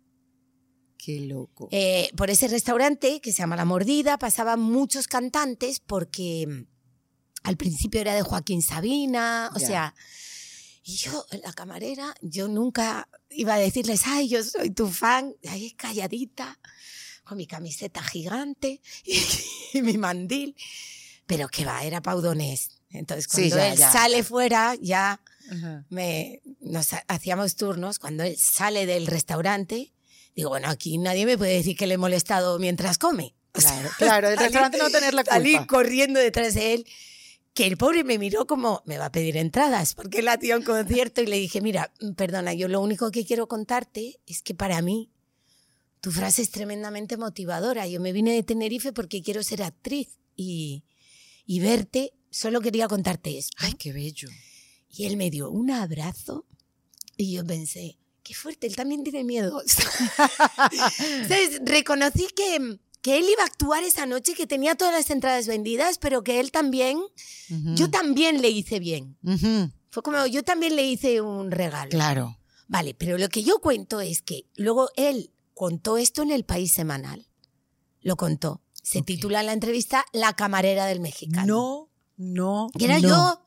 Qué 0.98 1.20
loco. 1.22 1.68
Eh, 1.72 2.10
por 2.18 2.30
ese 2.30 2.48
restaurante 2.48 3.22
que 3.22 3.32
se 3.32 3.40
llama 3.40 3.56
La 3.56 3.66
Mordida 3.66 4.18
pasaban 4.18 4.60
muchos 4.60 5.08
cantantes 5.08 5.80
porque 5.80 6.48
mm, 6.48 6.68
al 7.44 7.58
principio 7.58 8.02
era 8.02 8.16
de 8.16 8.24
Joaquín 8.24 8.62
Sabina, 8.64 9.52
o 9.56 9.60
Ya. 9.60 9.68
sea, 9.68 9.96
y 10.84 10.98
yo, 10.98 11.26
la 11.44 11.52
camarera, 11.54 12.14
yo 12.22 12.48
nunca 12.48 13.08
iba 13.32 13.56
a 13.56 13.60
decirles, 13.60 14.02
ay, 14.06 14.30
yo 14.30 14.44
soy 14.44 14.70
tu 14.72 14.88
fan, 14.88 15.36
ahí 15.50 15.72
calladita, 15.72 16.60
con 17.24 17.38
mi 17.38 17.48
camiseta 17.48 18.04
gigante 18.04 18.82
y, 19.74 19.82
mi 19.82 19.98
mandil, 19.98 20.56
pero 21.26 21.48
que 21.50 21.66
va, 21.66 21.84
era 21.84 22.02
Pau 22.02 22.22
Donés. 22.22 22.70
Entonces, 22.92 23.26
Sí, 23.30 23.50
cuando 23.50 23.56
ya, 23.58 23.68
él 23.74 23.78
ya. 23.80 23.92
sale 23.92 24.24
fuera, 24.24 24.76
ya 24.80 25.20
Ajá. 25.52 25.86
me, 25.90 26.42
nos 26.62 26.94
ha- 26.94 27.04
hacíamos 27.08 27.56
turnos, 27.56 28.00
cuando 28.00 28.24
él 28.24 28.36
sale 28.38 28.86
del 28.86 29.08
restaurante, 29.08 29.92
digo, 30.36 30.50
bueno, 30.50 30.70
aquí 30.70 30.98
nadie 30.98 31.26
me 31.26 31.38
puede 31.38 31.54
decir 31.54 31.76
que 31.78 31.88
le 31.88 31.96
he 31.96 31.98
molestado 31.98 32.60
mientras 32.60 32.98
come. 32.98 33.36
Claro, 33.52 33.90
claro, 33.98 34.28
el 34.30 34.36
salí- 34.38 34.44
restaurante 34.46 34.78
no 34.78 34.84
va 34.86 34.90
a 34.90 34.92
tener 34.92 35.14
la 35.14 35.24
Salí 35.24 35.52
culpa. 35.52 35.68
corriendo 35.68 36.20
detrás 36.20 36.54
de 36.56 36.74
él, 36.74 36.86
que 37.54 37.66
el 37.68 37.78
pobre 37.78 38.04
me 38.04 38.18
miró 38.20 38.46
como, 38.48 38.82
me 38.86 38.98
va 38.98 39.06
a 39.06 39.12
pedir 39.12 39.38
entradas, 39.38 39.94
porque 39.96 40.20
él 40.20 40.28
hacía 40.28 40.58
un 40.58 40.64
concierto 40.64 41.22
y 41.22 41.28
le 41.28 41.38
dije, 41.38 41.62
mira, 41.62 41.94
mm, 42.02 42.12
perdona, 42.14 42.54
yo 42.54 42.68
lo 42.68 42.82
único 42.82 43.12
que 43.12 43.24
quiero 43.26 43.48
contarte 43.48 44.20
es 44.28 44.42
que 44.42 44.54
para 44.54 44.82
mí 44.82 45.10
tu 46.02 46.12
frase 46.12 46.42
es 46.42 46.52
tremendamente 46.52 47.16
motivadora. 47.18 47.88
Yo 47.88 48.02
me 48.02 48.12
vine 48.12 48.34
de 48.34 48.44
Tenerife 48.44 48.92
porque 48.92 49.22
quiero 49.24 49.42
ser 49.42 49.64
actriz 49.64 50.20
y, 50.36 50.84
y 51.46 51.62
verte, 51.62 52.12
solo 52.30 52.60
quería 52.60 52.88
contarte 52.90 53.38
esto. 53.38 53.54
Ay, 53.60 53.74
qué 53.74 53.94
bello. 53.94 54.28
Y 54.96 55.06
él 55.06 55.18
me 55.18 55.30
dio 55.30 55.50
un 55.50 55.72
abrazo 55.72 56.46
y 57.18 57.34
yo 57.34 57.46
pensé, 57.46 57.98
qué 58.24 58.34
fuerte, 58.34 58.68
él 58.68 58.76
también 58.76 59.04
tiene 59.04 59.24
miedo. 59.24 59.62
Entonces, 61.22 61.62
reconocí 61.64 62.28
que, 62.36 62.80
que 63.02 63.18
él 63.18 63.26
iba 63.30 63.44
a 63.44 63.46
actuar 63.46 63.84
esa 63.84 64.06
noche, 64.06 64.34
que 64.34 64.48
tenía 64.48 64.76
todas 64.76 64.94
las 64.94 65.10
entradas 65.10 65.48
vendidas, 65.48 65.98
pero 65.98 66.24
que 66.24 66.40
él 66.40 66.52
también, 66.52 67.00
yo 67.76 67.90
también 67.90 68.42
le 68.42 68.50
hice 68.50 68.80
bien. 68.80 69.18
Ujú. 69.24 69.72
Fue 69.92 70.04
como, 70.04 70.26
yo 70.28 70.44
también 70.44 70.76
le 70.76 70.84
hice 70.84 71.22
un 71.22 71.52
regalo. 71.52 71.90
Claro. 71.90 72.38
Vale, 72.68 72.96
pero 72.96 73.18
lo 73.18 73.30
que 73.30 73.44
yo 73.44 73.60
cuento 73.60 74.02
es 74.02 74.22
que 74.22 74.48
luego 74.56 74.90
él 74.96 75.32
contó 75.54 75.98
esto 75.98 76.24
en 76.24 76.32
el 76.32 76.46
País 76.46 76.72
Semanal. 76.72 77.28
Lo 78.02 78.16
contó. 78.16 78.62
Se 78.82 79.02
titula 79.02 79.42
la 79.42 79.54
entrevista 79.54 80.06
La 80.14 80.34
camarera 80.34 80.86
del 80.86 81.00
mexicano. 81.00 81.46
No, 81.48 81.90
no. 82.18 82.70
Y 82.78 82.86
era 82.86 83.00
no. 83.00 83.08
yo. 83.08 83.45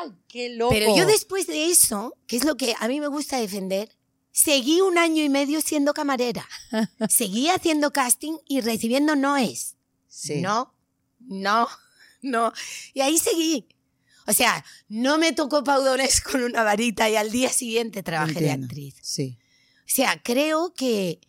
¡Ay, 0.00 0.12
qué 0.28 0.50
loco! 0.50 0.72
Pero 0.72 0.96
yo 0.96 1.06
después 1.06 1.46
de 1.46 1.70
eso, 1.70 2.16
que 2.26 2.36
es 2.36 2.44
lo 2.44 2.56
que 2.56 2.74
a 2.78 2.88
mí 2.88 3.00
me 3.00 3.08
gusta 3.08 3.38
defender, 3.38 3.90
seguí 4.32 4.80
un 4.80 4.98
año 4.98 5.22
y 5.22 5.28
medio 5.28 5.60
siendo 5.60 5.94
camarera. 5.94 6.48
seguí 7.08 7.48
haciendo 7.48 7.92
casting 7.92 8.36
y 8.46 8.60
recibiendo 8.60 9.16
noes. 9.16 9.76
Sí. 10.08 10.40
No, 10.40 10.74
no, 11.20 11.68
no. 12.22 12.52
Y 12.94 13.00
ahí 13.00 13.18
seguí. 13.18 13.68
O 14.26 14.32
sea, 14.32 14.64
no 14.88 15.18
me 15.18 15.32
tocó 15.32 15.64
paudones 15.64 16.20
con 16.20 16.42
una 16.42 16.62
varita 16.62 17.08
y 17.10 17.16
al 17.16 17.30
día 17.30 17.50
siguiente 17.50 18.02
trabajé 18.02 18.34
de 18.34 18.38
Entiendo. 18.40 18.66
actriz. 18.66 18.94
Sí. 19.02 19.38
O 19.80 19.92
sea, 19.92 20.22
creo 20.22 20.72
que, 20.74 21.20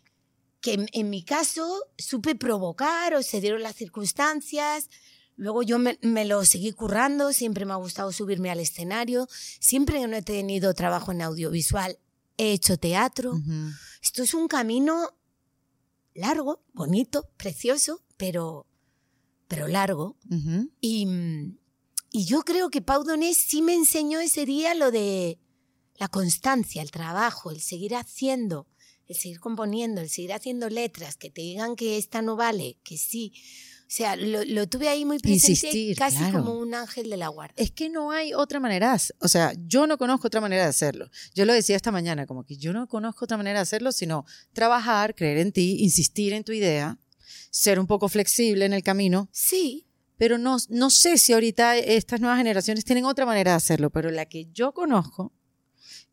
que 0.59 0.73
en, 0.73 0.87
en 0.91 1.09
mi 1.09 1.23
caso 1.23 1.83
supe 1.97 2.35
provocar 2.35 3.15
o 3.15 3.23
se 3.23 3.41
dieron 3.41 3.63
las 3.63 3.75
circunstancias. 3.75 4.89
Luego 5.35 5.63
yo 5.63 5.79
me, 5.79 5.97
me 6.01 6.25
lo 6.25 6.45
seguí 6.45 6.71
currando, 6.71 7.33
siempre 7.33 7.65
me 7.65 7.73
ha 7.73 7.77
gustado 7.77 8.11
subirme 8.11 8.51
al 8.51 8.59
escenario. 8.59 9.27
Siempre 9.59 9.99
que 9.99 10.07
no 10.07 10.17
he 10.17 10.21
tenido 10.21 10.73
trabajo 10.73 11.11
en 11.11 11.21
audiovisual, 11.21 11.97
he 12.37 12.53
hecho 12.53 12.77
teatro. 12.77 13.39
Esto 14.01 14.23
es 14.23 14.33
un 14.33 14.47
camino 14.47 15.09
largo, 16.13 16.63
bonito, 16.73 17.29
precioso, 17.37 18.01
pero, 18.17 18.67
pero 19.47 19.67
largo. 19.67 20.17
Y, 20.79 21.07
y 22.11 22.25
yo 22.25 22.41
creo 22.41 22.69
que 22.69 22.81
Pau 22.81 23.03
Donés 23.03 23.37
sí 23.37 23.61
me 23.61 23.73
enseñó 23.73 24.19
ese 24.19 24.45
día 24.45 24.73
lo 24.73 24.91
de 24.91 25.39
la 25.95 26.07
constancia, 26.07 26.81
el 26.81 26.91
trabajo, 26.91 27.51
el 27.51 27.61
seguir 27.61 27.95
haciendo, 27.95 28.67
el 29.07 29.15
seguir 29.15 29.39
componiendo, 29.39 30.01
el 30.01 30.09
seguir 30.09 30.33
haciendo 30.33 30.69
letras, 30.69 31.15
que 31.15 31.29
te 31.29 31.41
digan 31.41 31.75
que 31.75 31.97
esta 31.97 32.21
no 32.21 32.35
vale, 32.35 32.79
que 32.83 32.97
sí. 32.97 33.33
O 33.91 33.93
sea, 33.93 34.15
lo, 34.15 34.45
lo 34.45 34.69
tuve 34.69 34.87
ahí 34.87 35.03
muy 35.03 35.19
presente, 35.19 35.51
Insistir, 35.51 35.97
casi 35.97 36.15
claro. 36.15 36.39
como 36.39 36.57
un 36.57 36.73
ángel 36.73 37.09
de 37.09 37.17
la 37.17 37.27
guarda. 37.27 37.53
Es 37.57 37.71
que 37.71 37.89
no 37.89 38.11
hay 38.11 38.33
otra 38.33 38.61
manera, 38.61 38.97
o 39.19 39.27
sea, 39.27 39.51
yo 39.67 39.85
no 39.85 39.97
conozco 39.97 40.27
otra 40.27 40.39
manera 40.39 40.63
de 40.63 40.69
hacerlo. 40.69 41.09
Yo 41.35 41.43
lo 41.43 41.51
decía 41.51 41.75
esta 41.75 41.91
mañana, 41.91 42.25
como 42.25 42.45
que 42.45 42.55
yo 42.55 42.71
no 42.71 42.87
conozco 42.87 43.25
otra 43.25 43.35
manera 43.35 43.59
de 43.59 43.63
hacerlo, 43.63 43.91
sino 43.91 44.25
trabajar, 44.53 45.13
creer 45.13 45.39
en 45.39 45.51
ti, 45.51 45.75
insistir 45.81 46.31
en 46.31 46.45
tu 46.45 46.53
idea, 46.53 46.99
ser 47.49 47.81
un 47.81 47.85
poco 47.85 48.07
flexible 48.07 48.63
en 48.63 48.71
el 48.71 48.81
camino, 48.81 49.27
Sí, 49.33 49.89
pero 50.15 50.37
no, 50.37 50.55
no 50.69 50.89
sé 50.89 51.17
si 51.17 51.33
ahorita 51.33 51.75
estas 51.77 52.21
nuevas 52.21 52.37
generaciones 52.37 52.85
tienen 52.85 53.03
otra 53.03 53.25
manera 53.25 53.51
de 53.51 53.57
hacerlo, 53.57 53.89
pero 53.89 54.09
la 54.09 54.25
que 54.25 54.45
yo 54.53 54.73
conozco, 54.73 55.33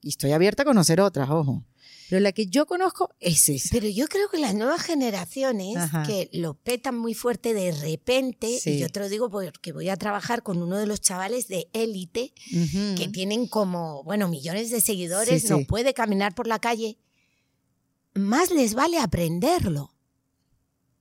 y 0.02 0.08
estoy 0.08 0.32
abierta 0.32 0.64
a 0.64 0.66
conocer 0.66 1.00
otras, 1.00 1.30
ojo, 1.30 1.64
pero 2.08 2.20
la 2.20 2.32
que 2.32 2.46
yo 2.46 2.66
conozco 2.66 3.10
es 3.20 3.48
esa. 3.48 3.68
pero 3.72 3.86
yo 3.88 4.06
creo 4.08 4.28
que 4.30 4.38
las 4.38 4.54
nuevas 4.54 4.82
generaciones 4.82 5.76
Ajá. 5.76 6.04
que 6.04 6.30
lo 6.32 6.54
petan 6.54 6.96
muy 6.98 7.14
fuerte 7.14 7.52
de 7.54 7.72
repente, 7.72 8.58
Sí. 8.60 8.70
y 8.70 8.78
yo 8.78 8.88
te 8.88 9.00
lo 9.00 9.08
digo 9.08 9.28
porque 9.30 9.72
voy 9.72 9.88
a 9.88 9.96
trabajar 9.96 10.42
con 10.42 10.62
uno 10.62 10.76
de 10.78 10.86
los 10.86 11.00
chavales 11.00 11.48
de 11.48 11.68
élite, 11.72 12.32
Ujú. 12.52 12.94
que 12.96 13.08
tienen 13.12 13.46
como, 13.46 14.02
bueno, 14.04 14.28
millones 14.28 14.70
de 14.70 14.80
seguidores, 14.80 15.42
Sí, 15.42 15.48
no 15.48 15.58
sí. 15.58 15.64
puede 15.64 15.92
caminar 15.94 16.34
por 16.34 16.46
la 16.46 16.58
calle, 16.60 16.98
más 18.14 18.50
les 18.50 18.74
vale 18.74 18.98
aprenderlo. 18.98 19.92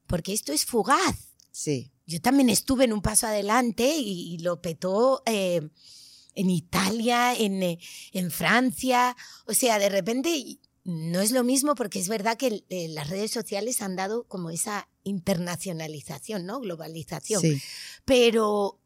Porque 0.08 0.34
esto 0.34 0.54
es 0.54 0.66
fugaz. 0.66 1.34
Sí, 1.52 1.92
Yo 2.06 2.22
también 2.22 2.50
estuve 2.50 2.86
en 2.86 2.94
un 2.94 3.02
paso 3.02 3.28
adelante 3.28 3.98
y, 3.98 4.34
y 4.34 4.38
lo 4.38 4.62
petó 4.62 5.24
eh, 5.26 5.68
en 6.36 6.50
Italia, 6.50 7.34
en, 7.36 7.62
eh, 7.64 7.80
en 8.14 8.32
Francia. 8.32 9.18
O 9.46 9.54
sea, 9.54 9.78
de 9.80 9.90
repente 9.90 10.58
no 10.88 11.20
es 11.20 11.32
lo 11.32 11.44
mismo 11.44 11.76
porque 11.76 12.00
es 12.00 12.08
verdad 12.08 12.38
que 12.38 12.64
eh, 12.70 12.88
las 12.88 13.10
redes 13.10 13.30
sociales 13.30 13.82
han 13.82 13.98
dado 13.98 14.24
como 14.24 14.50
esa 14.52 14.88
internacionalización, 15.04 16.46
¿no? 16.46 16.62
Globalización. 16.62 17.42
Sí. 17.42 17.62
Pero 18.06 18.80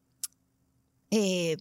eh, 1.12 1.58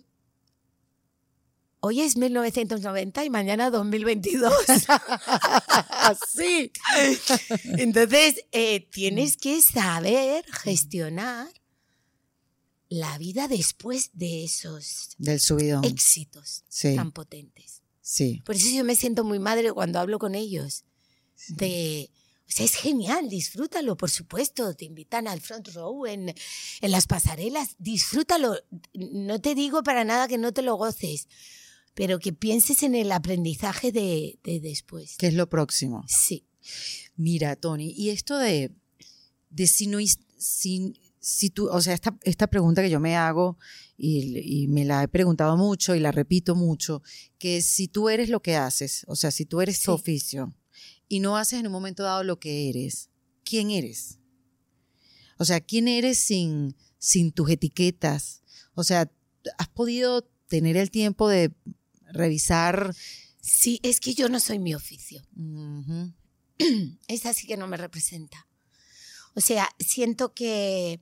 hoy 1.80 2.00
es 2.00 2.16
1990 2.16 3.22
y 3.22 3.28
mañana 3.28 3.70
2022. 3.70 4.50
sí. 6.34 6.72
Entonces, 7.76 8.36
eh, 8.52 8.88
tienes 8.90 9.36
que 9.36 9.60
saber 9.60 10.46
gestionar 10.50 11.48
la 12.88 13.18
vida 13.18 13.46
después 13.46 14.08
de 14.14 14.44
esos 14.44 15.10
Del 15.18 15.38
éxitos 15.84 16.64
Sí. 16.70 16.96
tan 16.96 17.12
potentes. 17.12 17.69
Sí. 18.00 18.42
Por 18.44 18.56
eso 18.56 18.68
yo 18.70 18.84
me 18.84 18.96
siento 18.96 19.24
muy 19.24 19.38
madre 19.38 19.72
cuando 19.72 19.98
hablo 19.98 20.18
con 20.18 20.34
ellos. 20.34 20.84
De, 21.48 22.10
o 22.48 22.50
sea, 22.52 22.64
es 22.66 22.74
genial, 22.74 23.28
disfrútalo, 23.28 23.96
por 23.96 24.10
supuesto. 24.10 24.74
Te 24.74 24.84
invitan 24.84 25.28
al 25.28 25.40
front 25.40 25.68
row 25.68 26.06
en, 26.06 26.34
en 26.80 26.90
las 26.90 27.06
pasarelas, 27.06 27.76
disfrútalo. 27.78 28.56
No 28.94 29.40
te 29.40 29.54
digo 29.54 29.82
para 29.82 30.04
nada 30.04 30.28
que 30.28 30.38
no 30.38 30.52
te 30.52 30.62
lo 30.62 30.76
goces, 30.76 31.28
pero 31.94 32.18
que 32.18 32.32
pienses 32.32 32.82
en 32.82 32.94
el 32.94 33.12
aprendizaje 33.12 33.92
de, 33.92 34.38
de 34.44 34.60
después. 34.60 35.16
¿Qué 35.18 35.28
es 35.28 35.34
lo 35.34 35.48
próximo? 35.48 36.04
Sí. 36.08 36.46
Mira, 37.16 37.56
Tony, 37.56 37.92
y 37.96 38.10
esto 38.10 38.36
de, 38.38 38.70
de 39.50 39.66
si 39.66 39.86
no 39.86 39.98
is- 40.00 40.20
si, 40.38 40.94
si 41.20 41.50
tú, 41.50 41.68
o 41.68 41.80
sea, 41.82 41.92
esta, 41.94 42.16
esta 42.22 42.46
pregunta 42.46 42.82
que 42.82 42.90
yo 42.90 42.98
me 43.00 43.14
hago 43.16 43.58
y, 43.96 44.62
y 44.62 44.68
me 44.68 44.84
la 44.84 45.02
he 45.02 45.08
preguntado 45.08 45.56
mucho 45.56 45.94
y 45.94 46.00
la 46.00 46.12
repito 46.12 46.54
mucho, 46.54 47.02
que 47.38 47.60
si 47.62 47.88
tú 47.88 48.08
eres 48.08 48.28
lo 48.30 48.40
que 48.40 48.56
haces, 48.56 49.04
o 49.06 49.16
sea, 49.16 49.30
si 49.30 49.44
tú 49.44 49.60
eres 49.60 49.80
tu 49.82 49.92
Sí. 49.92 50.00
oficio 50.00 50.54
y 51.08 51.20
no 51.20 51.36
haces 51.36 51.60
en 51.60 51.66
un 51.66 51.72
momento 51.72 52.02
dado 52.02 52.24
lo 52.24 52.38
que 52.40 52.70
eres, 52.70 53.10
¿quién 53.44 53.70
eres? 53.70 54.18
O 55.38 55.44
sea, 55.44 55.60
¿quién 55.60 55.88
eres 55.88 56.18
sin, 56.18 56.76
sin 56.98 57.32
tus 57.32 57.50
etiquetas? 57.50 58.42
O 58.74 58.84
sea, 58.84 59.10
¿has 59.58 59.68
podido 59.68 60.22
tener 60.48 60.76
el 60.76 60.90
tiempo 60.90 61.28
de 61.28 61.52
revisar? 62.12 62.94
Sí, 63.40 63.80
es 63.82 64.00
que 64.00 64.14
yo 64.14 64.28
no 64.28 64.40
soy 64.40 64.58
mi 64.58 64.74
oficio. 64.74 65.22
Ujú, 65.36 66.12
Esa 67.08 67.32
sí 67.34 67.46
que 67.46 67.56
no 67.56 67.66
me 67.66 67.76
representa. 67.76 68.46
O 69.34 69.40
sea, 69.40 69.68
siento 69.78 70.34
que 70.34 71.00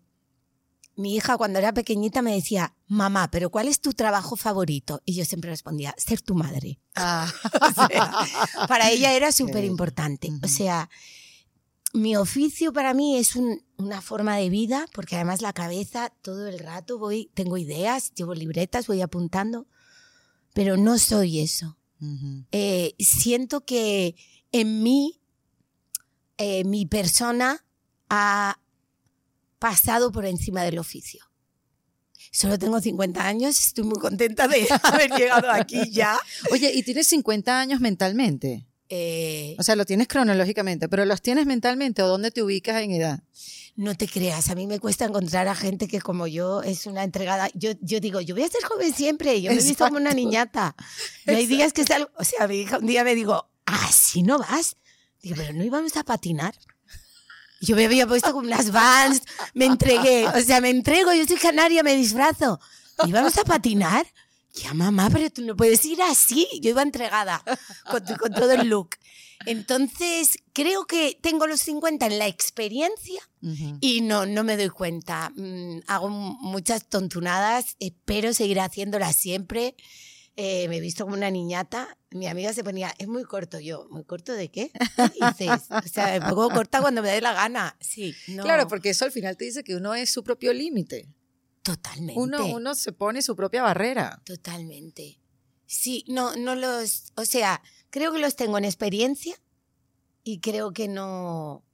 mi 0.98 1.14
hija 1.14 1.36
cuando 1.38 1.58
era 1.60 1.72
pequeñita 1.72 2.22
me 2.22 2.34
decía, 2.34 2.74
mamá, 2.88 3.30
pero 3.30 3.50
¿cuál 3.50 3.68
es 3.68 3.80
tu 3.80 3.92
trabajo 3.92 4.34
favorito? 4.36 5.00
Y 5.04 5.14
yo 5.14 5.24
siempre 5.24 5.48
respondía, 5.50 5.94
ser 5.96 6.20
tu 6.20 6.34
madre. 6.34 6.80
Ah. 6.96 7.32
O 7.62 7.86
sea, 7.86 8.66
para 8.66 8.90
ella 8.90 9.12
era 9.14 9.30
súper 9.32 9.64
importante. 9.64 10.30
O 10.42 10.48
sea, 10.48 10.90
mi 11.92 12.16
oficio 12.16 12.72
para 12.72 12.94
mí 12.94 13.16
es 13.16 13.36
un- 13.36 13.62
una 13.76 14.00
forma 14.02 14.36
de 14.36 14.50
vida, 14.50 14.86
porque 14.92 15.14
además 15.16 15.40
la 15.40 15.52
cabeza 15.52 16.12
todo 16.22 16.48
el 16.48 16.58
rato 16.58 16.98
voy, 16.98 17.30
tengo 17.34 17.56
ideas, 17.56 18.12
llevo 18.14 18.34
libretas, 18.34 18.86
voy 18.88 19.00
apuntando, 19.00 19.66
pero 20.52 20.76
no 20.76 20.98
soy 20.98 21.40
eso 21.40 21.76
eh, 22.52 22.94
siento 23.00 23.64
que 23.64 24.14
en 24.52 24.82
mí 24.84 25.20
eh, 26.36 26.62
mi 26.64 26.86
persona 26.86 27.64
ha 28.08 28.58
pasado 29.58 30.12
por 30.12 30.26
encima 30.26 30.62
del 30.62 30.78
oficio. 30.78 31.24
Solo 32.30 32.58
tengo 32.58 32.80
50 32.80 33.26
años, 33.26 33.58
estoy 33.58 33.84
muy 33.84 33.98
contenta 33.98 34.48
de 34.48 34.66
haber 34.82 35.10
llegado 35.12 35.50
aquí 35.50 35.90
ya. 35.90 36.18
Oye, 36.50 36.72
¿y 36.74 36.82
tienes 36.82 37.06
50 37.08 37.58
años 37.58 37.80
mentalmente? 37.80 38.66
Eh, 38.90 39.54
O 39.58 39.62
sea, 39.62 39.76
lo 39.76 39.84
tienes 39.84 40.08
cronológicamente, 40.08 40.88
pero 40.88 41.04
¿los 41.04 41.20
tienes 41.22 41.46
mentalmente 41.46 42.02
o 42.02 42.08
dónde 42.08 42.30
te 42.30 42.42
ubicas 42.42 42.82
en 42.82 42.92
edad? 42.92 43.20
no 43.76 43.94
te 43.94 44.08
creas, 44.08 44.50
a 44.50 44.56
mí 44.56 44.66
me 44.66 44.80
cuesta 44.80 45.04
encontrar 45.04 45.46
a 45.46 45.54
gente 45.54 45.86
que 45.86 46.00
como 46.00 46.26
yo 46.26 46.62
es 46.64 46.86
una 46.86 47.04
entregada. 47.04 47.48
Yo, 47.54 47.70
yo 47.80 48.00
digo, 48.00 48.20
yo 48.20 48.34
voy 48.34 48.42
a 48.42 48.48
ser 48.48 48.64
joven 48.64 48.92
siempre, 48.92 49.40
yo 49.40 49.52
me 49.52 49.56
he 49.60 49.62
visto 49.62 49.84
como 49.84 49.98
una 49.98 50.14
niñata. 50.14 50.74
No 51.26 51.36
hay 51.36 51.46
días 51.46 51.72
que 51.72 51.84
salgo, 51.84 52.10
o 52.18 52.24
sea, 52.24 52.48
mi 52.48 52.56
hija 52.56 52.78
un 52.78 52.86
día 52.86 53.04
me 53.04 53.14
digo, 53.14 53.48
¿así 53.66 54.24
no 54.24 54.40
vas? 54.40 54.76
Digo, 55.22 55.36
pero 55.36 55.52
no 55.52 55.62
íbamos 55.62 55.96
a 55.96 56.02
patinar. 56.02 56.56
Yo 57.60 57.76
me 57.76 57.86
había 57.86 58.06
puesto 58.06 58.32
con 58.32 58.46
unas 58.46 58.70
vans, 58.70 59.22
me 59.54 59.64
entregué, 59.66 60.26
o 60.28 60.40
sea, 60.40 60.60
me 60.60 60.70
entrego, 60.70 61.12
yo 61.12 61.26
soy 61.26 61.36
canaria, 61.36 61.82
me 61.82 61.96
disfrazo. 61.96 62.60
¿Íbamos 63.06 63.36
a 63.38 63.44
patinar? 63.44 64.06
Ya, 64.54 64.74
mamá, 64.74 65.08
pero 65.10 65.30
tú 65.30 65.42
no 65.42 65.56
puedes 65.56 65.84
ir 65.84 66.02
así. 66.02 66.46
Yo 66.60 66.70
iba 66.70 66.82
entregada 66.82 67.42
con, 67.90 68.02
con 68.16 68.32
todo 68.32 68.52
el 68.52 68.68
look. 68.68 68.90
Entonces, 69.46 70.38
creo 70.52 70.86
que 70.86 71.18
tengo 71.20 71.46
los 71.46 71.60
50 71.60 72.06
en 72.06 72.18
la 72.18 72.26
experiencia 72.26 73.20
Ujú. 73.42 73.78
y 73.80 74.00
no, 74.00 74.26
no 74.26 74.42
me 74.42 74.56
doy 74.56 74.68
cuenta. 74.68 75.32
Mm, 75.36 75.80
hago 75.86 76.08
muchas 76.08 76.88
tontunadas, 76.88 77.76
espero 77.78 78.34
seguir 78.34 78.60
haciéndolas 78.60 79.14
siempre. 79.16 79.76
Eh, 80.40 80.68
me 80.68 80.76
he 80.76 80.80
visto 80.80 81.02
como 81.04 81.16
una 81.16 81.32
niñata. 81.32 81.98
Mi 82.12 82.28
amiga 82.28 82.52
se 82.52 82.62
ponía, 82.62 82.94
es 82.98 83.08
muy 83.08 83.24
corto. 83.24 83.58
Yo, 83.58 83.88
¿muy 83.90 84.04
corto 84.04 84.32
de 84.32 84.52
qué? 84.52 84.70
¿Qué 84.96 85.26
dices? 85.26 85.62
O 85.68 85.88
sea, 85.88 86.20
me 86.20 86.20
pongo 86.28 86.48
corta 86.50 86.80
cuando 86.80 87.02
me 87.02 87.10
dé 87.10 87.20
la 87.20 87.32
gana. 87.32 87.76
Sí, 87.80 88.14
no. 88.28 88.44
Claro, 88.44 88.68
porque 88.68 88.90
eso 88.90 89.04
al 89.04 89.10
final 89.10 89.36
te 89.36 89.46
dice 89.46 89.64
que 89.64 89.74
uno 89.74 89.96
es 89.96 90.10
su 90.10 90.22
propio 90.22 90.52
límite. 90.52 91.08
Totalmente. 91.62 92.20
Uno, 92.20 92.46
uno 92.46 92.76
se 92.76 92.92
pone 92.92 93.20
su 93.20 93.34
propia 93.34 93.62
barrera. 93.62 94.22
Totalmente. 94.24 95.18
Sí, 95.66 96.04
no, 96.06 96.36
no 96.36 96.54
los. 96.54 97.12
O 97.16 97.24
sea, 97.24 97.60
creo 97.90 98.12
que 98.12 98.20
los 98.20 98.36
tengo 98.36 98.58
en 98.58 98.64
experiencia 98.64 99.34
y 100.22 100.38
creo 100.38 100.72
que 100.72 100.86
no. 100.86 101.64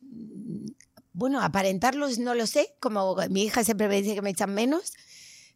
mm, 0.00 0.68
Bueno, 1.12 1.42
aparentarlos 1.42 2.18
no 2.18 2.34
lo 2.34 2.46
sé, 2.46 2.76
como 2.80 3.14
mi 3.28 3.42
hija 3.42 3.62
siempre 3.62 3.88
me 3.88 4.00
dice 4.00 4.14
que 4.14 4.22
me 4.22 4.30
echan 4.30 4.54
menos, 4.54 4.94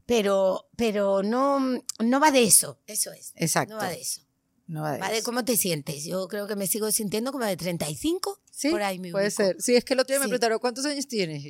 pero, 0.07 0.69
pero 0.77 1.23
no, 1.23 1.61
no 1.99 2.21
va 2.21 2.31
de 2.31 2.45
eso, 2.45 2.79
eso 2.87 3.13
es. 3.13 3.33
Exacto. 3.37 3.75
No 3.75 3.81
va 3.81 3.89
de 3.89 4.01
eso. 4.01 4.21
No 4.69 4.83
va 4.83 4.93
de 4.93 4.99
Va 5.01 5.11
de 5.11 5.23
cómo 5.23 5.45
te 5.45 5.57
sientes. 5.57 6.05
Yo 6.05 6.29
creo 6.29 6.47
que 6.47 6.57
me 6.57 6.67
sigo 6.67 6.91
sintiendo 6.93 7.33
como 7.33 7.45
de 7.45 7.57
35. 7.57 8.41
Sí, 8.51 8.71
por 8.71 8.83
ahí 8.83 8.99
me 8.99 9.11
puede 9.11 9.27
ubico. 9.27 9.43
ser. 9.43 9.57
Sí, 9.61 9.75
es 9.75 9.85
que 9.85 9.95
el 9.95 10.01
otro 10.01 10.15
día 10.15 10.21
me 10.21 10.29
preguntaron, 10.29 10.59
¿cuántos 10.61 10.85
años 10.87 11.07
tienes? 11.09 11.45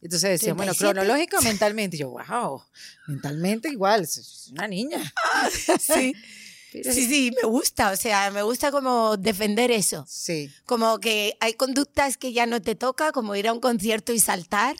Entonces 0.00 0.30
decía, 0.30 0.52
bueno, 0.54 0.72
37. 0.72 0.92
cronológico 0.92 1.38
o 1.38 1.42
mentalmente. 1.42 1.96
Y 1.96 2.00
yo, 2.00 2.10
wow, 2.10 2.62
mentalmente 3.08 3.68
igual, 3.70 4.02
es 4.02 4.48
una 4.52 4.68
niña. 4.68 5.00
Sí. 5.80 6.12
Pero- 6.72 6.92
sí, 6.94 7.06
sí, 7.08 7.32
me 7.42 7.48
gusta. 7.48 7.90
O 7.90 7.96
sea, 7.96 8.30
me 8.30 8.42
gusta 8.42 8.70
como 8.70 9.16
defender 9.16 9.72
eso. 9.72 10.04
Sí, 10.08 10.48
Como 10.66 11.00
que 11.00 11.36
hay 11.40 11.54
conductas 11.54 12.16
que 12.16 12.32
ya 12.32 12.46
no 12.46 12.62
te 12.62 12.76
toca, 12.76 13.10
como 13.10 13.34
ir 13.34 13.48
a 13.48 13.52
un 13.52 13.58
concierto 13.58 14.12
y 14.12 14.20
saltar. 14.20 14.76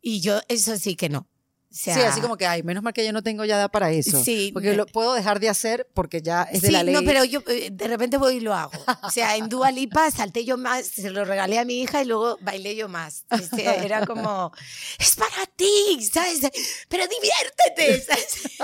Y 0.00 0.20
yo, 0.20 0.40
eso 0.48 0.78
sí 0.78 0.96
que 0.96 1.10
no. 1.10 1.28
Sea, 1.76 1.94
sí, 1.94 2.00
así 2.00 2.20
como 2.22 2.38
que, 2.38 2.46
ay, 2.46 2.62
menos 2.62 2.82
mal 2.82 2.94
que 2.94 3.04
yo 3.04 3.12
no 3.12 3.22
tengo 3.22 3.44
ya 3.44 3.56
edad 3.56 3.70
para 3.70 3.90
eso. 3.90 4.24
Sí, 4.24 4.50
Porque 4.54 4.72
lo 4.72 4.86
puedo 4.86 5.12
dejar 5.12 5.40
de 5.40 5.50
hacer 5.50 5.86
porque 5.92 6.22
ya 6.22 6.44
es 6.44 6.62
de 6.62 6.68
sí, 6.68 6.72
la 6.72 6.82
ley. 6.82 6.94
no, 6.94 7.02
pero 7.02 7.22
yo 7.22 7.42
eh, 7.48 7.68
de 7.70 7.86
repente 7.86 8.16
voy 8.16 8.36
y 8.36 8.40
lo 8.40 8.54
hago. 8.54 8.72
O 9.02 9.10
sea, 9.10 9.36
en 9.36 9.50
Dua 9.50 9.70
Lipa 9.72 10.10
salté 10.10 10.46
yo 10.46 10.56
más, 10.56 10.86
se 10.86 11.10
lo 11.10 11.26
regalé 11.26 11.58
a 11.58 11.66
mi 11.66 11.82
hija 11.82 12.00
y 12.02 12.06
luego 12.06 12.38
bailé 12.40 12.76
yo 12.76 12.88
más. 12.88 13.26
Este, 13.30 13.84
era 13.84 14.06
como, 14.06 14.52
es 14.98 15.16
para 15.16 15.44
ti, 15.54 16.02
¿sabes? 16.10 16.40
Pero 16.88 17.04
diviértete, 17.06 18.00
¿sabes? 18.06 18.58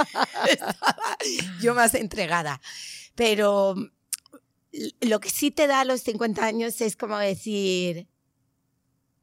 Estaba 0.48 1.18
yo 1.60 1.74
más 1.74 1.94
entregada. 1.94 2.62
Pero 3.14 3.74
lo 5.02 5.20
que 5.20 5.28
sí 5.28 5.50
te 5.50 5.66
da 5.66 5.80
a 5.80 5.84
los 5.84 6.00
50 6.00 6.42
años 6.42 6.80
es 6.80 6.96
como 6.96 7.18
decir, 7.18 8.08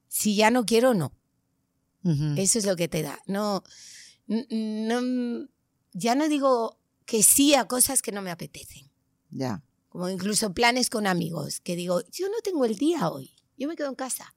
si 0.07 0.35
ya 0.35 0.51
no 0.51 0.63
quiero, 0.63 0.93
no. 0.93 1.11
Eso 2.04 2.60
es 2.60 2.66
lo 2.66 2.76
que 2.76 2.88
te 2.88 3.02
da. 3.02 3.20
No, 3.28 3.64
no, 4.28 5.47
ya 5.93 6.16
no 6.16 6.28
digo 6.30 6.80
que 7.06 7.24
sí 7.24 7.54
a 7.56 7.66
cosas 7.66 8.02
que 8.02 8.12
no 8.12 8.22
me 8.22 8.32
apetecen. 8.32 8.89
Ya. 9.30 9.64
Como 9.89 10.08
incluso 10.10 10.54
planes 10.54 10.89
con 10.89 11.08
amigos, 11.08 11.60
que 11.62 11.76
digo, 11.76 12.02
yo 12.12 12.28
no 12.30 12.38
tengo 12.43 12.66
el 12.66 12.78
día 12.78 13.10
hoy, 13.10 13.32
yo 13.58 13.68
me 13.68 13.76
quedo 13.76 13.89
en 13.89 13.95
casa. 13.95 14.34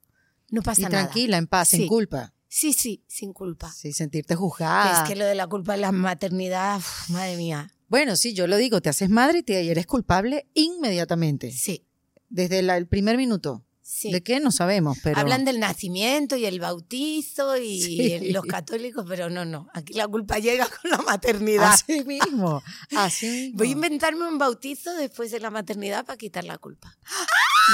No 0.49 0.61
pasa 0.61 0.81
Y 0.81 0.83
nada. 0.85 1.03
tranquila, 1.05 1.37
en 1.37 1.47
paz, 1.47 1.69
sin 1.69 1.87
culpa. 1.87 2.33
Sí, 2.47 2.73
sí, 2.73 3.03
sin 3.07 3.33
culpa. 3.33 3.71
Sí, 3.71 3.93
sentirte 3.93 4.35
juzgada. 4.35 5.03
Es 5.03 5.07
que 5.09 5.15
lo 5.15 5.25
de 5.25 5.33
la 5.35 5.47
culpa 5.47 5.73
de 5.73 5.79
la 5.79 5.91
maternidad, 5.91 6.77
uf, 6.77 7.09
madre 7.09 7.37
mía. 7.37 7.71
Bueno, 7.87 8.15
sí, 8.15 8.33
yo 8.33 8.45
lo 8.47 8.57
digo, 8.57 8.81
te 8.81 8.89
haces 8.89 9.09
madre 9.09 9.39
y, 9.39 9.43
te, 9.43 9.69
eres 9.71 9.85
culpable 9.87 10.47
inmediatamente. 10.53 11.51
Sí, 11.51 11.85
Desde 12.29 12.61
la- 12.63 12.77
el 12.77 12.87
primer 12.87 13.15
minuto. 13.17 13.63
Sí. 13.93 14.11
¿De 14.11 14.21
qué? 14.23 14.39
No 14.39 14.51
sabemos, 14.51 14.97
pero... 15.03 15.19
Hablan 15.19 15.45
del 15.45 15.59
nacimiento 15.59 16.35
y 16.35 16.45
el 16.45 16.59
bautizo 16.59 17.57
y 17.57 17.81
Sí. 17.83 18.31
los 18.31 18.45
católicos, 18.45 19.05
pero 19.07 19.29
no, 19.29 19.45
no. 19.45 19.67
Aquí 19.73 19.93
la 19.93 20.07
culpa 20.07 20.39
llega 20.39 20.67
con 20.67 20.91
la 20.91 20.97
maternidad. 20.97 21.71
Así 21.73 22.03
mismo, 22.03 22.63
así 22.95 23.27
mismo. 23.27 23.57
Voy 23.57 23.69
a 23.69 23.71
inventarme 23.71 24.27
un 24.27 24.37
bautizo 24.37 24.93
después 24.95 25.31
de 25.31 25.39
la 25.39 25.49
maternidad 25.49 26.05
para 26.05 26.17
quitar 26.17 26.43
la 26.43 26.57
culpa. 26.57 26.97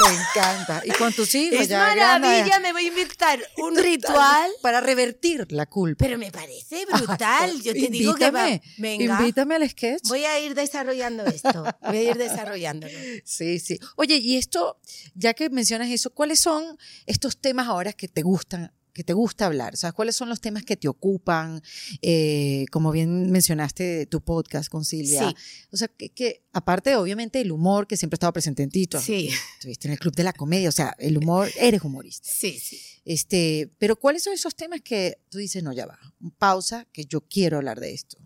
Me 0.08 0.16
encanta. 0.16 0.82
Y 0.86 0.92
con 0.92 1.12
tus 1.14 1.34
hijos 1.36 1.62
Es 1.62 1.68
ya 1.68 1.80
maravilla, 1.80 2.60
me 2.60 2.72
voy 2.74 2.86
a 2.86 2.88
inventar 2.88 3.40
un 3.58 3.76
ritual. 3.76 4.52
para 4.62 4.82
revertir 4.82 5.52
la 5.52 5.66
culpa. 5.66 6.06
Pero 6.06 6.18
me 6.18 6.32
parece 6.32 6.86
brutal. 6.86 7.62
Yo 7.62 7.74
te 7.74 7.88
digo 7.88 8.16
que 8.16 8.30
va. 8.32 8.48
Venga. 8.78 9.20
Invítame 9.20 9.56
al 9.56 9.70
sketch. 9.70 10.08
Voy 10.08 10.26
a 10.26 10.40
ir 10.40 10.54
desarrollando 10.54 11.26
esto. 11.26 11.64
Voy 11.82 11.98
a 11.98 12.04
ir 12.04 12.18
desarrollándolo. 12.18 12.94
Sí, 13.26 13.60
sí. 13.60 13.80
Oye, 13.96 14.18
y 14.18 14.38
esto, 14.38 14.80
ya 15.16 15.34
que 15.34 15.50
mencionas 15.50 15.90
eso, 15.90 16.12
¿cuáles 16.12 16.40
son 16.40 16.78
estos 17.06 17.40
temas 17.40 17.68
ahora 17.68 17.94
que 17.94 18.08
te 18.08 18.22
gustan? 18.22 18.72
Que 19.00 19.06
te 19.06 19.14
gusta 19.14 19.46
hablar, 19.46 19.74
o 19.74 19.78
sea, 19.78 19.94
cuáles 19.94 20.16
son 20.18 20.28
los 20.28 20.42
temas 20.42 20.64
que 20.66 20.76
te 20.76 20.90
ocupan, 20.90 21.62
Eh, 22.02 22.66
como 22.70 22.92
bien 22.92 23.32
mencionaste 23.32 24.06
tu 24.08 24.20
podcast 24.22 24.70
con 24.70 24.84
Silvia, 24.84 25.30
Sí. 25.30 25.36
o 25.72 25.78
sea, 25.78 25.88
que, 25.88 26.10
que 26.10 26.44
aparte 26.52 26.96
obviamente 26.98 27.40
el 27.40 27.52
humor 27.54 27.88
que 27.88 27.96
siempre 27.96 28.16
ha 28.16 28.20
estado 28.20 28.34
presente 28.34 28.62
en 28.64 28.70
ti, 28.72 28.88
tú 28.88 29.00
Sí, 29.00 29.30
estuviste 29.56 29.88
en 29.88 29.94
el 29.94 30.00
club 30.00 30.14
de 30.16 30.24
la 30.24 30.34
comedia, 30.34 30.68
o 30.68 30.74
sea, 30.74 30.94
el 31.00 31.18
humor, 31.18 31.50
eres 31.58 31.82
humorista, 31.82 32.30
sí, 32.30 32.60
sí. 32.60 32.78
este, 33.06 33.72
pero 33.80 33.96
¿cuáles 33.96 34.24
son 34.24 34.34
esos 34.34 34.54
temas 34.54 34.82
que 34.82 35.22
tú 35.30 35.38
dices, 35.38 35.64
no, 35.64 35.72
ya 35.72 35.86
va, 35.86 35.98
pausa, 36.38 36.86
que 36.92 37.06
yo 37.06 37.22
quiero 37.22 37.56
hablar 37.58 37.80
de 37.80 37.94
esto? 37.94 38.18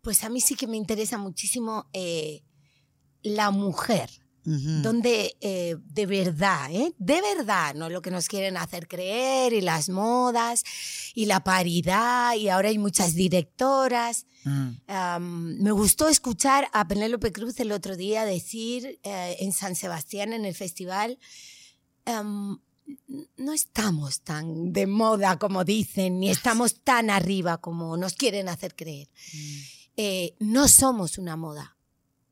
Pues 0.00 0.22
a 0.22 0.28
mí 0.28 0.40
sí 0.40 0.54
que 0.54 0.68
me 0.68 0.76
interesa 0.76 1.18
muchísimo 1.18 1.88
eh, 1.92 2.44
la 3.22 3.50
mujer. 3.50 4.08
Ujú. 4.48 4.82
donde 4.82 5.36
eh, 5.42 5.76
de 5.78 6.06
verdad, 6.06 6.72
¿eh? 6.72 6.94
de 6.98 7.20
verdad, 7.20 7.74
no 7.74 7.90
lo 7.90 8.00
que 8.00 8.10
nos 8.10 8.28
quieren 8.28 8.56
hacer 8.56 8.88
creer 8.88 9.52
y 9.52 9.60
las 9.60 9.90
modas 9.90 10.64
y 11.14 11.26
la 11.26 11.44
paridad 11.44 12.34
y 12.34 12.48
ahora 12.48 12.70
hay 12.70 12.78
muchas 12.78 13.14
directoras. 13.14 14.26
Am, 14.86 15.58
me 15.60 15.72
gustó 15.72 16.08
escuchar 16.08 16.68
a 16.72 16.88
Penélope 16.88 17.32
Cruz 17.32 17.60
el 17.60 17.72
otro 17.72 17.96
día 17.96 18.24
decir 18.24 18.98
eh, 19.02 19.36
en 19.40 19.52
San 19.52 19.74
Sebastián 19.76 20.32
en 20.32 20.46
el 20.46 20.54
festival, 20.54 21.18
am, 22.06 22.58
no 23.36 23.52
estamos 23.52 24.22
tan 24.22 24.72
de 24.72 24.86
moda 24.86 25.38
como 25.38 25.64
dicen, 25.64 26.20
ni 26.20 26.30
estamos 26.30 26.80
tan 26.82 27.10
arriba 27.10 27.58
como 27.58 27.98
nos 27.98 28.14
quieren 28.14 28.48
hacer 28.48 28.74
creer. 28.74 29.08
mm. 29.34 29.78
Eh, 30.00 30.36
no 30.38 30.68
somos 30.68 31.18
una 31.18 31.36
moda, 31.36 31.76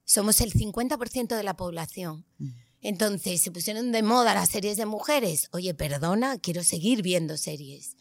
somos 0.06 0.40
el 0.40 0.54
50% 0.54 1.36
de 1.36 1.42
la 1.42 1.56
población. 1.56 2.24
Mm. 2.38 2.48
Entonces 2.80 3.42
se 3.42 3.50
pusieron 3.50 3.92
de 3.92 4.02
moda 4.02 4.32
las 4.32 4.48
series 4.48 4.78
de 4.78 4.86
mujeres. 4.86 5.48
Oye, 5.52 5.74
perdona, 5.74 6.38
quiero 6.38 6.64
seguir 6.64 7.02
viendo 7.02 7.36
series 7.36 7.96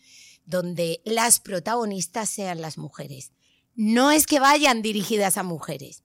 donde 0.45 1.01
las 1.05 1.39
protagonistas 1.39 2.29
sean 2.29 2.61
las 2.61 2.77
mujeres. 2.77 3.31
No 3.73 4.11
es 4.11 4.27
que 4.27 4.39
vayan 4.39 4.81
dirigidas 4.81 5.37
a 5.37 5.43
mujeres, 5.43 6.03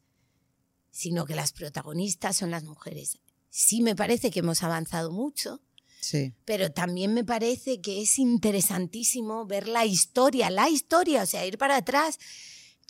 sino 0.91 1.27
que 1.27 1.35
las 1.37 1.53
protagonistas 1.53 2.39
son 2.39 2.51
las 2.51 2.65
mujeres. 2.65 3.19
Sí 3.51 3.83
me 3.83 3.95
parece 3.95 4.31
que 4.31 4.41
hemos 4.41 4.63
avanzado 4.63 5.13
mucho, 5.13 5.61
Sí. 6.01 6.33
pero 6.47 6.73
también 6.73 7.13
me 7.13 7.25
parece 7.25 7.83
que 7.83 8.01
es 8.01 8.19
interesantísimo 8.19 9.45
ver 9.45 9.69
la 9.69 9.85
historia, 9.85 10.49
la 10.49 10.71
historia, 10.71 11.23
o 11.23 11.27
sea, 11.27 11.45
ir 11.45 11.59
para 11.59 11.77
atrás. 11.77 12.19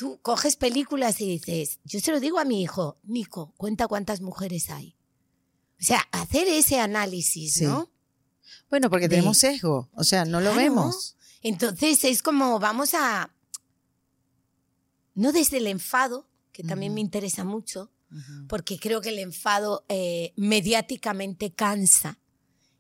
Tú 0.01 0.19
coges 0.23 0.57
películas 0.57 1.21
y 1.21 1.27
dices, 1.29 1.79
yo 1.85 2.01
se 2.01 2.11
lo 2.11 2.21
digo 2.21 2.39
a 2.39 2.47
mi 2.47 2.63
hijo, 2.63 2.97
Nico, 3.03 3.53
cuenta 3.59 3.87
cuántas 3.87 4.23
mujeres 4.23 4.71
hay. 4.71 4.97
O 5.79 5.85
sea, 5.85 6.01
hacer 6.11 6.49
ese 6.49 6.81
análisis, 6.81 7.53
Sí. 7.53 7.65
¿no? 7.67 7.91
Bueno, 8.71 8.89
porque 8.89 9.09
de- 9.09 9.17
tenemos 9.17 9.37
sesgo, 9.37 9.91
o 9.93 10.03
sea, 10.05 10.25
no 10.25 10.41
lo 10.41 10.55
vemos. 10.55 11.17
Entonces 11.43 12.03
es 12.05 12.23
como 12.23 12.59
vamos 12.59 12.95
a, 12.95 13.31
no 15.15 15.33
desde 15.33 15.59
el 15.59 15.67
enfado, 15.67 16.27
que 16.53 16.63
también 16.65 16.95
me 16.95 17.01
interesa 17.03 17.45
mucho, 17.45 17.91
porque 18.49 18.79
creo 18.79 19.01
que 19.03 19.11
el 19.11 19.19
enfado 19.19 19.85
eh, 19.89 20.33
mediáticamente 20.37 21.53
cansa 21.53 22.19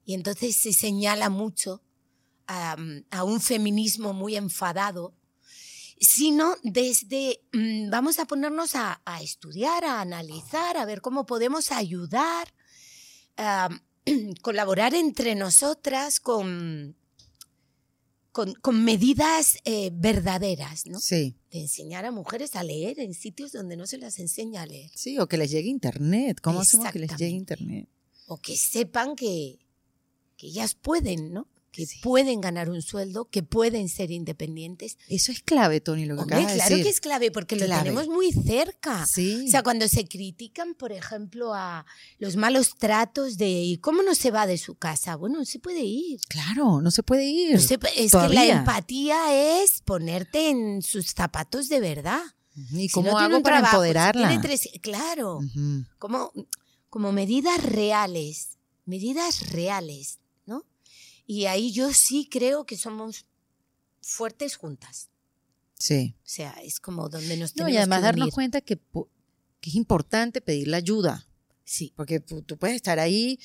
y 0.04 0.14
entonces 0.14 0.56
se 0.56 0.72
señala 0.72 1.28
mucho 1.28 1.82
a, 2.48 2.76
a 3.10 3.24
un 3.24 3.40
feminismo 3.40 4.12
muy 4.14 4.36
enfadado, 4.36 5.14
sino 6.00 6.56
desde 6.62 7.42
mm, 7.52 7.90
vamos 7.90 8.18
a 8.18 8.24
ponernos 8.24 8.74
a, 8.74 9.02
a 9.04 9.22
estudiar, 9.22 9.84
a 9.84 10.00
analizar, 10.00 10.76
a 10.76 10.86
ver 10.86 11.02
cómo 11.02 11.26
podemos 11.26 11.70
ayudar, 11.70 12.52
a 13.36 13.68
colaborar 14.42 14.94
entre 14.94 15.34
nosotras 15.34 16.18
con, 16.18 16.96
con, 18.32 18.54
con 18.54 18.82
medidas 18.82 19.58
eh, 19.64 19.90
verdaderas, 19.92 20.86
¿no? 20.86 20.98
Sí, 21.00 21.36
De 21.50 21.60
enseñar 21.60 22.06
a 22.06 22.10
mujeres 22.10 22.56
a 22.56 22.64
leer 22.64 22.98
en 22.98 23.12
sitios 23.12 23.52
donde 23.52 23.76
no 23.76 23.86
se 23.86 23.98
las 23.98 24.18
enseña 24.18 24.62
a 24.62 24.66
leer. 24.66 24.90
sí, 24.94 25.18
o 25.18 25.28
que 25.28 25.36
les 25.36 25.50
llegue 25.50 25.68
internet. 25.68 26.40
¿Cómo 26.40 26.60
hacemos 26.60 26.90
que 26.90 26.98
les 26.98 27.16
llegue 27.16 27.36
internet? 27.36 27.88
o 28.32 28.36
que 28.38 28.56
sepan 28.56 29.16
que, 29.16 29.58
que 30.36 30.46
ellas 30.46 30.76
pueden, 30.76 31.32
¿no? 31.32 31.48
Que 31.72 31.86
Sí. 31.86 32.00
pueden 32.02 32.40
ganar 32.40 32.68
un 32.68 32.82
sueldo, 32.82 33.26
que 33.26 33.44
pueden 33.44 33.88
ser 33.88 34.10
independientes. 34.10 34.98
Eso 35.08 35.30
es 35.30 35.40
clave, 35.40 35.80
Tony, 35.80 36.04
lo 36.04 36.16
que 36.16 36.22
Hombre, 36.22 36.36
acabas 36.38 36.52
de 36.52 36.56
claro 36.58 36.70
decir. 36.70 36.84
que 36.84 36.90
es 36.90 37.00
clave 37.00 37.30
porque 37.30 37.54
lo 37.56 37.66
Clave. 37.66 37.82
tenemos 37.84 38.08
muy 38.08 38.32
cerca. 38.32 39.06
Sí. 39.06 39.44
O 39.46 39.50
sea, 39.50 39.62
cuando 39.62 39.86
se 39.86 40.04
critican, 40.08 40.74
por 40.74 40.90
ejemplo, 40.90 41.54
a 41.54 41.86
los 42.18 42.34
malos 42.34 42.74
tratos 42.76 43.36
de 43.36 43.48
¿y 43.48 43.76
cómo 43.78 44.02
no 44.02 44.16
se 44.16 44.32
va 44.32 44.48
de 44.48 44.58
su 44.58 44.74
casa? 44.74 45.14
Bueno, 45.14 45.38
no 45.38 45.44
se 45.44 45.60
puede 45.60 45.84
ir. 45.84 46.18
claro, 46.28 46.80
no 46.80 46.90
se 46.90 47.02
puede 47.04 47.24
ir. 47.26 47.54
No 47.54 47.60
se 47.60 47.74
es 47.74 47.80
que 47.94 48.08
todavía. 48.10 48.44
la 48.46 48.58
empatía 48.60 49.62
es 49.62 49.80
ponerte 49.82 50.50
en 50.50 50.82
sus 50.82 51.12
zapatos 51.14 51.68
de 51.68 51.78
verdad. 51.78 52.20
¿Y 52.72 52.88
Si 52.88 52.88
cómo 52.88 53.12
no 53.12 53.18
hago 53.18 53.42
para 53.42 53.58
trabajo, 53.58 53.70
si 53.70 53.76
empoderarla? 53.76 54.28
tiene 54.28 54.42
tres- 54.42 54.68
claro. 54.82 55.36
Ujú. 55.38 55.84
como, 55.98 56.32
como 56.88 57.12
medidas 57.12 57.62
reales, 57.62 58.58
medidas 58.84 59.50
reales. 59.52 60.18
Y 61.32 61.46
ahí 61.46 61.70
yo 61.70 61.92
sí 61.92 62.26
creo 62.28 62.66
que 62.66 62.76
somos 62.76 63.24
fuertes 64.02 64.56
juntas. 64.56 65.10
Sí. 65.78 66.16
O 66.18 66.28
sea, 66.28 66.50
es 66.64 66.80
como 66.80 67.08
donde 67.08 67.36
nos 67.36 67.50
No, 67.52 67.66
tenemos 67.66 67.72
y 67.74 67.76
además 67.76 67.98
que 68.00 68.04
darnos 68.04 68.22
unir. 68.24 68.34
cuenta 68.34 68.60
que, 68.60 68.76
que 69.60 69.70
es 69.70 69.76
importante 69.76 70.40
pedir 70.40 70.66
la 70.66 70.78
ayuda. 70.78 71.28
Sí, 71.64 71.92
Porque 71.94 72.18
tú, 72.18 72.42
puedes 72.58 72.74
estar 72.74 72.98
ahí 72.98 73.38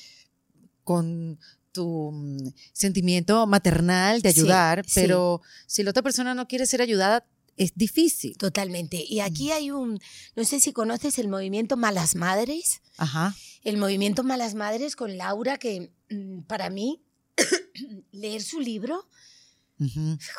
con 0.82 1.38
tu 1.70 2.10
mm, 2.12 2.48
sentimiento 2.72 3.46
maternal 3.46 4.20
de 4.20 4.30
ayudar, 4.30 4.84
sí. 4.84 4.92
pero 4.96 5.40
si 5.68 5.84
la 5.84 5.90
otra 5.90 6.02
persona 6.02 6.34
no 6.34 6.48
quiere 6.48 6.66
ser 6.66 6.82
ayudada, 6.82 7.24
es 7.56 7.72
difícil. 7.76 8.36
totalmente. 8.36 9.04
Y 9.08 9.20
Mm. 9.20 9.22
aquí 9.24 9.52
hay 9.52 9.70
un, 9.70 10.00
no 10.34 10.44
sé 10.44 10.58
si 10.58 10.72
conoces 10.72 11.20
el 11.20 11.28
movimiento 11.28 11.76
Malas 11.76 12.16
Madres, 12.16 12.82
Ajá. 12.96 13.32
el 13.62 13.76
movimiento 13.76 14.24
Malas 14.24 14.54
Madres 14.56 14.96
con 14.96 15.16
Laura, 15.16 15.56
que 15.58 15.92
mm, 16.10 16.40
para 16.48 16.68
mí 16.68 17.02
leer 18.12 18.42
su 18.42 18.60
libro 18.60 19.08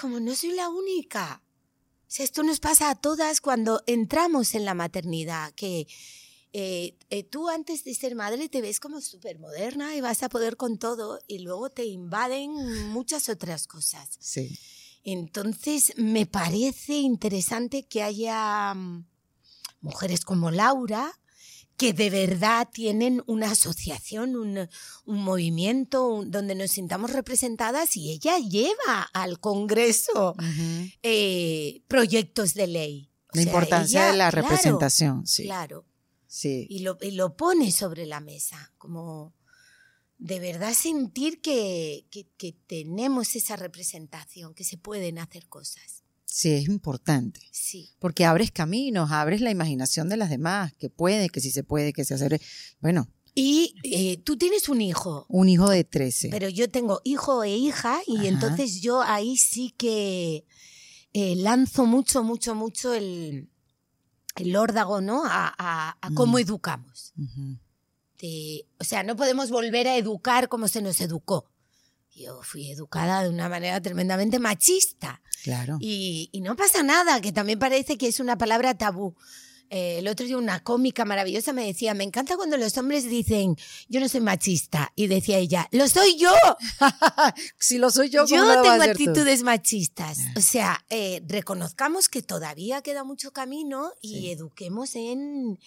como 0.01 0.19
no 0.19 0.35
soy 0.35 0.51
la 0.53 0.69
única. 0.69 1.43
O 2.07 2.09
sea, 2.09 2.23
esto 2.23 2.43
nos 2.43 2.59
pasa 2.59 2.89
a 2.89 2.95
todas 2.95 3.41
cuando 3.41 3.83
entramos 3.85 4.55
en 4.55 4.65
la 4.65 4.73
maternidad, 4.73 5.53
que 5.53 5.87
eh, 6.53 6.97
eh, 7.09 7.23
tú 7.23 7.49
antes 7.49 7.83
de 7.83 7.93
ser 7.93 8.15
madre 8.15 8.49
te 8.49 8.61
ves 8.61 8.79
como 8.79 9.01
súper 9.01 9.39
moderna 9.39 9.95
y 9.95 10.01
vas 10.01 10.23
a 10.23 10.29
poder 10.29 10.55
con 10.57 10.79
todo 10.79 11.19
y 11.27 11.39
luego 11.39 11.69
te 11.69 11.85
invaden 11.85 12.87
muchas 12.89 13.29
otras 13.29 13.67
cosas. 13.67 14.17
Sí. 14.19 14.57
Entonces, 15.03 15.93
me 15.97 16.25
parece 16.25 16.95
interesante 16.95 17.83
que 17.83 18.03
haya 18.03 18.73
mm, 18.73 19.05
mujeres 19.81 20.25
como 20.25 20.49
Laura 20.49 21.13
que 21.77 21.93
de 21.93 22.09
verdad 22.09 22.67
tienen 22.73 23.23
una 23.27 23.51
asociación, 23.51 24.35
un, 24.35 24.67
un 25.05 25.23
movimiento 25.23 26.07
un- 26.07 26.31
donde 26.31 26.55
nos 26.55 26.71
sintamos 26.71 27.11
representadas 27.13 27.95
y 27.95 28.09
ella 28.11 28.39
lleva 28.39 29.03
al 29.13 29.39
Congreso 29.39 30.35
eh, 31.03 31.83
proyectos 31.87 32.53
de 32.53 32.67
ley. 32.67 33.11
O 33.33 33.37
La 33.37 33.43
sea, 33.43 33.51
importancia 33.51 33.99
ella- 34.01 34.11
de 34.11 34.17
la 34.17 34.31
claro, 34.31 34.47
representación. 34.49 35.27
Sí. 35.27 35.43
Claro, 35.43 35.85
Sí. 36.27 36.65
y 36.69 36.79
lo, 36.79 36.97
y 37.01 37.11
lo 37.11 37.35
pone 37.37 37.71
sobre 37.71 38.05
la 38.05 38.19
mesa, 38.21 38.73
como 38.77 39.35
de 40.17 40.39
verdad 40.39 40.73
sentir 40.73 41.41
que, 41.41 42.07
que- 42.09 42.27
que 42.37 42.53
tenemos 42.65 43.35
esa 43.35 43.55
representación, 43.55 44.53
que 44.55 44.63
se 44.63 44.77
pueden 44.77 45.19
hacer 45.19 45.47
cosas. 45.47 45.96
Sí, 46.29 46.51
es 46.51 46.67
importante. 46.67 47.39
Sí. 47.51 47.89
Porque 47.99 48.25
abres 48.25 48.51
caminos, 48.51 49.11
abres 49.11 49.39
la 49.41 49.49
imaginación 49.49 50.09
de 50.09 50.17
las 50.17 50.29
demás, 50.29 50.73
que 50.73 50.89
puede, 50.89 51.29
que 51.29 51.39
sí 51.39 51.51
se 51.51 51.63
puede, 51.63 51.93
que 51.93 52.03
se 52.03 52.13
hace. 52.15 52.41
Bueno, 52.81 53.07
Y 53.33 53.75
eh, 53.83 54.17
tú 54.23 54.35
tienes 54.37 54.67
un 54.67 54.81
hijo, 54.81 55.25
un 55.29 55.47
hijo 55.47 55.69
de 55.69 55.83
13. 55.85 56.29
pero 56.29 56.49
yo 56.49 56.69
tengo 56.69 56.99
hijo 57.05 57.43
e 57.43 57.55
hija 57.55 58.01
y 58.05 58.17
Ajá. 58.17 58.27
entonces 58.27 58.81
yo 58.81 59.01
ahí 59.01 59.37
sí 59.37 59.73
que 59.77 60.43
eh, 61.13 61.35
lanzo 61.37 61.85
mucho, 61.85 62.23
mucho, 62.23 62.55
mucho 62.55 62.93
el, 62.93 63.49
el 64.35 64.55
órdago, 64.55 64.99
¿no? 65.01 65.23
A, 65.25 65.53
a- 65.57 65.97
a 66.01 66.13
cómo 66.13 66.33
Mm. 66.37 66.41
educamos. 66.41 67.13
De- 68.19 68.65
o 68.79 68.83
sea, 68.83 69.03
no 69.03 69.15
podemos 69.15 69.49
volver 69.49 69.87
a 69.87 69.95
educar 69.97 70.49
como 70.49 70.67
se 70.67 70.81
nos 70.81 70.99
educó. 71.01 71.49
Yo 72.17 72.41
fui 72.43 72.71
educada 72.71 73.23
de 73.23 73.29
una 73.29 73.47
manera 73.47 73.79
tremendamente 73.81 74.39
machista 74.39 75.21
Claro. 75.43 75.77
y, 75.79 76.29
y 76.31 76.41
no 76.41 76.55
pasa 76.55 76.81
nada, 76.83 77.21
que 77.21 77.31
también 77.31 77.59
parece 77.59 77.97
que 77.97 78.07
es 78.07 78.19
una 78.19 78.37
palabra 78.37 78.75
tabú. 78.77 79.15
Eh, 79.69 79.99
el 79.99 80.07
otro 80.07 80.25
día 80.25 80.37
una 80.37 80.63
cómica 80.63 81.03
maravillosa 81.05 81.51
me 81.51 81.65
decía, 81.65 81.93
me 81.93 82.05
encanta 82.05 82.37
cuando 82.37 82.55
los 82.57 82.77
hombres 82.77 83.03
dicen, 83.09 83.55
yo 83.89 83.99
no 83.99 84.07
soy 84.07 84.21
machista. 84.21 84.93
Y 84.95 85.07
decía 85.07 85.37
ella, 85.39 85.67
lo 85.71 85.87
soy 85.89 86.17
yo. 86.17 86.31
si 87.59 87.77
lo 87.77 87.91
soy 87.91 88.09
yo, 88.09 88.23
¿cómo 88.23 88.35
yo 88.35 88.41
lo 88.43 88.47
vas 88.47 88.57
a 88.57 88.61
tengo 88.63 88.81
hacer 88.81 88.95
tú? 88.97 89.03
actitudes 89.03 89.43
machistas. 89.43 90.19
O 90.35 90.41
sea, 90.41 90.83
eh, 90.89 91.21
reconozcamos 91.27 92.07
que 92.09 92.21
todavía 92.21 92.81
queda 92.81 93.03
mucho 93.03 93.31
camino 93.33 93.91
y 94.01 94.13
Sí. 94.21 94.31
eduquemos 94.31 94.95
en 94.95 95.59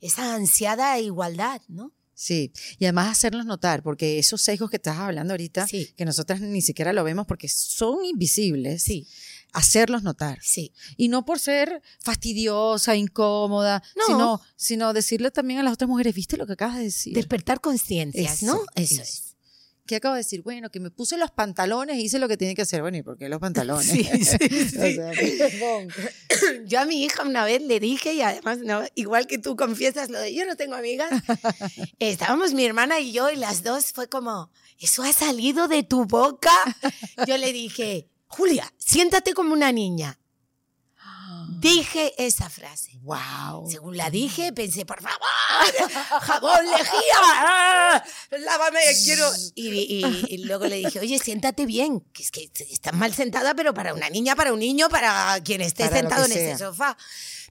esa 0.00 0.34
ansiada 0.34 0.98
igualdad, 0.98 1.60
¿no? 1.68 1.92
Sí, 2.24 2.52
y 2.78 2.84
además 2.84 3.10
hacerlos 3.10 3.46
notar, 3.46 3.82
porque 3.82 4.20
esos 4.20 4.40
sesgos 4.40 4.70
que 4.70 4.76
estás 4.76 4.96
hablando 4.96 5.32
ahorita, 5.32 5.66
Sí. 5.66 5.88
que 5.96 6.04
nosotras 6.04 6.40
ni 6.40 6.62
siquiera 6.62 6.92
lo 6.92 7.02
vemos 7.02 7.26
porque 7.26 7.48
son 7.48 8.04
invisibles, 8.04 8.84
Sí, 8.84 9.08
hacerlos 9.52 10.04
notar. 10.04 10.38
sí. 10.40 10.72
Y 10.96 11.08
no 11.08 11.24
por 11.24 11.40
ser 11.40 11.82
fastidiosa, 11.98 12.94
incómoda, 12.94 13.82
No. 13.96 14.04
sino, 14.06 14.40
sino 14.54 14.92
decirle 14.92 15.32
también 15.32 15.58
a 15.58 15.62
las 15.64 15.72
otras 15.72 15.88
mujeres, 15.88 16.14
¿viste 16.14 16.36
lo 16.36 16.46
que 16.46 16.52
acabas 16.52 16.76
de 16.76 16.84
decir? 16.84 17.12
Despertar 17.12 17.60
conciencias, 17.60 18.44
¿no? 18.44 18.54
Eso, 18.54 18.66
Eso 18.76 18.94
eso. 18.94 19.02
es. 19.02 19.31
¿Qué 19.92 19.96
acabo 19.96 20.14
de 20.14 20.20
decir? 20.20 20.40
Bueno, 20.40 20.70
que 20.70 20.80
me 20.80 20.90
puse 20.90 21.18
los 21.18 21.30
pantalones 21.32 21.98
y 21.98 22.04
hice 22.04 22.18
lo 22.18 22.26
que 22.26 22.38
tiene 22.38 22.54
que 22.54 22.62
hacer. 22.62 22.80
Bueno, 22.80 22.96
¿y 22.96 23.02
por 23.02 23.18
qué 23.18 23.28
los 23.28 23.38
pantalones? 23.38 23.84
Sí, 23.84 24.04
sí, 24.04 24.24
sí. 24.48 24.78
O 24.78 24.94
sea, 24.94 25.10
perdón. 25.10 25.88
Yo 26.66 26.80
a 26.80 26.86
mi 26.86 27.04
hija 27.04 27.22
una 27.24 27.44
vez 27.44 27.60
le 27.60 27.78
dije, 27.78 28.14
y 28.14 28.22
además, 28.22 28.60
no, 28.60 28.84
igual 28.94 29.26
que 29.26 29.36
tú 29.36 29.54
confiesas 29.54 30.08
lo 30.08 30.18
de 30.18 30.34
yo 30.34 30.46
no 30.46 30.56
tengo 30.56 30.76
amigas, 30.76 31.10
estábamos 31.98 32.54
mi 32.54 32.64
hermana 32.64 33.00
y 33.00 33.12
yo, 33.12 33.28
y 33.28 33.36
las 33.36 33.62
dos 33.62 33.92
fue 33.92 34.08
como, 34.08 34.50
¿eso 34.78 35.02
ha 35.02 35.12
salido 35.12 35.68
de 35.68 35.82
tu 35.82 36.06
boca? 36.06 36.52
Yo 37.26 37.36
le 37.36 37.52
dije, 37.52 38.08
Julia, 38.28 38.72
siéntate 38.78 39.34
como 39.34 39.52
una 39.52 39.72
niña. 39.72 40.18
Dije 41.60 42.14
esa 42.18 42.48
frase. 42.50 42.98
Wow. 43.02 43.68
Según 43.70 43.96
la 43.96 44.10
dije, 44.10 44.52
pensé, 44.52 44.84
por 44.86 45.00
favor, 45.02 45.18
jabón, 46.22 46.64
lejía, 46.66 48.04
lávame, 48.38 48.80
quiero. 49.04 49.30
Y, 49.54 49.68
y- 49.70 50.24
y 50.28 50.38
luego 50.44 50.66
le 50.66 50.76
dije, 50.76 51.00
oye, 51.00 51.18
siéntate 51.18 51.66
bien, 51.66 52.00
que 52.12 52.22
es 52.22 52.30
que 52.30 52.50
estás 52.70 52.94
mal 52.94 53.12
sentada, 53.14 53.54
pero 53.54 53.74
para 53.74 53.94
una 53.94 54.08
niña, 54.10 54.36
para 54.36 54.52
un 54.52 54.58
niño, 54.60 54.88
para 54.88 55.38
quien 55.44 55.60
esté 55.60 55.84
Para 55.84 55.96
sentado 56.00 56.24
en 56.26 56.32
sea. 56.32 56.58
sofá. 56.58 56.96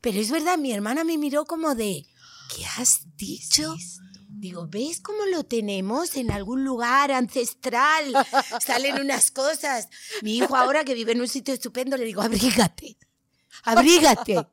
Pero 0.02 0.20
es 0.20 0.32
verdad, 0.32 0.58
mi 0.58 0.72
hermana 0.74 1.04
me 1.04 1.18
miró 1.18 1.46
como 1.46 1.76
de, 1.76 2.06
¿qué 2.56 2.66
has 2.78 3.02
dicho? 3.18 3.76
Digo, 4.28 4.66
¿ves 4.68 5.00
cómo 5.02 5.26
lo 5.28 5.44
tenemos 5.44 6.16
en 6.16 6.32
algún 6.32 6.64
lugar 6.64 7.12
ancestral? 7.12 8.12
Salen 8.66 9.00
unas 9.00 9.30
cosas. 9.30 9.88
Mi 10.24 10.38
hijo 10.38 10.56
ahora 10.56 10.84
que 10.84 10.96
vive 10.96 11.12
en 11.12 11.22
un 11.22 11.28
sitio 11.28 11.54
estupendo, 11.54 11.96
le 11.98 12.06
digo, 12.06 12.22
abrígate, 12.24 12.98
abrígate. 13.64 14.46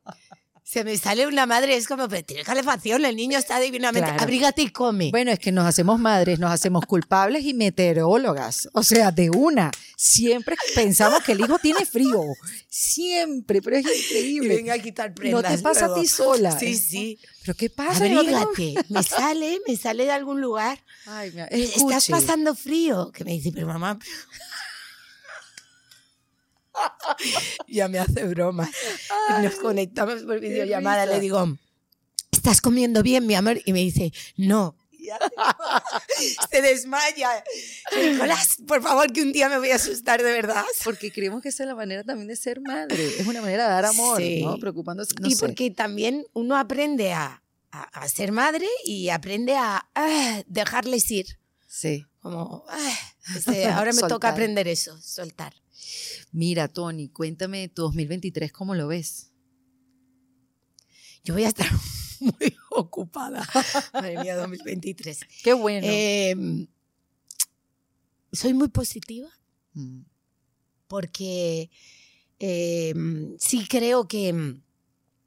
Se 0.63 0.83
me 0.83 0.95
sale 0.99 1.25
una 1.25 1.47
madre, 1.47 1.75
es 1.75 1.87
como, 1.87 2.07
pero 2.07 2.23
tiene 2.23 2.43
calefacción, 2.43 3.03
el 3.03 3.15
niño 3.15 3.39
está 3.39 3.59
divinamente, 3.59 4.07
Claro. 4.07 4.21
abrígate 4.21 4.61
y 4.61 4.69
come. 4.69 5.09
Bueno, 5.09 5.31
es 5.31 5.39
que 5.39 5.51
nos 5.51 5.65
hacemos 5.65 5.99
madres, 5.99 6.37
nos 6.37 6.51
hacemos 6.51 6.85
culpables 6.85 7.43
y 7.43 7.55
meteorólogas. 7.55 8.69
O 8.73 8.83
sea, 8.83 9.09
de 9.11 9.31
una. 9.31 9.71
Siempre 9.97 10.55
pensamos 10.75 11.23
que 11.23 11.31
el 11.31 11.39
hijo 11.39 11.57
tiene 11.57 11.87
frío. 11.87 12.21
Siempre, 12.69 13.63
pero 13.63 13.77
es 13.77 13.85
Y 13.87 13.99
increíble. 13.99 14.55
venga 14.57 14.73
a 14.75 14.79
quitar 14.79 15.09
No 15.09 15.15
prendas. 15.15 15.55
te 15.57 15.57
pasa 15.63 15.85
a 15.87 15.95
ti 15.95 16.05
sola. 16.05 16.51
Sí, 16.59 16.75
sí. 16.75 17.17
¿Pero 17.41 17.55
qué 17.55 17.71
pasa? 17.71 18.07
No 18.07 18.19
Abrígate. 18.19 18.75
Me 18.89 19.01
sale, 19.01 19.59
me 19.67 19.75
sale 19.75 20.05
de 20.05 20.11
algún 20.11 20.39
lugar. 20.39 20.77
Ay, 21.07 21.31
mira, 21.31 21.45
Estás 21.47 22.07
pasando 22.09 22.53
frío. 22.53 23.11
Que 23.11 23.23
me 23.25 23.31
dice, 23.31 23.51
pero 23.51 23.65
mamá. 23.65 23.97
Ya 27.67 27.87
me 27.87 27.99
hace 27.99 28.23
bromas. 28.25 28.69
Nos 29.41 29.55
conectamos 29.55 30.23
por 30.23 30.39
videollamada. 30.39 31.05
Le 31.05 31.19
digo, 31.19 31.57
¿estás 32.31 32.61
comiendo 32.61 33.03
bien, 33.03 33.25
mi 33.27 33.35
amor? 33.35 33.59
Y 33.65 33.73
me 33.73 33.79
dice, 33.79 34.11
no. 34.37 34.75
Se 36.51 36.61
desmaya. 36.61 37.43
Nicolás, 37.99 38.57
por 38.67 38.81
favor, 38.83 39.11
que 39.11 39.21
un 39.21 39.31
día 39.31 39.49
me 39.49 39.57
voy 39.57 39.71
a 39.71 39.75
asustar 39.75 40.21
de 40.21 40.31
verdad. 40.31 40.63
Porque 40.83 41.11
creemos 41.11 41.41
que 41.41 41.49
esa 41.49 41.63
es 41.63 41.67
la 41.67 41.75
manera 41.75 42.03
también 42.03 42.27
de 42.27 42.35
ser 42.35 42.61
madre. 42.61 43.07
Es 43.19 43.25
una 43.25 43.41
manera 43.41 43.63
de 43.63 43.69
dar 43.73 43.85
amor, 43.85 44.17
Sí. 44.21 44.43
¿no? 44.43 44.57
Preocupándose. 44.57 45.13
No 45.19 45.27
y 45.27 45.31
sé. 45.35 45.39
porque 45.45 45.71
también 45.71 46.25
uno 46.33 46.57
aprende 46.57 47.13
a, 47.13 47.41
a- 47.71 47.83
a 48.01 48.07
ser 48.09 48.31
madre 48.31 48.67
y 48.85 49.09
aprende 49.09 49.55
a 49.55 49.87
ah, 49.95 50.43
dejarles 50.47 51.09
ir. 51.11 51.39
Sí. 51.67 52.05
Como, 52.21 52.65
ah, 52.69 52.97
este, 53.35 53.65
ahora 53.67 53.93
me 53.93 54.01
toca 54.07 54.29
aprender 54.29 54.67
eso, 54.67 54.99
soltar. 55.01 55.53
Mira, 56.31 56.67
Tony, 56.67 57.09
cuéntame 57.09 57.67
tu 57.69 57.83
2023, 57.83 58.51
¿cómo 58.51 58.75
lo 58.75 58.87
ves? 58.87 59.31
Yo 61.23 61.33
voy 61.33 61.43
a 61.43 61.49
estar 61.49 61.67
muy 62.19 62.55
ocupada. 62.71 63.47
Madre 63.93 64.19
mía, 64.21 64.35
2023. 64.37 65.19
Qué 65.43 65.53
bueno. 65.53 65.87
Eh, 65.89 66.67
soy 68.31 68.53
muy 68.53 68.67
positiva 68.69 69.29
Mm. 69.73 70.01
porque 70.87 71.69
eh, 72.39 72.93
sí 73.37 73.67
creo 73.69 74.07
que 74.07 74.33
mm, 74.33 74.63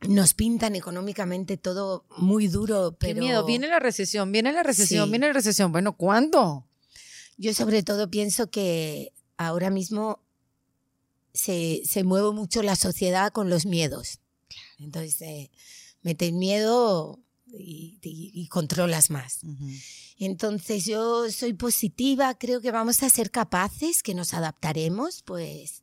nos 0.09 0.35
pintan 0.35 0.75
económicamente 0.75 1.57
todo 1.57 2.05
muy 2.19 2.49
duro, 2.49 2.97
Qué 2.99 3.15
miedo. 3.15 3.45
Viene 3.47 3.69
la 3.69 3.79
recesión, 3.79 4.33
viene 4.33 4.53
la 4.53 4.65
recesión, 4.65 5.05
Sí. 5.07 5.11
viene 5.11 5.29
la 5.29 5.33
recesión. 5.33 5.71
Bueno, 5.73 5.97
¿cuándo? 5.97 6.67
yo 7.39 7.55
sobre 7.55 7.83
todo 7.83 8.11
pienso 8.11 8.51
que 8.51 9.13
ahora 9.37 9.71
mismo 9.71 10.22
se, 11.35 11.83
se 11.85 12.05
mueve 12.05 12.33
mucho 12.33 12.63
la 12.63 12.77
sociedad 12.77 13.33
con 13.33 13.49
los 13.51 13.67
miedos. 13.67 14.21
Entonces, 14.79 15.21
eh, 15.23 15.51
metes 16.03 16.33
miedo 16.33 17.21
y, 17.47 17.99
y- 18.03 18.31
y 18.35 18.49
controlas 18.49 19.11
más. 19.11 19.41
Entonces, 20.19 20.85
yo 20.85 21.31
soy 21.31 21.53
positiva, 21.55 22.35
creo 22.39 22.61
que 22.61 22.71
vamos 22.71 23.03
a 23.03 23.09
ser 23.11 23.31
capaces, 23.31 24.03
que 24.03 24.15
nos 24.15 24.35
adaptaremos, 24.35 25.23
pues 25.23 25.83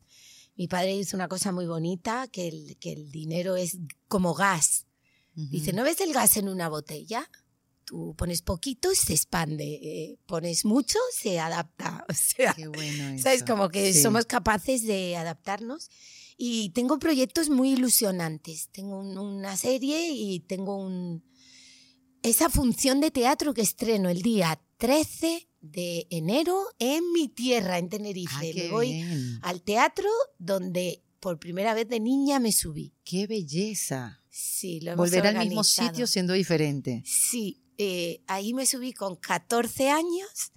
mi 0.56 0.66
padre 0.68 0.96
dice 0.96 1.16
una 1.16 1.28
cosa 1.28 1.52
muy 1.52 1.66
bonita, 1.66 2.28
que 2.28 2.48
el, 2.48 2.76
que 2.78 2.92
el 2.92 3.10
dinero 3.10 3.56
es 3.56 3.78
como 4.08 4.34
gas. 4.34 4.86
Dice, 5.34 5.72
¿no 5.72 5.84
ves 5.84 6.00
el 6.00 6.12
gas 6.12 6.36
en 6.36 6.48
una 6.48 6.68
botella? 6.68 7.30
Tú 7.90 8.14
pones 8.16 8.40
poquito 8.42 8.94
se 8.94 9.14
expande, 9.14 9.64
eh, 9.82 10.18
pones 10.26 10.64
mucho, 10.64 10.96
se 11.12 11.40
adapta. 11.40 12.06
O 12.08 12.12
sea, 12.14 12.54
Qué 12.54 12.68
bueno 12.68 13.08
eso. 13.14 13.24
¿sabes? 13.24 13.42
Como 13.42 13.68
que 13.68 13.92
Sí. 13.92 14.00
somos 14.00 14.26
capaces 14.26 14.84
de 14.84 15.16
adaptarnos. 15.16 15.90
Y 16.36 16.70
tengo 16.70 17.00
proyectos 17.00 17.50
muy 17.50 17.72
ilusionantes. 17.72 18.68
Tengo 18.70 19.00
un- 19.00 19.18
una 19.18 19.56
serie 19.56 20.08
y 20.12 20.38
tengo 20.38 20.76
un, 20.76 21.24
esa 22.22 22.48
función 22.48 23.00
de 23.00 23.10
teatro 23.10 23.54
que 23.54 23.62
estreno 23.62 24.08
el 24.08 24.22
día 24.22 24.60
13 24.76 25.48
de 25.60 26.06
enero 26.10 26.62
en 26.78 27.12
mi 27.12 27.26
tierra, 27.28 27.78
en 27.78 27.88
Tenerife. 27.88 28.32
Ah, 28.36 28.54
Me 28.54 28.68
voy 28.70 28.92
bien. 28.92 29.38
al 29.42 29.62
teatro 29.62 30.08
donde 30.38 31.02
por 31.18 31.40
primera 31.40 31.74
vez 31.74 31.88
de 31.88 31.98
niña 31.98 32.38
me 32.38 32.52
subí. 32.52 32.94
Qué 33.02 33.26
belleza. 33.26 34.22
Sí, 34.30 34.78
lo 34.80 34.92
hemos 34.92 35.10
Volver 35.10 35.26
al 35.26 35.34
mismo 35.44 35.60
organizado. 35.60 35.88
sitio 35.88 36.06
siendo 36.06 36.32
diferente. 36.34 37.02
Sí, 37.04 37.60
eh, 37.82 38.20
ahí 38.26 38.52
me 38.54 38.66
subí 38.66 38.92
con 38.92 39.16
14 39.16 39.90
años 39.90 40.52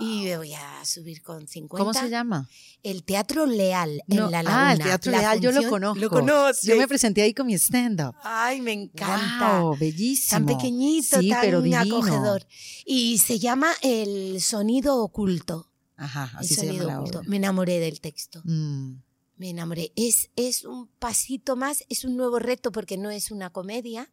y 0.00 0.24
me 0.24 0.36
voy 0.36 0.52
a 0.54 0.84
subir 0.84 1.22
con 1.22 1.48
50. 1.48 1.68
¿Cómo 1.78 1.92
se 1.94 2.10
llama? 2.10 2.48
El 2.82 3.02
Teatro 3.04 3.46
Leal 3.46 4.02
en 4.08 4.16
La 4.30 4.42
Laguna. 4.42 4.68
ah, 4.68 4.72
el 4.74 4.78
Teatro 4.80 5.12
La 5.12 5.18
Leal, 5.18 5.40
yo 5.40 5.50
lo 5.50 5.68
conozco. 5.68 5.98
Lo 6.00 6.10
conoces. 6.10 6.62
Yo 6.64 6.76
me 6.76 6.86
presenté 6.86 7.22
ahí 7.22 7.32
con 7.34 7.46
mi 7.46 7.54
stand-up. 7.54 8.14
Ay, 8.22 8.60
me 8.60 8.72
encanta. 8.72 9.60
Wow, 9.60 9.76
bellísimo. 9.78 10.30
Tan 10.30 10.46
pequeñito, 10.46 11.20
sí, 11.20 11.30
tan 11.30 11.40
pero 11.40 11.62
acogedor. 11.76 12.46
Y 12.84 13.18
se 13.18 13.38
llama 13.38 13.72
El 13.82 14.40
Sonido 14.40 15.02
Oculto. 15.02 15.70
Ajá, 15.96 16.30
El 16.34 16.38
así 16.40 16.54
se 16.54 16.66
llama 16.66 16.68
Sonido 16.68 16.86
la 16.86 16.98
Oculto. 17.00 17.18
obra. 17.20 17.28
Me 17.30 17.36
enamoré 17.36 17.80
del 17.80 18.00
texto. 18.00 18.40
Mm, 18.44 18.96
Me 19.38 19.50
enamoré. 19.50 19.92
Es, 19.96 20.30
es 20.36 20.64
un 20.64 20.86
pasito 20.98 21.56
más, 21.56 21.84
es 21.88 22.04
un 22.04 22.16
nuevo 22.16 22.38
reto 22.38 22.70
porque 22.72 22.96
no 22.98 23.10
es 23.10 23.30
una 23.30 23.50
comedia. 23.50 24.10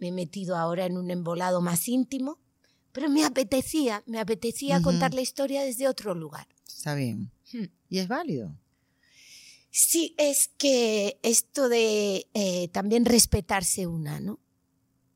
Me 0.00 0.08
he 0.08 0.12
metido 0.12 0.56
ahora 0.56 0.86
en 0.86 0.96
un 0.96 1.10
embolado 1.12 1.60
más 1.60 1.86
íntimo. 1.86 2.38
Pero 2.92 3.08
me 3.08 3.24
apetecía, 3.24 4.02
me 4.06 4.18
apetecía 4.18 4.82
contar 4.82 5.14
la 5.14 5.20
historia 5.20 5.62
desde 5.62 5.86
otro 5.86 6.12
lugar. 6.14 6.48
está 6.66 6.96
bien. 6.96 7.30
Hmm. 7.52 7.66
Y 7.88 7.98
es 7.98 8.08
válido. 8.08 8.56
Sí, 9.70 10.14
es 10.18 10.50
que 10.58 11.20
esto 11.22 11.68
de 11.68 12.26
eh, 12.34 12.68
también 12.72 13.04
respetarse 13.04 13.86
una, 13.86 14.18
¿no? 14.18 14.40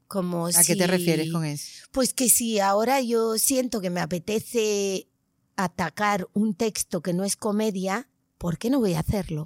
Como 0.06 0.46
¿A 0.46 0.50
qué 0.64 0.76
te 0.76 0.84
si- 0.84 0.86
refieres 0.86 1.32
con 1.32 1.44
eso? 1.44 1.86
Pues 1.90 2.14
que 2.14 2.28
si 2.28 2.60
ahora 2.60 3.00
yo 3.00 3.36
siento 3.38 3.80
que 3.80 3.90
me 3.90 4.00
apetece 4.00 5.08
atacar 5.56 6.28
un 6.34 6.54
texto 6.54 7.00
que 7.02 7.12
no 7.12 7.24
es 7.24 7.34
comedia, 7.36 8.08
¿por 8.38 8.58
qué 8.58 8.70
no 8.70 8.78
voy 8.78 8.94
a 8.94 9.00
hacerlo? 9.00 9.44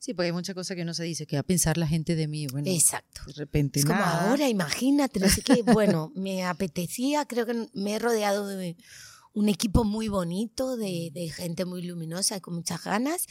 Sí, 0.00 0.14
porque 0.14 0.28
hay 0.28 0.32
muchas 0.32 0.54
cosas 0.54 0.76
que 0.76 0.84
no 0.86 0.94
se 0.94 1.04
dice. 1.04 1.26
que 1.26 1.36
va 1.36 1.40
a 1.40 1.44
pensar 1.44 1.76
la 1.76 1.86
gente 1.86 2.16
de 2.16 2.26
mí? 2.26 2.46
Bueno, 2.46 2.70
Exacto. 2.70 3.20
de 3.26 3.34
repente 3.34 3.80
Es 3.80 3.84
como 3.84 3.98
nada. 3.98 4.30
ahora, 4.30 4.48
imagínate, 4.48 5.20
no 5.20 5.28
sé 5.28 5.42
qué. 5.42 5.62
Bueno, 5.62 6.10
me 6.16 6.42
apetecía, 6.44 7.26
creo 7.26 7.44
que 7.44 7.68
me 7.74 7.92
he 7.94 7.98
rodeado 7.98 8.46
de 8.46 8.76
un 9.34 9.50
equipo 9.50 9.84
muy 9.84 10.08
bonito, 10.08 10.76
de, 10.78 11.10
de 11.12 11.28
gente 11.28 11.66
muy 11.66 11.82
luminosa 11.82 12.38
y 12.38 12.40
con 12.40 12.54
muchas 12.54 12.82
ganas. 12.82 13.26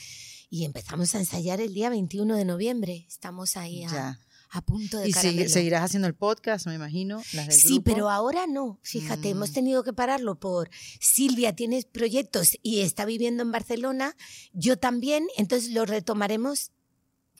Y 0.51 0.63
empezamos 0.63 1.13
a 1.15 1.19
ensayar 1.19 1.59
el 1.59 1.73
día 1.73 1.89
21 1.89 2.35
de 2.37 2.45
noviembre. 2.45 3.05
Estamos 3.07 3.57
ahí 3.57 3.83
a, 3.85 3.89
Ya. 3.91 4.19
A 4.51 4.61
punto 4.61 4.97
de 4.99 5.09
Y 5.09 5.11
caramelo. 5.11 5.49
seguirás 5.49 5.83
haciendo 5.83 6.07
el 6.07 6.15
podcast, 6.15 6.65
me 6.67 6.73
imagino. 6.75 7.21
Las 7.33 7.47
del 7.47 7.55
Sí, 7.59 7.67
grupo. 7.75 7.83
pero 7.83 8.09
ahora 8.09 8.47
no. 8.47 8.79
Fíjate, 8.81 9.29
hemos 9.29 9.51
Mm. 9.51 9.53
tenido 9.53 9.83
que 9.83 9.93
pararlo 9.93 10.39
por 10.39 10.69
Silvia 10.99 11.55
tiene 11.55 11.83
proyectos 11.91 12.57
y 12.63 12.79
está 12.79 13.05
viviendo 13.05 13.43
en 13.43 13.51
Barcelona, 13.51 14.15
yo 14.53 14.77
también, 14.77 15.27
entonces 15.37 15.71
lo 15.71 15.85
retomaremos 15.85 16.71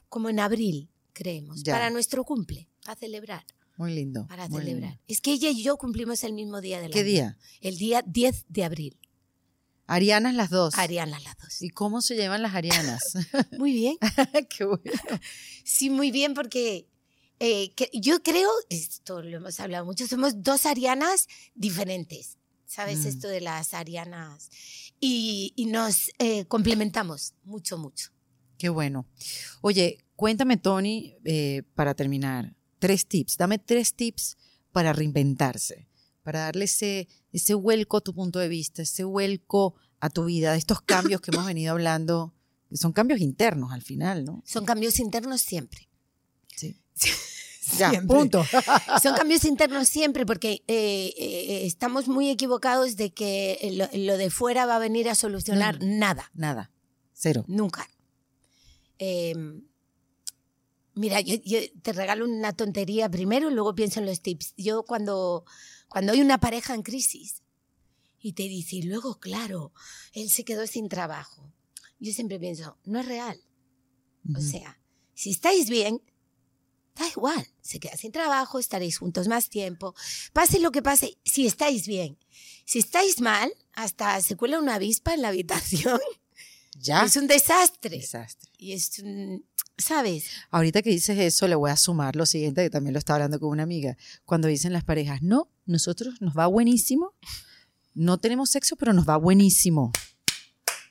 como 0.07 0.29
en 0.29 0.39
abril, 0.39 0.89
creemos, 1.13 1.63
Ya. 1.63 1.73
para 1.73 1.89
nuestro 1.89 2.23
cumple, 2.23 2.67
a 2.85 2.95
celebrar, 2.95 3.43
Muy 3.77 3.93
lindo. 3.95 4.27
para 4.27 4.47
muy 4.47 4.63
lindo. 4.63 4.79
celebrar. 4.81 5.01
Es 5.07 5.21
que 5.21 5.31
ella 5.33 5.49
y 5.49 5.63
yo 5.63 5.77
cumplimos 5.77 6.23
el 6.23 6.33
mismo 6.33 6.61
día 6.61 6.79
del 6.79 6.91
¿Qué 6.91 6.99
año. 6.99 7.07
día? 7.09 7.37
El 7.61 7.77
día 7.77 8.03
10 8.05 8.45
de 8.49 8.63
abril. 8.63 8.97
Arianas 9.87 10.35
las 10.35 10.51
dos. 10.51 10.75
Ariana 10.77 11.19
las 11.19 11.35
dos. 11.39 11.63
¿Y 11.63 11.69
cómo 11.69 12.01
se 12.03 12.15
llevan 12.15 12.43
las 12.43 12.53
arianas? 12.53 13.01
Muy 13.57 13.73
bien. 13.73 13.97
Qué 14.55 14.63
bueno. 14.65 14.81
Sí, 15.63 15.89
muy 15.89 16.11
bien, 16.11 16.35
porque 16.35 16.87
eh, 17.39 17.71
que- 17.73 17.89
yo 17.93 18.21
creo, 18.21 18.49
esto 18.69 19.21
lo 19.21 19.37
hemos 19.37 19.59
hablado 19.59 19.85
mucho, 19.85 20.07
somos 20.07 20.43
dos 20.43 20.65
Arianas 20.65 21.27
diferentes. 21.55 22.37
¿Sabes? 22.65 22.99
Mm. 22.99 23.07
Esto 23.07 23.27
de 23.29 23.41
las 23.41 23.73
Arianas. 23.73 24.51
Y, 24.99 25.53
y 25.55 25.65
nos 25.65 26.11
eh, 26.19 26.45
complementamos 26.45 27.33
mucho, 27.43 27.79
mucho. 27.79 28.11
Qué 28.59 28.69
bueno. 28.69 29.07
Oye, 29.61 30.05
cuéntame, 30.15 30.57
Tony, 30.57 31.15
eh, 31.25 31.63
para 31.73 31.95
terminar, 31.95 32.55
tres 32.77 33.07
tips. 33.07 33.37
Dame 33.37 33.57
tres 33.57 33.95
tips 33.95 34.37
para 34.71 34.93
reinventarse, 34.93 35.87
para 36.21 36.41
darle 36.41 36.65
ese, 36.65 37.07
ese 37.31 37.55
vuelco 37.55 37.97
a 37.97 38.01
tu 38.01 38.13
punto 38.13 38.37
de 38.37 38.49
vista, 38.49 38.83
ese 38.83 39.03
vuelco 39.03 39.73
a 39.99 40.11
tu 40.11 40.25
vida, 40.25 40.51
de 40.51 40.59
estos 40.59 40.81
cambios 40.81 41.21
que 41.21 41.31
hemos 41.31 41.47
venido 41.47 41.71
hablando, 41.71 42.35
son 42.71 42.93
cambios 42.93 43.19
internos 43.19 43.71
al 43.71 43.81
final, 43.81 44.25
¿no? 44.25 44.43
Son 44.45 44.63
cambios 44.63 44.99
internos 44.99 45.41
siempre. 45.41 45.89
Sí. 46.55 46.77
Ya, 47.77 47.91
Siempre. 47.91 48.17
punto. 48.17 48.43
Son 49.03 49.15
cambios 49.15 49.45
internos 49.45 49.87
siempre 49.87 50.25
porque 50.25 50.63
eh, 50.67 51.13
eh, 51.15 51.61
estamos 51.67 52.07
muy 52.07 52.27
equivocados 52.31 52.95
de 52.95 53.11
que 53.11 53.59
lo, 53.73 53.87
lo 53.95 54.17
de 54.17 54.31
fuera 54.31 54.65
va 54.65 54.77
a 54.77 54.79
venir 54.79 55.07
a 55.07 55.13
solucionar 55.13 55.75
Mm. 55.79 55.99
nada. 55.99 56.31
Nada, 56.33 56.71
cero. 57.13 57.45
Nunca. 57.47 57.87
Eh, 58.97 59.35
mira, 60.95 61.21
yo, 61.21 61.35
yo 61.45 61.59
te 61.83 61.93
regalo 61.93 62.25
una 62.25 62.53
tontería 62.53 63.07
primero 63.07 63.51
y 63.51 63.53
luego 63.53 63.75
pienso 63.75 63.99
en 63.99 64.07
los 64.07 64.21
tips. 64.21 64.55
Yo 64.57 64.81
cuando, 64.83 65.45
cuando 65.89 66.13
hay 66.13 66.21
una 66.21 66.39
pareja 66.39 66.73
en 66.73 66.81
crisis 66.81 67.43
y 68.19 68.33
te 68.33 68.43
dice, 68.43 68.77
y 68.77 68.81
luego, 68.81 69.19
claro, 69.19 69.73
él 70.13 70.31
se 70.31 70.43
quedó 70.43 70.65
sin 70.65 70.89
trabajo. 70.89 71.53
Yo 71.99 72.11
siempre 72.13 72.39
pienso, 72.39 72.77
no 72.85 72.99
es 72.99 73.05
real. 73.05 73.39
O 74.35 74.41
sea, 74.41 74.79
si 75.13 75.29
estáis 75.29 75.69
bien, 75.69 76.01
da 76.99 77.07
igual. 77.07 77.47
Se 77.61 77.79
queda 77.79 77.95
sin 77.97 78.11
trabajo, 78.11 78.59
estaréis 78.59 78.97
juntos 78.99 79.27
más 79.27 79.49
tiempo. 79.49 79.95
Pase 80.33 80.59
lo 80.59 80.71
que 80.71 80.81
pase, 80.81 81.17
si 81.23 81.47
estáis 81.47 81.87
bien. 81.87 82.17
Si 82.65 82.79
estáis 82.79 83.19
mal, 83.21 83.51
hasta 83.73 84.21
se 84.21 84.35
cuela 84.35 84.59
una 84.59 84.75
avispa 84.75 85.13
en 85.13 85.21
la 85.23 85.29
habitación. 85.29 85.99
ya. 86.79 87.03
Es 87.03 87.15
un 87.15 87.27
desastre. 87.27 87.97
Desastre. 87.97 88.51
Y 88.57 88.73
es 88.73 88.99
un, 88.99 89.45
¿sabes? 89.77 90.25
Ahorita 90.51 90.81
que 90.81 90.91
dices 90.91 91.17
eso, 91.17 91.47
le 91.47 91.55
voy 91.55 91.71
a 91.71 91.77
sumar 91.77 92.15
lo 92.15 92.25
siguiente, 92.25 92.63
que 92.63 92.69
también 92.69 92.93
lo 92.93 92.99
estaba 92.99 93.15
hablando 93.15 93.39
con 93.39 93.49
una 93.49 93.63
amiga. 93.63 93.97
Cuando 94.25 94.47
dicen 94.47 94.73
las 94.73 94.83
parejas, 94.83 95.21
no, 95.21 95.49
nosotros 95.65 96.21
nos 96.21 96.37
va 96.37 96.45
buenísimo, 96.47 97.13
no 97.95 98.19
tenemos 98.19 98.51
sexo, 98.51 98.75
pero 98.75 98.93
nos 98.93 99.07
va 99.07 99.17
buenísimo. 99.17 99.91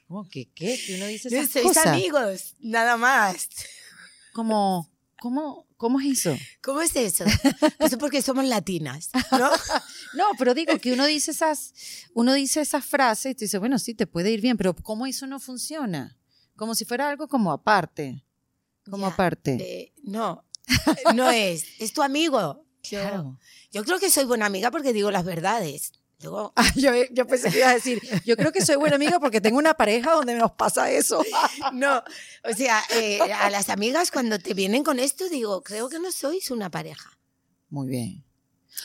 ¿Cómo 0.09 0.29
que 0.29 0.49
qué? 0.53 0.81
Que 0.85 0.97
uno 0.97 1.07
dice 1.07 1.29
esas 1.37 1.51
Sois 1.51 1.67
cosas. 1.67 1.87
amigos, 1.87 2.55
nada 2.61 2.97
más. 2.97 3.49
Como, 4.33 4.91
¿cómo, 5.21 5.68
¿Cómo 5.79 6.01
es 6.01 6.19
eso? 6.19 6.37
¿Cómo 6.61 6.83
es 6.83 6.95
eso? 6.97 7.25
Pues 7.79 7.93
es 7.93 7.99
porque 7.99 8.21
somos 8.21 8.45
latinas, 8.45 9.09
¿no? 9.33 9.49
No, 10.15 10.25
pero 10.39 10.53
digo 10.55 10.77
que 10.79 10.93
uno 10.93 11.07
dice 11.07 11.31
esas, 11.31 11.73
uno 12.15 12.33
dice 12.35 12.61
esas 12.61 12.85
frases 12.85 13.33
y 13.33 13.35
tú 13.35 13.41
dices, 13.45 13.61
bueno, 13.61 13.79
sí, 13.79 13.95
te 13.95 14.07
puede 14.07 14.31
ir 14.33 14.41
bien, 14.41 14.57
pero 14.57 14.75
¿cómo 14.75 15.07
eso 15.07 15.27
no 15.27 15.39
funciona? 15.39 16.19
Como 16.57 16.75
si 16.75 16.85
fuera 16.85 17.09
algo 17.09 17.29
como 17.29 17.53
aparte. 17.53 18.25
Como 18.91 19.07
Ya, 19.07 19.13
aparte. 19.13 19.53
Eh, 19.61 19.93
no, 20.03 20.45
no 21.15 21.31
es. 21.31 21.65
Es 21.79 21.93
tu 21.93 22.03
amigo. 22.03 22.65
Yo, 22.83 22.99
Claro. 23.01 23.39
yo 23.71 23.85
creo 23.85 23.99
que 24.01 24.11
soy 24.11 24.25
buena 24.25 24.47
amiga 24.47 24.71
porque 24.71 24.93
digo 24.93 25.11
las 25.11 25.25
verdades. 25.25 25.93
Luego, 26.23 26.53
Ah, 26.57 26.71
yo, 26.75 26.91
yo 27.13 27.27
pensé 27.27 27.51
que 27.51 27.59
ibas 27.59 27.71
a 27.71 27.75
decir, 27.75 28.01
yo 28.25 28.37
creo 28.37 28.51
que 28.53 28.65
soy 28.65 28.77
buena 28.77 28.97
amiga 28.97 29.21
porque 29.21 29.41
tengo 29.41 29.59
una 29.59 29.75
pareja 29.75 30.13
donde 30.13 30.35
nos 30.35 30.53
pasa 30.53 30.91
eso. 30.91 31.23
no, 31.73 32.03
o 32.45 32.53
sea, 32.57 32.83
eh, 32.95 33.21
a 33.21 33.51
las 33.51 33.69
amigas 33.69 34.11
cuando 34.11 34.39
te 34.39 34.55
vienen 34.55 34.83
con 34.83 34.99
esto 34.99 35.29
digo, 35.29 35.63
creo 35.63 35.89
que 35.89 35.99
no 36.01 36.11
sois 36.13 36.51
una 36.51 36.71
pareja. 36.71 37.19
Muy 37.71 37.89
bien. 37.89 38.25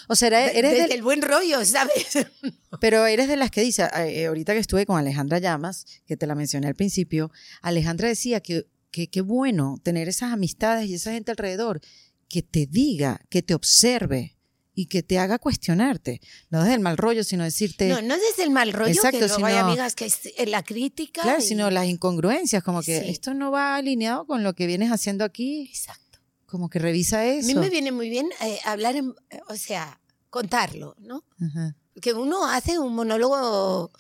O 0.08 0.16
sea, 0.16 0.28
eres 0.50 0.74
del- 0.74 0.92
el 0.92 1.02
buen 1.04 1.22
rollo, 1.22 1.64
¿sabes? 1.66 2.08
pero 2.80 3.06
eres 3.06 3.28
de 3.28 3.36
las 3.38 3.52
que 3.52 3.62
dice, 3.62 3.88
eh, 3.96 4.26
ahorita 4.28 4.54
que 4.54 4.60
estuve 4.60 4.86
con 4.86 4.98
Alejandra 4.98 5.40
Llamas, 5.40 5.86
que 6.08 6.18
te 6.18 6.26
la 6.28 6.36
mencioné 6.36 6.68
al 6.68 6.76
principio, 6.76 7.32
Alejandra 7.62 8.08
decía 8.08 8.42
que 8.42 8.68
que 8.92 9.10
qué 9.10 9.22
bueno 9.22 9.80
tener 9.82 10.08
esas 10.08 10.32
amistades 10.32 10.88
y 10.88 10.94
esa 10.94 11.12
gente 11.14 11.32
alrededor 11.32 11.82
que 12.30 12.44
te 12.44 12.68
diga, 12.68 13.22
que 13.32 13.42
te 13.42 13.56
observe 13.56 14.33
y 14.76 14.88
que 14.88 15.04
te 15.04 15.20
haga 15.20 15.38
cuestionarte. 15.40 16.20
No 16.50 16.62
desde 16.62 16.74
el 16.76 16.80
mal 16.80 16.98
rollo, 16.98 17.24
sino 17.24 17.44
decirte, 17.44 17.90
No, 17.90 18.02
no 18.02 18.16
desde 18.18 18.44
el 18.44 18.50
mal 18.50 18.74
rollo, 18.74 18.92
Exacto, 18.92 19.20
que 19.20 19.26
hay 19.26 19.30
sino- 19.30 19.48
amigas 19.48 19.96
que 19.96 20.06
es 20.06 20.20
eh, 20.38 20.46
la 20.48 20.64
crítica. 20.64 21.22
claro, 21.22 21.40
y- 21.40 21.44
sino 21.48 21.70
las 21.70 21.86
incongruencias, 21.86 22.64
como 22.64 22.82
que 22.82 23.02
Sí. 23.02 23.10
esto 23.10 23.34
no 23.34 23.52
va 23.52 23.76
alineado 23.76 24.26
con 24.26 24.44
lo 24.44 24.54
que 24.56 24.66
vienes 24.68 24.92
haciendo 24.92 25.24
aquí, 25.26 25.68
Exacto. 25.70 26.20
como 26.48 26.70
que 26.70 26.80
revisa 26.80 27.20
A 27.20 27.26
eso. 27.26 27.48
mí 27.48 27.56
me 27.56 27.70
viene 27.70 27.92
muy 27.92 28.10
bien 28.10 28.30
eh, 28.42 28.60
hablar, 28.66 28.96
en- 28.96 29.14
o 29.48 29.56
sea, 29.56 30.00
contarlo, 30.30 30.96
¿no? 31.00 31.24
Ajá. 31.40 31.76
Que 32.02 32.14
uno 32.14 32.48
hace 32.48 32.80
un 32.80 32.96
monólogo 32.96 33.92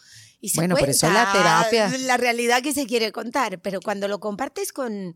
y 0.41 0.49
se 0.49 0.57
Bueno, 0.57 0.75
por 0.75 0.89
eso 0.89 1.07
la 1.07 1.31
cuenta 1.31 1.69
terapia. 1.69 1.97
La 1.99 2.17
realidad 2.17 2.63
que 2.63 2.73
se 2.73 2.87
quiere 2.87 3.11
contar, 3.11 3.61
pero 3.61 3.79
cuando 3.79 4.07
lo 4.07 4.19
compartes 4.19 4.73
con, 4.73 5.15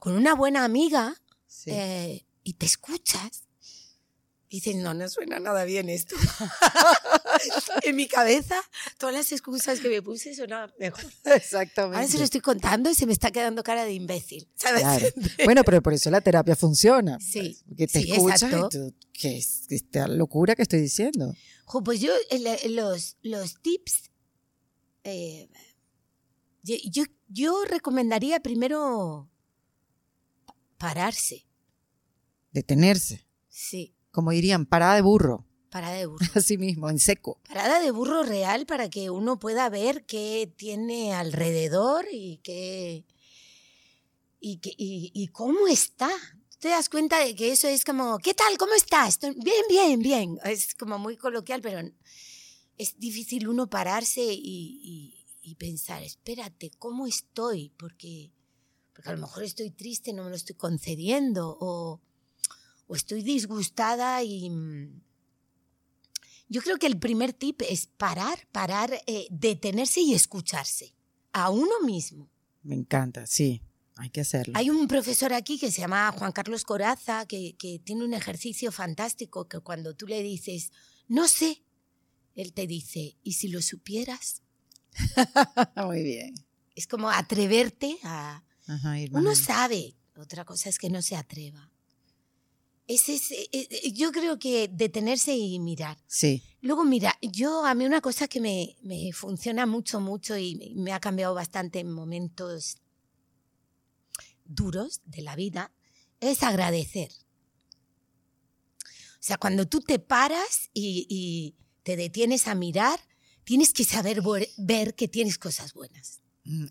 con 0.00 0.14
una 0.14 0.34
buena 0.34 0.64
amiga 0.64 1.14
Sí. 1.46 1.70
eh, 1.72 2.26
y 2.42 2.54
te 2.54 2.66
escuchas, 2.66 3.44
dices, 4.50 4.76
no, 4.76 4.94
no 4.94 5.08
suena 5.08 5.38
nada 5.40 5.64
bien 5.64 5.88
esto. 5.88 6.14
en 7.82 7.96
mi 7.96 8.06
cabeza, 8.08 8.56
todas 8.98 9.14
las 9.14 9.32
excusas 9.32 9.80
que 9.80 9.88
me 9.88 10.02
puse 10.02 10.34
sonaban 10.34 10.72
mejor. 10.78 11.04
Exactamente. 11.24 11.96
Ahora 11.96 12.08
se 12.08 12.18
lo 12.18 12.24
estoy 12.24 12.40
contando 12.40 12.90
y 12.90 12.94
se 12.94 13.06
me 13.06 13.12
está 13.12 13.30
quedando 13.30 13.62
cara 13.62 13.84
de 13.84 13.92
imbécil, 13.92 14.48
¿sabes? 14.54 14.82
Claro. 14.82 15.06
Bueno, 15.44 15.62
pero 15.64 15.82
por 15.82 15.92
eso 15.92 16.10
la 16.10 16.20
terapia 16.20 16.56
funciona. 16.56 17.18
Sí, 17.20 17.58
Que 17.76 17.86
te 17.86 18.00
sí, 18.02 18.12
escuchas 18.12 18.42
exacto. 18.44 18.66
y 18.66 18.90
tú, 18.90 18.94
¿qué 19.12 19.38
es 19.38 19.66
esta 19.70 20.08
locura 20.08 20.54
que 20.54 20.62
estoy 20.62 20.80
diciendo? 20.80 21.34
Jo, 21.64 21.82
pues 21.82 22.00
yo, 22.00 22.12
los, 22.68 23.16
los 23.22 23.60
tips, 23.60 24.10
eh, 25.04 25.48
yo, 26.62 26.76
yo, 26.90 27.04
yo 27.28 27.64
recomendaría 27.64 28.40
primero 28.40 29.28
pa- 30.46 30.54
pararse, 30.78 31.46
Detenerse. 32.52 33.26
sí, 33.48 33.95
Como 34.16 34.30
dirían, 34.30 34.64
parada 34.64 34.94
de 34.94 35.02
burro. 35.02 35.44
parada 35.68 35.94
de 35.96 36.06
burro. 36.10 36.24
Así 36.34 36.56
mismo, 36.56 36.88
en 36.88 36.98
seco. 36.98 37.38
Parada 37.46 37.80
de 37.80 37.90
burro 37.90 38.22
real 38.22 38.64
para 38.64 38.88
que 38.88 39.10
uno 39.10 39.38
pueda 39.38 39.68
ver 39.68 40.06
qué 40.06 40.50
tiene 40.56 41.12
alrededor 41.12 42.06
y 42.10 42.38
qué 42.42 43.04
y, 44.40 44.56
qué- 44.58 44.74
y, 44.78 45.10
y 45.14 45.28
cómo 45.28 45.66
está. 45.68 46.08
Te 46.60 46.68
das 46.68 46.88
cuenta 46.88 47.18
de 47.20 47.34
que 47.34 47.52
eso 47.52 47.68
es 47.68 47.84
como, 47.84 48.18
¿qué 48.18 48.32
tal? 48.32 48.56
¿Cómo 48.58 48.72
estás? 48.74 49.14
Estoy- 49.14 49.34
Bien, 49.34 49.64
bien, 49.68 50.00
bien. 50.00 50.38
Es 50.44 50.74
como 50.74 50.98
muy 50.98 51.16
coloquial, 51.16 51.60
pero 51.60 51.78
es 52.78 52.98
difícil 52.98 53.46
uno 53.48 53.68
pararse 53.68 54.22
y, 54.22 54.80
y- 54.82 55.26
y 55.42 55.54
pensar, 55.56 56.02
espérate, 56.02 56.70
¿cómo 56.78 57.06
estoy? 57.06 57.70
Porque, 57.78 58.32
porque 58.94 59.10
a 59.10 59.12
lo 59.12 59.18
mejor 59.18 59.42
estoy 59.44 59.70
triste, 59.70 60.12
no 60.14 60.24
me 60.24 60.30
lo 60.30 60.36
estoy 60.36 60.56
concediendo, 60.56 61.56
o, 61.60 62.00
o 62.86 62.96
estoy 62.96 63.22
disgustada 63.22 64.22
y... 64.22 64.50
mm, 64.50 65.02
yo 66.48 66.62
creo 66.62 66.78
que 66.78 66.86
el 66.86 66.98
primer 66.98 67.32
tip 67.32 67.62
es 67.62 67.86
parar, 67.86 68.46
parar, 68.52 69.02
eh, 69.06 69.26
detenerse 69.30 70.00
y 70.00 70.14
escucharse 70.14 70.94
a 71.32 71.50
uno 71.50 71.80
mismo. 71.84 72.30
Me 72.62 72.74
encanta, 72.74 73.26
sí. 73.26 73.62
Hay 73.98 74.10
que 74.10 74.20
hacerlo. 74.20 74.52
Hay 74.56 74.68
un 74.68 74.88
profesor 74.88 75.32
aquí 75.32 75.58
que 75.58 75.70
se 75.70 75.80
llama 75.80 76.12
Juan 76.12 76.32
Carlos 76.32 76.64
Coraza, 76.64 77.24
que, 77.26 77.56
que 77.56 77.78
tiene 77.78 78.04
un 78.04 78.12
ejercicio 78.12 78.70
fantástico 78.70 79.48
que 79.48 79.60
cuando 79.60 79.94
tú 79.94 80.06
le 80.06 80.22
dices, 80.22 80.70
no 81.08 81.28
sé, 81.28 81.62
él 82.34 82.52
te 82.52 82.66
dice, 82.66 83.16
¿y 83.22 83.32
si 83.32 83.48
lo 83.48 83.62
supieras? 83.62 84.42
Muy 85.76 86.02
bien. 86.02 86.34
Es 86.74 86.86
como 86.86 87.08
atreverte 87.10 87.96
a... 88.02 88.42
Ajá, 88.66 88.96
Uno 89.12 89.34
sabe, 89.34 89.94
otra 90.16 90.44
cosa 90.44 90.68
es 90.68 90.78
que 90.78 90.90
no 90.90 91.00
se 91.00 91.16
atreva. 91.16 91.70
Ese 92.88 93.14
es, 93.14 93.30
eh, 93.32 93.48
eh, 93.52 93.92
yo 93.92 94.12
creo 94.12 94.38
que 94.38 94.68
detenerse 94.68 95.34
y 95.36 95.58
mirar. 95.58 95.98
Sí. 96.06 96.42
Luego, 96.60 96.84
mira, 96.84 97.16
yo 97.20 97.64
a 97.64 97.74
mí 97.74 97.84
una 97.84 98.00
cosa 98.00 98.28
que 98.28 98.40
me, 98.40 98.76
me 98.82 99.12
funciona 99.12 99.66
mucho, 99.66 100.00
mucho 100.00 100.36
y 100.36 100.74
me- 100.76 100.92
ha 100.92 101.00
cambiado 101.00 101.34
bastante 101.34 101.80
en 101.80 101.90
momentos 101.90 102.78
duros 104.44 105.00
de 105.04 105.22
la 105.22 105.34
vida 105.34 105.72
es 106.20 106.42
agradecer. 106.42 107.10
sea, 109.26 109.38
cuando 109.38 109.66
tú 109.66 109.80
te 109.80 109.98
paras 109.98 110.70
y, 110.72 111.06
y 111.10 111.56
te 111.82 111.96
detienes 111.96 112.46
a 112.46 112.54
mirar, 112.54 113.00
tienes 113.42 113.72
que 113.72 113.82
saber 113.82 114.22
ver 114.56 114.94
que 114.94 115.08
tienes 115.08 115.36
cosas 115.36 115.72
buenas. 115.74 116.20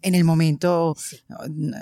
En 0.01 0.15
el 0.15 0.23
momento 0.23 0.95
Sí. 0.97 1.19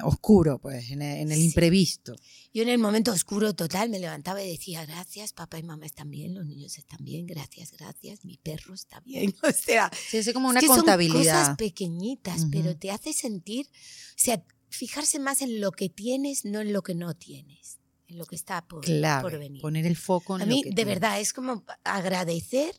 oscuro, 0.04 0.58
pues, 0.60 0.90
en 0.92 1.02
el, 1.02 1.18
en 1.20 1.32
el 1.32 1.38
Sí. 1.38 1.46
imprevisto. 1.46 2.16
Yo 2.54 2.64
en 2.64 2.70
el 2.70 2.80
momento 2.80 3.12
oscuro 3.12 3.54
total 3.54 3.90
me 3.90 4.00
levantaba 4.00 4.44
y 4.44 4.50
decía, 4.50 4.86
gracias, 4.86 5.32
papá 5.34 5.60
y 5.60 5.64
mamá 5.64 5.86
están 5.86 6.10
bien, 6.10 6.34
los 6.34 6.46
niños 6.46 6.78
están 6.78 7.04
bien, 7.04 7.26
gracias, 7.28 7.72
gracias, 7.72 8.26
mi 8.26 8.38
perro 8.38 8.74
está 8.74 9.00
bien. 9.02 9.34
O 9.44 9.52
sea, 9.52 9.92
Sí, 10.10 10.18
es 10.18 10.34
como 10.34 10.48
es 10.48 10.52
una 10.54 10.60
que 10.62 10.68
son 10.68 10.78
contabilidad. 10.78 11.42
cosas 11.42 11.58
pequeñitas, 11.58 12.48
pero 12.52 12.72
Ujú. 12.72 12.80
te 12.80 12.92
hace 12.92 13.14
sentir, 13.14 13.68
o 13.68 14.18
sea, 14.18 14.44
fijarse 14.70 15.20
más 15.20 15.42
en 15.44 15.62
lo 15.62 15.72
que 15.72 15.90
tienes, 15.90 16.46
no 16.46 16.62
en 16.62 16.74
lo 16.74 16.82
que 16.82 16.96
no 16.96 17.14
tienes, 17.16 17.78
en 18.08 18.18
lo 18.18 18.26
que 18.26 18.36
está 18.36 18.66
por, 18.68 18.82
Clave, 18.86 19.22
por 19.22 19.38
venir. 19.40 19.62
poner 19.62 19.86
el 19.86 19.96
foco 19.96 20.36
en 20.38 20.42
A 20.42 20.46
lo 20.46 20.52
mí, 20.56 20.64
que 20.64 20.70
de 20.70 20.76
tienes. 20.76 20.94
verdad, 20.96 21.20
es 21.20 21.32
como 21.34 21.64
agradecer. 21.84 22.74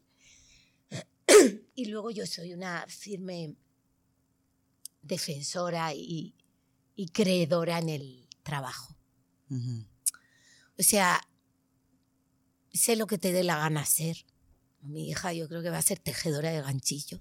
y 1.74 1.86
luego 1.86 2.10
yo 2.10 2.26
soy 2.26 2.52
una 2.52 2.84
firme 2.88 3.54
defensora 5.04 5.94
y, 5.94 6.34
y 6.96 7.08
creedora 7.08 7.78
en 7.78 7.88
el 7.88 8.28
trabajo. 8.42 8.96
Ujú. 9.50 9.86
O 10.78 10.82
sea, 10.82 11.20
sé 12.72 12.96
lo 12.96 13.06
que 13.06 13.18
te 13.18 13.32
dé 13.32 13.44
la 13.44 13.58
gana 13.58 13.80
hacer. 13.80 14.24
Mi 14.82 15.08
hija 15.08 15.32
yo 15.32 15.48
creo 15.48 15.62
que 15.62 15.70
va 15.70 15.78
a 15.78 15.82
ser 15.82 15.98
tejedora 15.98 16.50
de 16.50 16.60
ganchillo. 16.60 17.20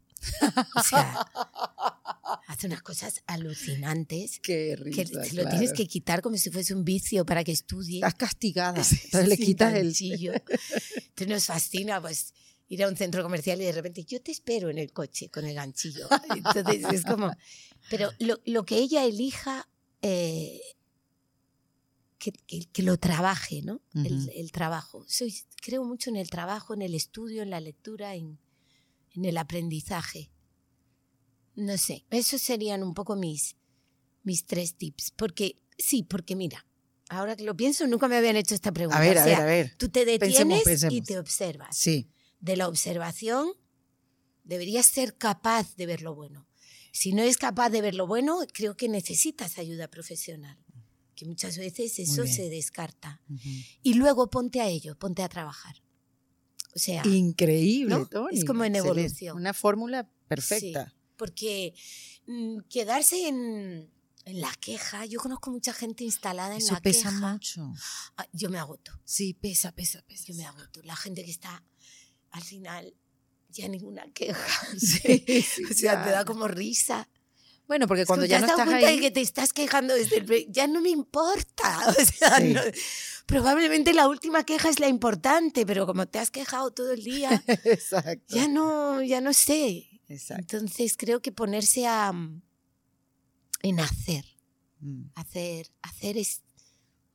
O 0.76 0.84
sea, 0.84 1.26
hace 2.48 2.68
unas 2.68 2.82
cosas 2.82 3.22
alucinantes 3.26 4.40
Qué 4.40 4.76
que 4.78 4.84
risa, 4.84 5.22
te 5.22 5.34
lo 5.34 5.44
claro. 5.44 5.50
tienes 5.50 5.74
que 5.74 5.88
quitar 5.88 6.22
como 6.22 6.36
si 6.38 6.50
fuese 6.50 6.74
un 6.74 6.84
vicio 6.84 7.26
para 7.26 7.44
que 7.44 7.54
estudie. 7.54 7.98
Estás 7.98 8.16
castigada. 8.16 8.82
Entonces 9.04 9.28
le 9.28 9.38
quitas 9.38 9.74
el... 9.74 9.84
ganchillo. 9.84 10.34
Entonces 10.96 11.28
nos 11.28 11.46
fascina 11.46 12.02
pues 12.02 12.34
ir 12.74 12.84
a 12.84 12.88
un 12.88 12.96
centro 12.98 13.24
comercial 13.24 13.62
y 13.62 13.66
de 13.66 13.72
repente 13.72 14.04
yo 14.04 14.22
te 14.22 14.32
espero 14.32 14.70
en 14.70 14.78
el 14.78 14.92
coche 14.92 15.30
con 15.30 15.46
el 15.46 15.56
ganchillo. 15.56 16.08
Entonces 16.36 16.84
es 16.92 17.06
como... 17.06 17.32
Pero 17.90 18.12
lo, 18.20 18.40
lo 18.46 18.66
que 18.66 18.78
ella 18.78 19.04
elija, 19.06 19.68
eh, 20.02 20.60
que, 22.18 22.32
que- 22.48 22.66
que 22.72 22.84
lo 22.84 22.98
trabaje, 22.98 23.62
¿no? 23.62 23.82
el, 23.94 24.14
Ujú. 24.20 24.30
el 24.36 24.52
trabajo. 24.52 25.04
Soy, 25.08 25.34
creo 25.62 25.84
mucho 25.84 26.10
en 26.10 26.16
el 26.16 26.30
trabajo, 26.30 26.74
en 26.74 26.82
el 26.82 26.94
estudio, 26.96 27.42
en 27.44 27.50
la 27.50 27.60
lectura, 27.60 28.16
en, 28.16 28.40
en 29.16 29.26
el 29.26 29.38
aprendizaje. 29.38 30.32
No 31.56 31.78
sé, 31.78 32.06
esos 32.10 32.42
serían 32.42 32.82
un 32.82 32.94
poco 32.94 33.16
mis, 33.16 33.56
mis 34.24 34.46
tres 34.46 34.76
tips. 34.76 35.12
Porque, 35.16 35.58
sí, 35.78 36.04
porque 36.04 36.36
mira, 36.36 36.66
ahora 37.10 37.36
que 37.36 37.44
lo 37.44 37.56
pienso, 37.56 37.86
nunca 37.88 38.08
me 38.08 38.16
habían 38.16 38.38
hecho 38.38 38.56
esta 38.56 38.72
pregunta. 38.72 38.98
A 38.98 39.02
ver, 39.02 39.18
O 39.18 39.22
a 39.22 39.26
ver, 39.26 39.36
sea, 39.36 39.44
a 39.44 39.46
ver. 39.46 39.76
Tú 39.78 39.90
te 39.90 40.06
detienes 40.06 40.38
Pensemos, 40.38 40.62
y 40.62 40.64
pensemos. 40.64 41.04
te 41.08 41.20
observas. 41.20 41.78
Sí. 41.78 42.08
De 42.44 42.58
la 42.58 42.68
observación 42.68 43.48
deberías 44.44 44.86
ser 44.86 45.18
capaz 45.18 45.76
de 45.78 45.86
ver 45.86 46.02
lo 46.02 46.14
bueno. 46.14 46.48
Si 46.92 47.14
no 47.14 47.22
eres 47.22 47.38
capaz 47.38 47.70
de 47.70 47.82
ver 47.82 47.96
lo 47.96 48.06
bueno, 48.06 48.40
creo 48.54 48.76
que 48.76 48.90
necesitas 48.90 49.58
ayuda 49.58 49.88
profesional. 49.88 50.58
Que 51.16 51.26
muchas 51.26 51.58
veces 51.58 51.98
eso 52.00 52.26
se 52.28 52.50
descarta. 52.50 53.22
Ujú. 53.30 53.50
Y 53.82 53.94
luego 53.94 54.30
ponte 54.30 54.60
a 54.62 54.68
ello, 54.68 54.98
ponte 54.98 55.24
a 55.24 55.30
trabajar. 55.30 55.76
O 56.76 56.80
sea, 56.80 57.02
Increíble, 57.08 57.96
¿no? 57.96 58.06
Tony. 58.08 58.38
Es 58.38 58.46
como 58.46 58.64
en 58.66 58.76
Excelente. 58.76 59.00
evolución. 59.02 59.38
Una 59.38 59.54
fórmula 59.54 60.10
perfecta. 60.28 60.94
porque 61.18 61.74
mm, 62.28 62.60
quedarse 62.70 63.28
en, 63.28 63.90
en 64.26 64.42
la 64.42 64.52
queja, 64.60 65.06
yo 65.06 65.20
conozco 65.20 65.52
mucha 65.52 65.72
gente 65.72 66.04
instalada 66.04 66.52
en 66.54 66.58
Eso 66.62 66.74
la 66.74 66.82
pesa 66.82 67.10
queja. 67.10 67.32
mucho. 67.34 67.74
Ah, 68.18 68.28
Yo 68.34 68.50
me 68.50 68.58
agoto. 68.58 68.92
Sí, 69.06 69.34
pesa, 69.34 69.72
pesa, 69.72 70.02
pesa. 70.08 70.26
Yo 70.28 70.36
me 70.36 70.46
agoto. 70.46 70.82
La 70.84 70.96
gente 70.96 71.24
que 71.24 71.32
está 71.32 71.64
al 72.34 72.44
final 72.44 72.94
ya 73.50 73.68
ninguna 73.70 74.06
queja. 74.14 74.68
Sí, 74.78 75.24
sí, 75.44 75.64
o 75.72 75.74
sea, 75.74 76.04
te 76.04 76.10
da 76.12 76.20
ya. 76.22 76.26
como 76.26 76.48
risa. 76.48 77.08
Bueno, 77.66 77.88
porque 77.88 78.02
Es 78.02 78.08
cuando 78.08 78.26
ya 78.26 78.42
¿te 78.42 78.46
no 78.46 78.52
estás 78.52 78.66
cuenta 78.68 78.88
ahí... 78.88 78.96
de 78.98 79.02
que 79.02 79.12
te 79.12 79.22
estás 79.22 79.54
quejando 79.54 79.94
desde 79.96 80.18
el... 80.18 80.52
Ya 80.52 80.68
no 80.68 80.82
me 80.82 80.90
importa. 80.90 81.80
O 81.98 82.06
sea, 82.06 82.38
Sí. 82.40 82.54
no- 82.54 82.62
probablemente 83.26 83.94
la 83.94 84.10
última 84.10 84.44
queja 84.46 84.68
es 84.70 84.82
la 84.82 84.90
importante, 84.90 85.66
pero 85.66 85.86
como 85.86 86.06
te 86.06 86.20
has 86.20 86.30
quejado 86.30 86.72
todo 86.72 86.92
el 86.92 87.04
día, 87.06 87.42
Exacto. 87.64 88.36
ya 88.36 88.50
no, 88.50 89.02
ya 89.02 89.22
no 89.22 89.32
sé. 89.34 90.02
Exacto. 90.10 90.58
Entonces 90.58 90.98
creo 90.98 91.22
que 91.22 91.32
ponerse 91.32 91.88
a... 91.88 92.12
en 93.62 93.80
hacer. 93.80 94.26
Mm. 94.82 95.06
Hacer, 95.16 95.72
hacer 95.82 96.18
es 96.18 96.42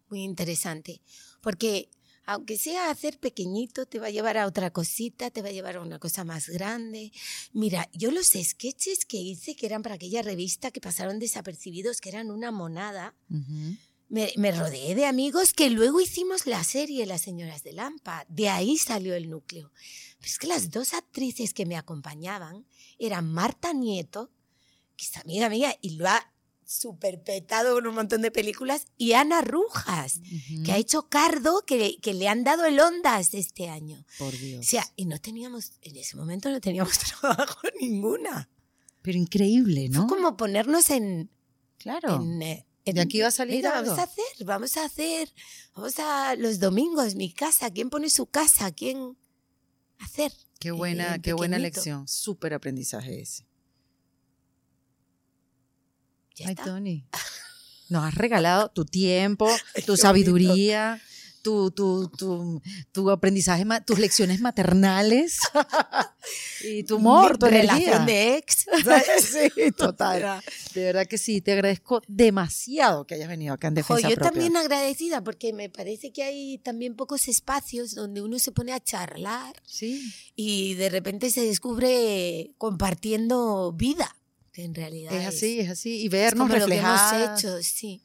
muy 0.09 0.23
interesante. 0.23 1.03
Porque 1.43 1.91
aunque 2.29 2.59
sea 2.59 2.91
hacer 2.91 3.18
pequeñito, 3.18 3.87
te 3.87 3.99
va 3.99 4.09
a 4.09 4.11
llevar 4.11 4.37
a 4.37 4.47
otra 4.47 4.70
cosita, 4.70 5.31
te 5.31 5.41
va 5.41 5.49
a 5.49 5.53
llevar 5.53 5.76
a 5.76 5.81
una 5.81 5.99
cosa 5.99 6.24
más 6.24 6.51
grande. 6.51 7.11
Mira, 7.55 7.89
yo 7.95 8.11
los 8.11 8.33
sketches 8.39 9.07
que 9.07 9.16
hice, 9.16 9.57
que 9.57 9.64
eran 9.64 9.83
para 9.83 9.95
aquella 9.95 10.20
revista 10.20 10.70
que 10.70 10.83
pasaron 10.83 11.18
desapercibidos, 11.20 12.03
que 12.03 12.11
eran 12.11 12.31
una 12.31 12.51
monada, 12.51 13.14
me, 14.11 14.31
me 14.37 14.53
rodeé 14.53 14.95
de 14.95 15.07
amigos 15.07 15.55
que 15.55 15.70
luego 15.70 16.03
hicimos 16.03 16.47
la 16.47 16.62
serie 16.64 17.07
Las 17.07 17.22
Señoras 17.22 17.62
de 17.62 17.72
Lampa. 17.72 18.26
De 18.29 18.51
ahí 18.51 18.76
salió 18.76 19.14
el 19.14 19.31
núcleo. 19.31 19.72
Pero 20.18 20.31
es 20.31 20.39
que 20.39 20.49
las 20.49 20.70
dos 20.70 20.93
actrices 20.93 21.55
que 21.55 21.64
me 21.64 21.79
acompañaban 21.79 22.66
eran 22.99 23.33
Marta 23.33 23.72
Nieto, 23.72 24.31
que 24.99 25.07
es 25.07 25.16
amiga 25.16 25.49
mía 25.49 25.74
y 25.81 25.97
lo 25.97 26.07
ha 26.07 26.31
superpetado 26.69 27.75
con 27.75 27.87
un 27.87 27.95
montón 27.95 28.21
de 28.21 28.31
películas, 28.31 28.87
y 28.99 29.14
Ana 29.14 29.41
Rujas, 29.41 30.21
que 30.66 30.73
ha 30.73 30.77
hecho 30.77 31.09
Cardo, 31.09 31.64
que, 31.66 31.97
que 32.03 32.12
le 32.12 32.29
han 32.29 32.45
dado 32.45 32.66
el 32.66 32.79
Ondas 32.79 33.33
este 33.33 33.71
año. 33.71 34.05
Por 34.19 34.35
O 34.35 34.37
Dios. 34.37 34.66
sea, 34.66 34.85
y 34.95 35.07
no 35.07 35.19
teníamos, 35.19 35.73
en 35.81 35.97
ese 35.97 36.16
momento 36.16 36.51
no 36.51 36.61
teníamos 36.61 36.93
trabajo 37.21 37.59
ninguna. 37.81 38.51
Pero 39.01 39.16
increíble, 39.16 39.89
¿no? 39.89 40.07
Fue 40.07 40.16
como 40.19 40.37
ponernos 40.37 40.91
en, 40.91 41.31
Claro. 41.79 42.16
en, 42.16 42.43
eh, 42.43 42.66
De 42.85 43.01
aquí 43.01 43.21
va 43.21 43.29
a 43.29 43.31
salir 43.31 43.57
Mira, 43.57 43.79
algo. 43.79 43.93
vamos 43.97 43.99
a 43.99 44.03
hacer, 44.05 44.45
vamos 44.45 44.77
a 44.77 44.85
hacer, 44.85 45.33
vamos 45.75 45.99
a 46.01 46.35
los 46.37 46.59
domingos, 46.61 47.14
mi 47.14 47.33
casa, 47.33 47.71
¿quién 47.71 47.89
pone 47.89 48.11
su 48.11 48.27
casa? 48.27 48.71
¿Quién 48.73 49.16
hacer? 50.01 50.33
Qué 50.61 50.69
eh, 50.69 50.73
buena, 50.73 51.14
en 51.14 51.23
qué 51.23 51.33
buena 51.33 51.59
lección. 51.59 52.07
Súper 52.07 52.53
aprendizaje 52.53 53.23
ese. 53.23 53.47
Ya 56.39 56.47
Ay, 56.49 56.53
está. 56.53 56.64
Tony. 56.64 57.05
Nos 57.89 58.05
has 58.05 58.14
regalado 58.14 58.70
tu 58.70 58.84
tiempo, 58.84 59.49
tu 59.86 59.97
sabiduría, 59.97 61.01
tu, 61.41 61.70
tu, 61.70 62.11
tu, 62.11 62.61
tu 62.93 63.11
aprendizaje, 63.11 63.64
tus 63.86 63.99
lecciones 63.99 64.43
maternales 64.43 65.39
y 66.62 66.82
tu 66.84 66.97
humor, 66.97 67.32
Mi 67.32 67.39
tu 67.39 67.47
relación 67.47 68.03
energía. 68.03 68.05
de 68.05 68.36
ex. 68.36 68.66
Sí, 69.22 69.72
total. 69.72 70.43
De 70.74 70.82
verdad 70.84 71.07
que 71.07 71.16
sí, 71.16 71.41
te 71.41 71.53
agradezco 71.53 72.03
demasiado 72.07 73.07
que 73.07 73.14
hayas 73.14 73.28
venido 73.28 73.55
acá 73.55 73.68
en 73.68 73.74
Defensa 73.74 74.07
yo 74.09 74.14
Propia. 74.16 74.30
también 74.32 74.57
agradecida 74.59 75.24
porque 75.24 75.55
me 75.55 75.70
parece 75.70 76.12
que 76.12 76.22
hay 76.24 76.59
también 76.59 76.95
pocos 76.95 77.26
espacios 77.28 77.95
donde 77.95 78.20
uno 78.20 78.39
se 78.39 78.53
pone 78.53 78.72
a 78.74 78.80
charlar 78.80 79.55
Sí, 79.64 80.12
y 80.36 80.74
de 80.74 80.91
repente 80.91 81.30
se 81.30 81.41
descubre 81.47 82.53
compartiendo 82.59 83.72
vida, 83.72 84.14
que 84.59 84.65
en 84.65 84.75
realidad 84.75 85.13
es 85.15 85.25
así, 85.25 85.61
es 85.61 85.71
así. 85.71 86.01
Y 86.01 86.07
es 86.07 86.11
vernos 86.11 86.49
como 86.49 86.59
lo 86.59 86.67
que 86.67 86.73
reflejadas, 86.73 87.13
hemos 87.23 87.39
hecho, 87.45 87.63
sí. 87.63 88.03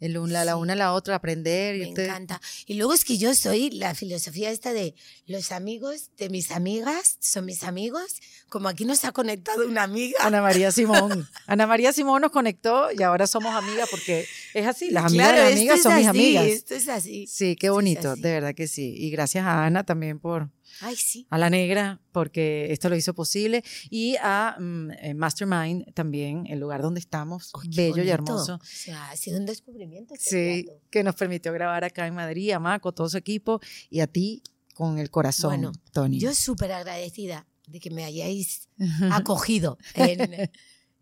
el 0.00 0.16
un- 0.16 0.32
la, 0.32 0.42
la 0.46 0.56
una 0.56 0.72
a 0.72 0.76
la 0.76 0.94
otra, 0.94 1.16
aprender. 1.16 1.76
Me 1.76 1.84
y 1.84 1.88
usted- 1.90 2.06
encanta. 2.06 2.40
Y 2.64 2.74
luego 2.74 2.94
es 2.94 3.04
que 3.04 3.18
yo 3.18 3.34
soy 3.34 3.70
la 3.72 3.94
filosofía 3.94 4.50
esta 4.50 4.72
de 4.72 4.94
los 5.26 5.52
amigos 5.52 6.08
de 6.16 6.30
mis 6.30 6.50
amigas 6.50 7.18
son 7.20 7.44
mis 7.44 7.62
amigos. 7.62 8.06
Como 8.48 8.70
aquí 8.70 8.86
nos 8.86 9.04
ha 9.04 9.12
conectado 9.12 9.68
una 9.68 9.82
amiga. 9.82 10.16
Ana 10.22 10.40
María 10.40 10.72
Simón. 10.72 11.28
Ana 11.46 11.66
María 11.66 11.92
Simón 11.92 12.22
nos 12.22 12.30
conectó 12.32 12.90
y 12.90 13.02
ahora 13.02 13.26
somos 13.26 13.54
amigas 13.54 13.86
porque 13.90 14.26
es 14.54 14.66
así, 14.66 14.90
las 14.90 15.06
amigas 15.06 15.28
Claro, 15.28 15.38
de 15.38 15.44
las 15.50 15.58
amigas 15.58 15.82
son 15.82 15.96
mis 15.96 16.06
así, 16.06 16.18
amigas. 16.18 16.46
Esto 16.46 16.74
es 16.74 16.88
así. 16.88 17.26
Sí, 17.26 17.56
qué 17.56 17.70
bonito, 17.70 18.16
de 18.16 18.32
verdad 18.32 18.54
que 18.54 18.66
sí. 18.68 18.94
Y 18.96 19.10
gracias 19.10 19.44
a 19.44 19.64
Ana 19.64 19.84
también 19.84 20.18
por, 20.18 20.50
Ay, 20.80 20.96
sí. 20.96 21.26
a 21.30 21.38
la 21.38 21.50
negra, 21.50 22.00
porque 22.12 22.72
esto 22.72 22.88
lo 22.88 22.96
hizo 22.96 23.14
posible, 23.14 23.62
y 23.90 24.16
a 24.20 24.56
mm, 24.58 24.90
eh, 25.00 25.14
Mastermind 25.14 25.92
también, 25.94 26.46
el 26.48 26.58
lugar 26.60 26.82
donde 26.82 27.00
estamos, 27.00 27.52
qué 27.62 27.68
bello 27.68 27.88
y 28.02 28.10
bonito. 28.10 28.12
hermoso. 28.14 28.54
O 28.56 28.60
sea, 28.64 29.10
ha 29.10 29.16
sido 29.16 29.38
un 29.38 29.46
descubrimiento. 29.46 30.14
este 30.14 30.30
Sí, 30.58 30.62
plato. 30.64 30.80
que 30.90 31.02
nos 31.04 31.14
permitió 31.14 31.52
grabar 31.52 31.84
acá 31.84 32.06
en 32.06 32.14
Madrid, 32.14 32.50
a 32.52 32.58
Maco, 32.58 32.92
todo 32.92 33.08
su 33.08 33.16
equipo, 33.18 33.60
y 33.90 34.00
a 34.00 34.06
ti 34.06 34.42
con 34.74 34.98
el 34.98 35.10
corazón, 35.10 35.50
Bueno, 35.50 35.72
Tony. 35.92 36.18
Yo 36.18 36.34
súper 36.34 36.72
agradecida 36.72 37.46
de 37.68 37.78
que 37.78 37.90
me 37.90 38.04
hayáis 38.04 38.68
acogido 39.12 39.78
en, 39.94 40.50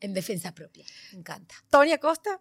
en 0.01 0.15
defensa 0.15 0.53
propia. 0.55 0.85
Me 1.13 1.19
encanta. 1.21 1.55
Tony 1.71 1.93
Acosta, 1.93 2.41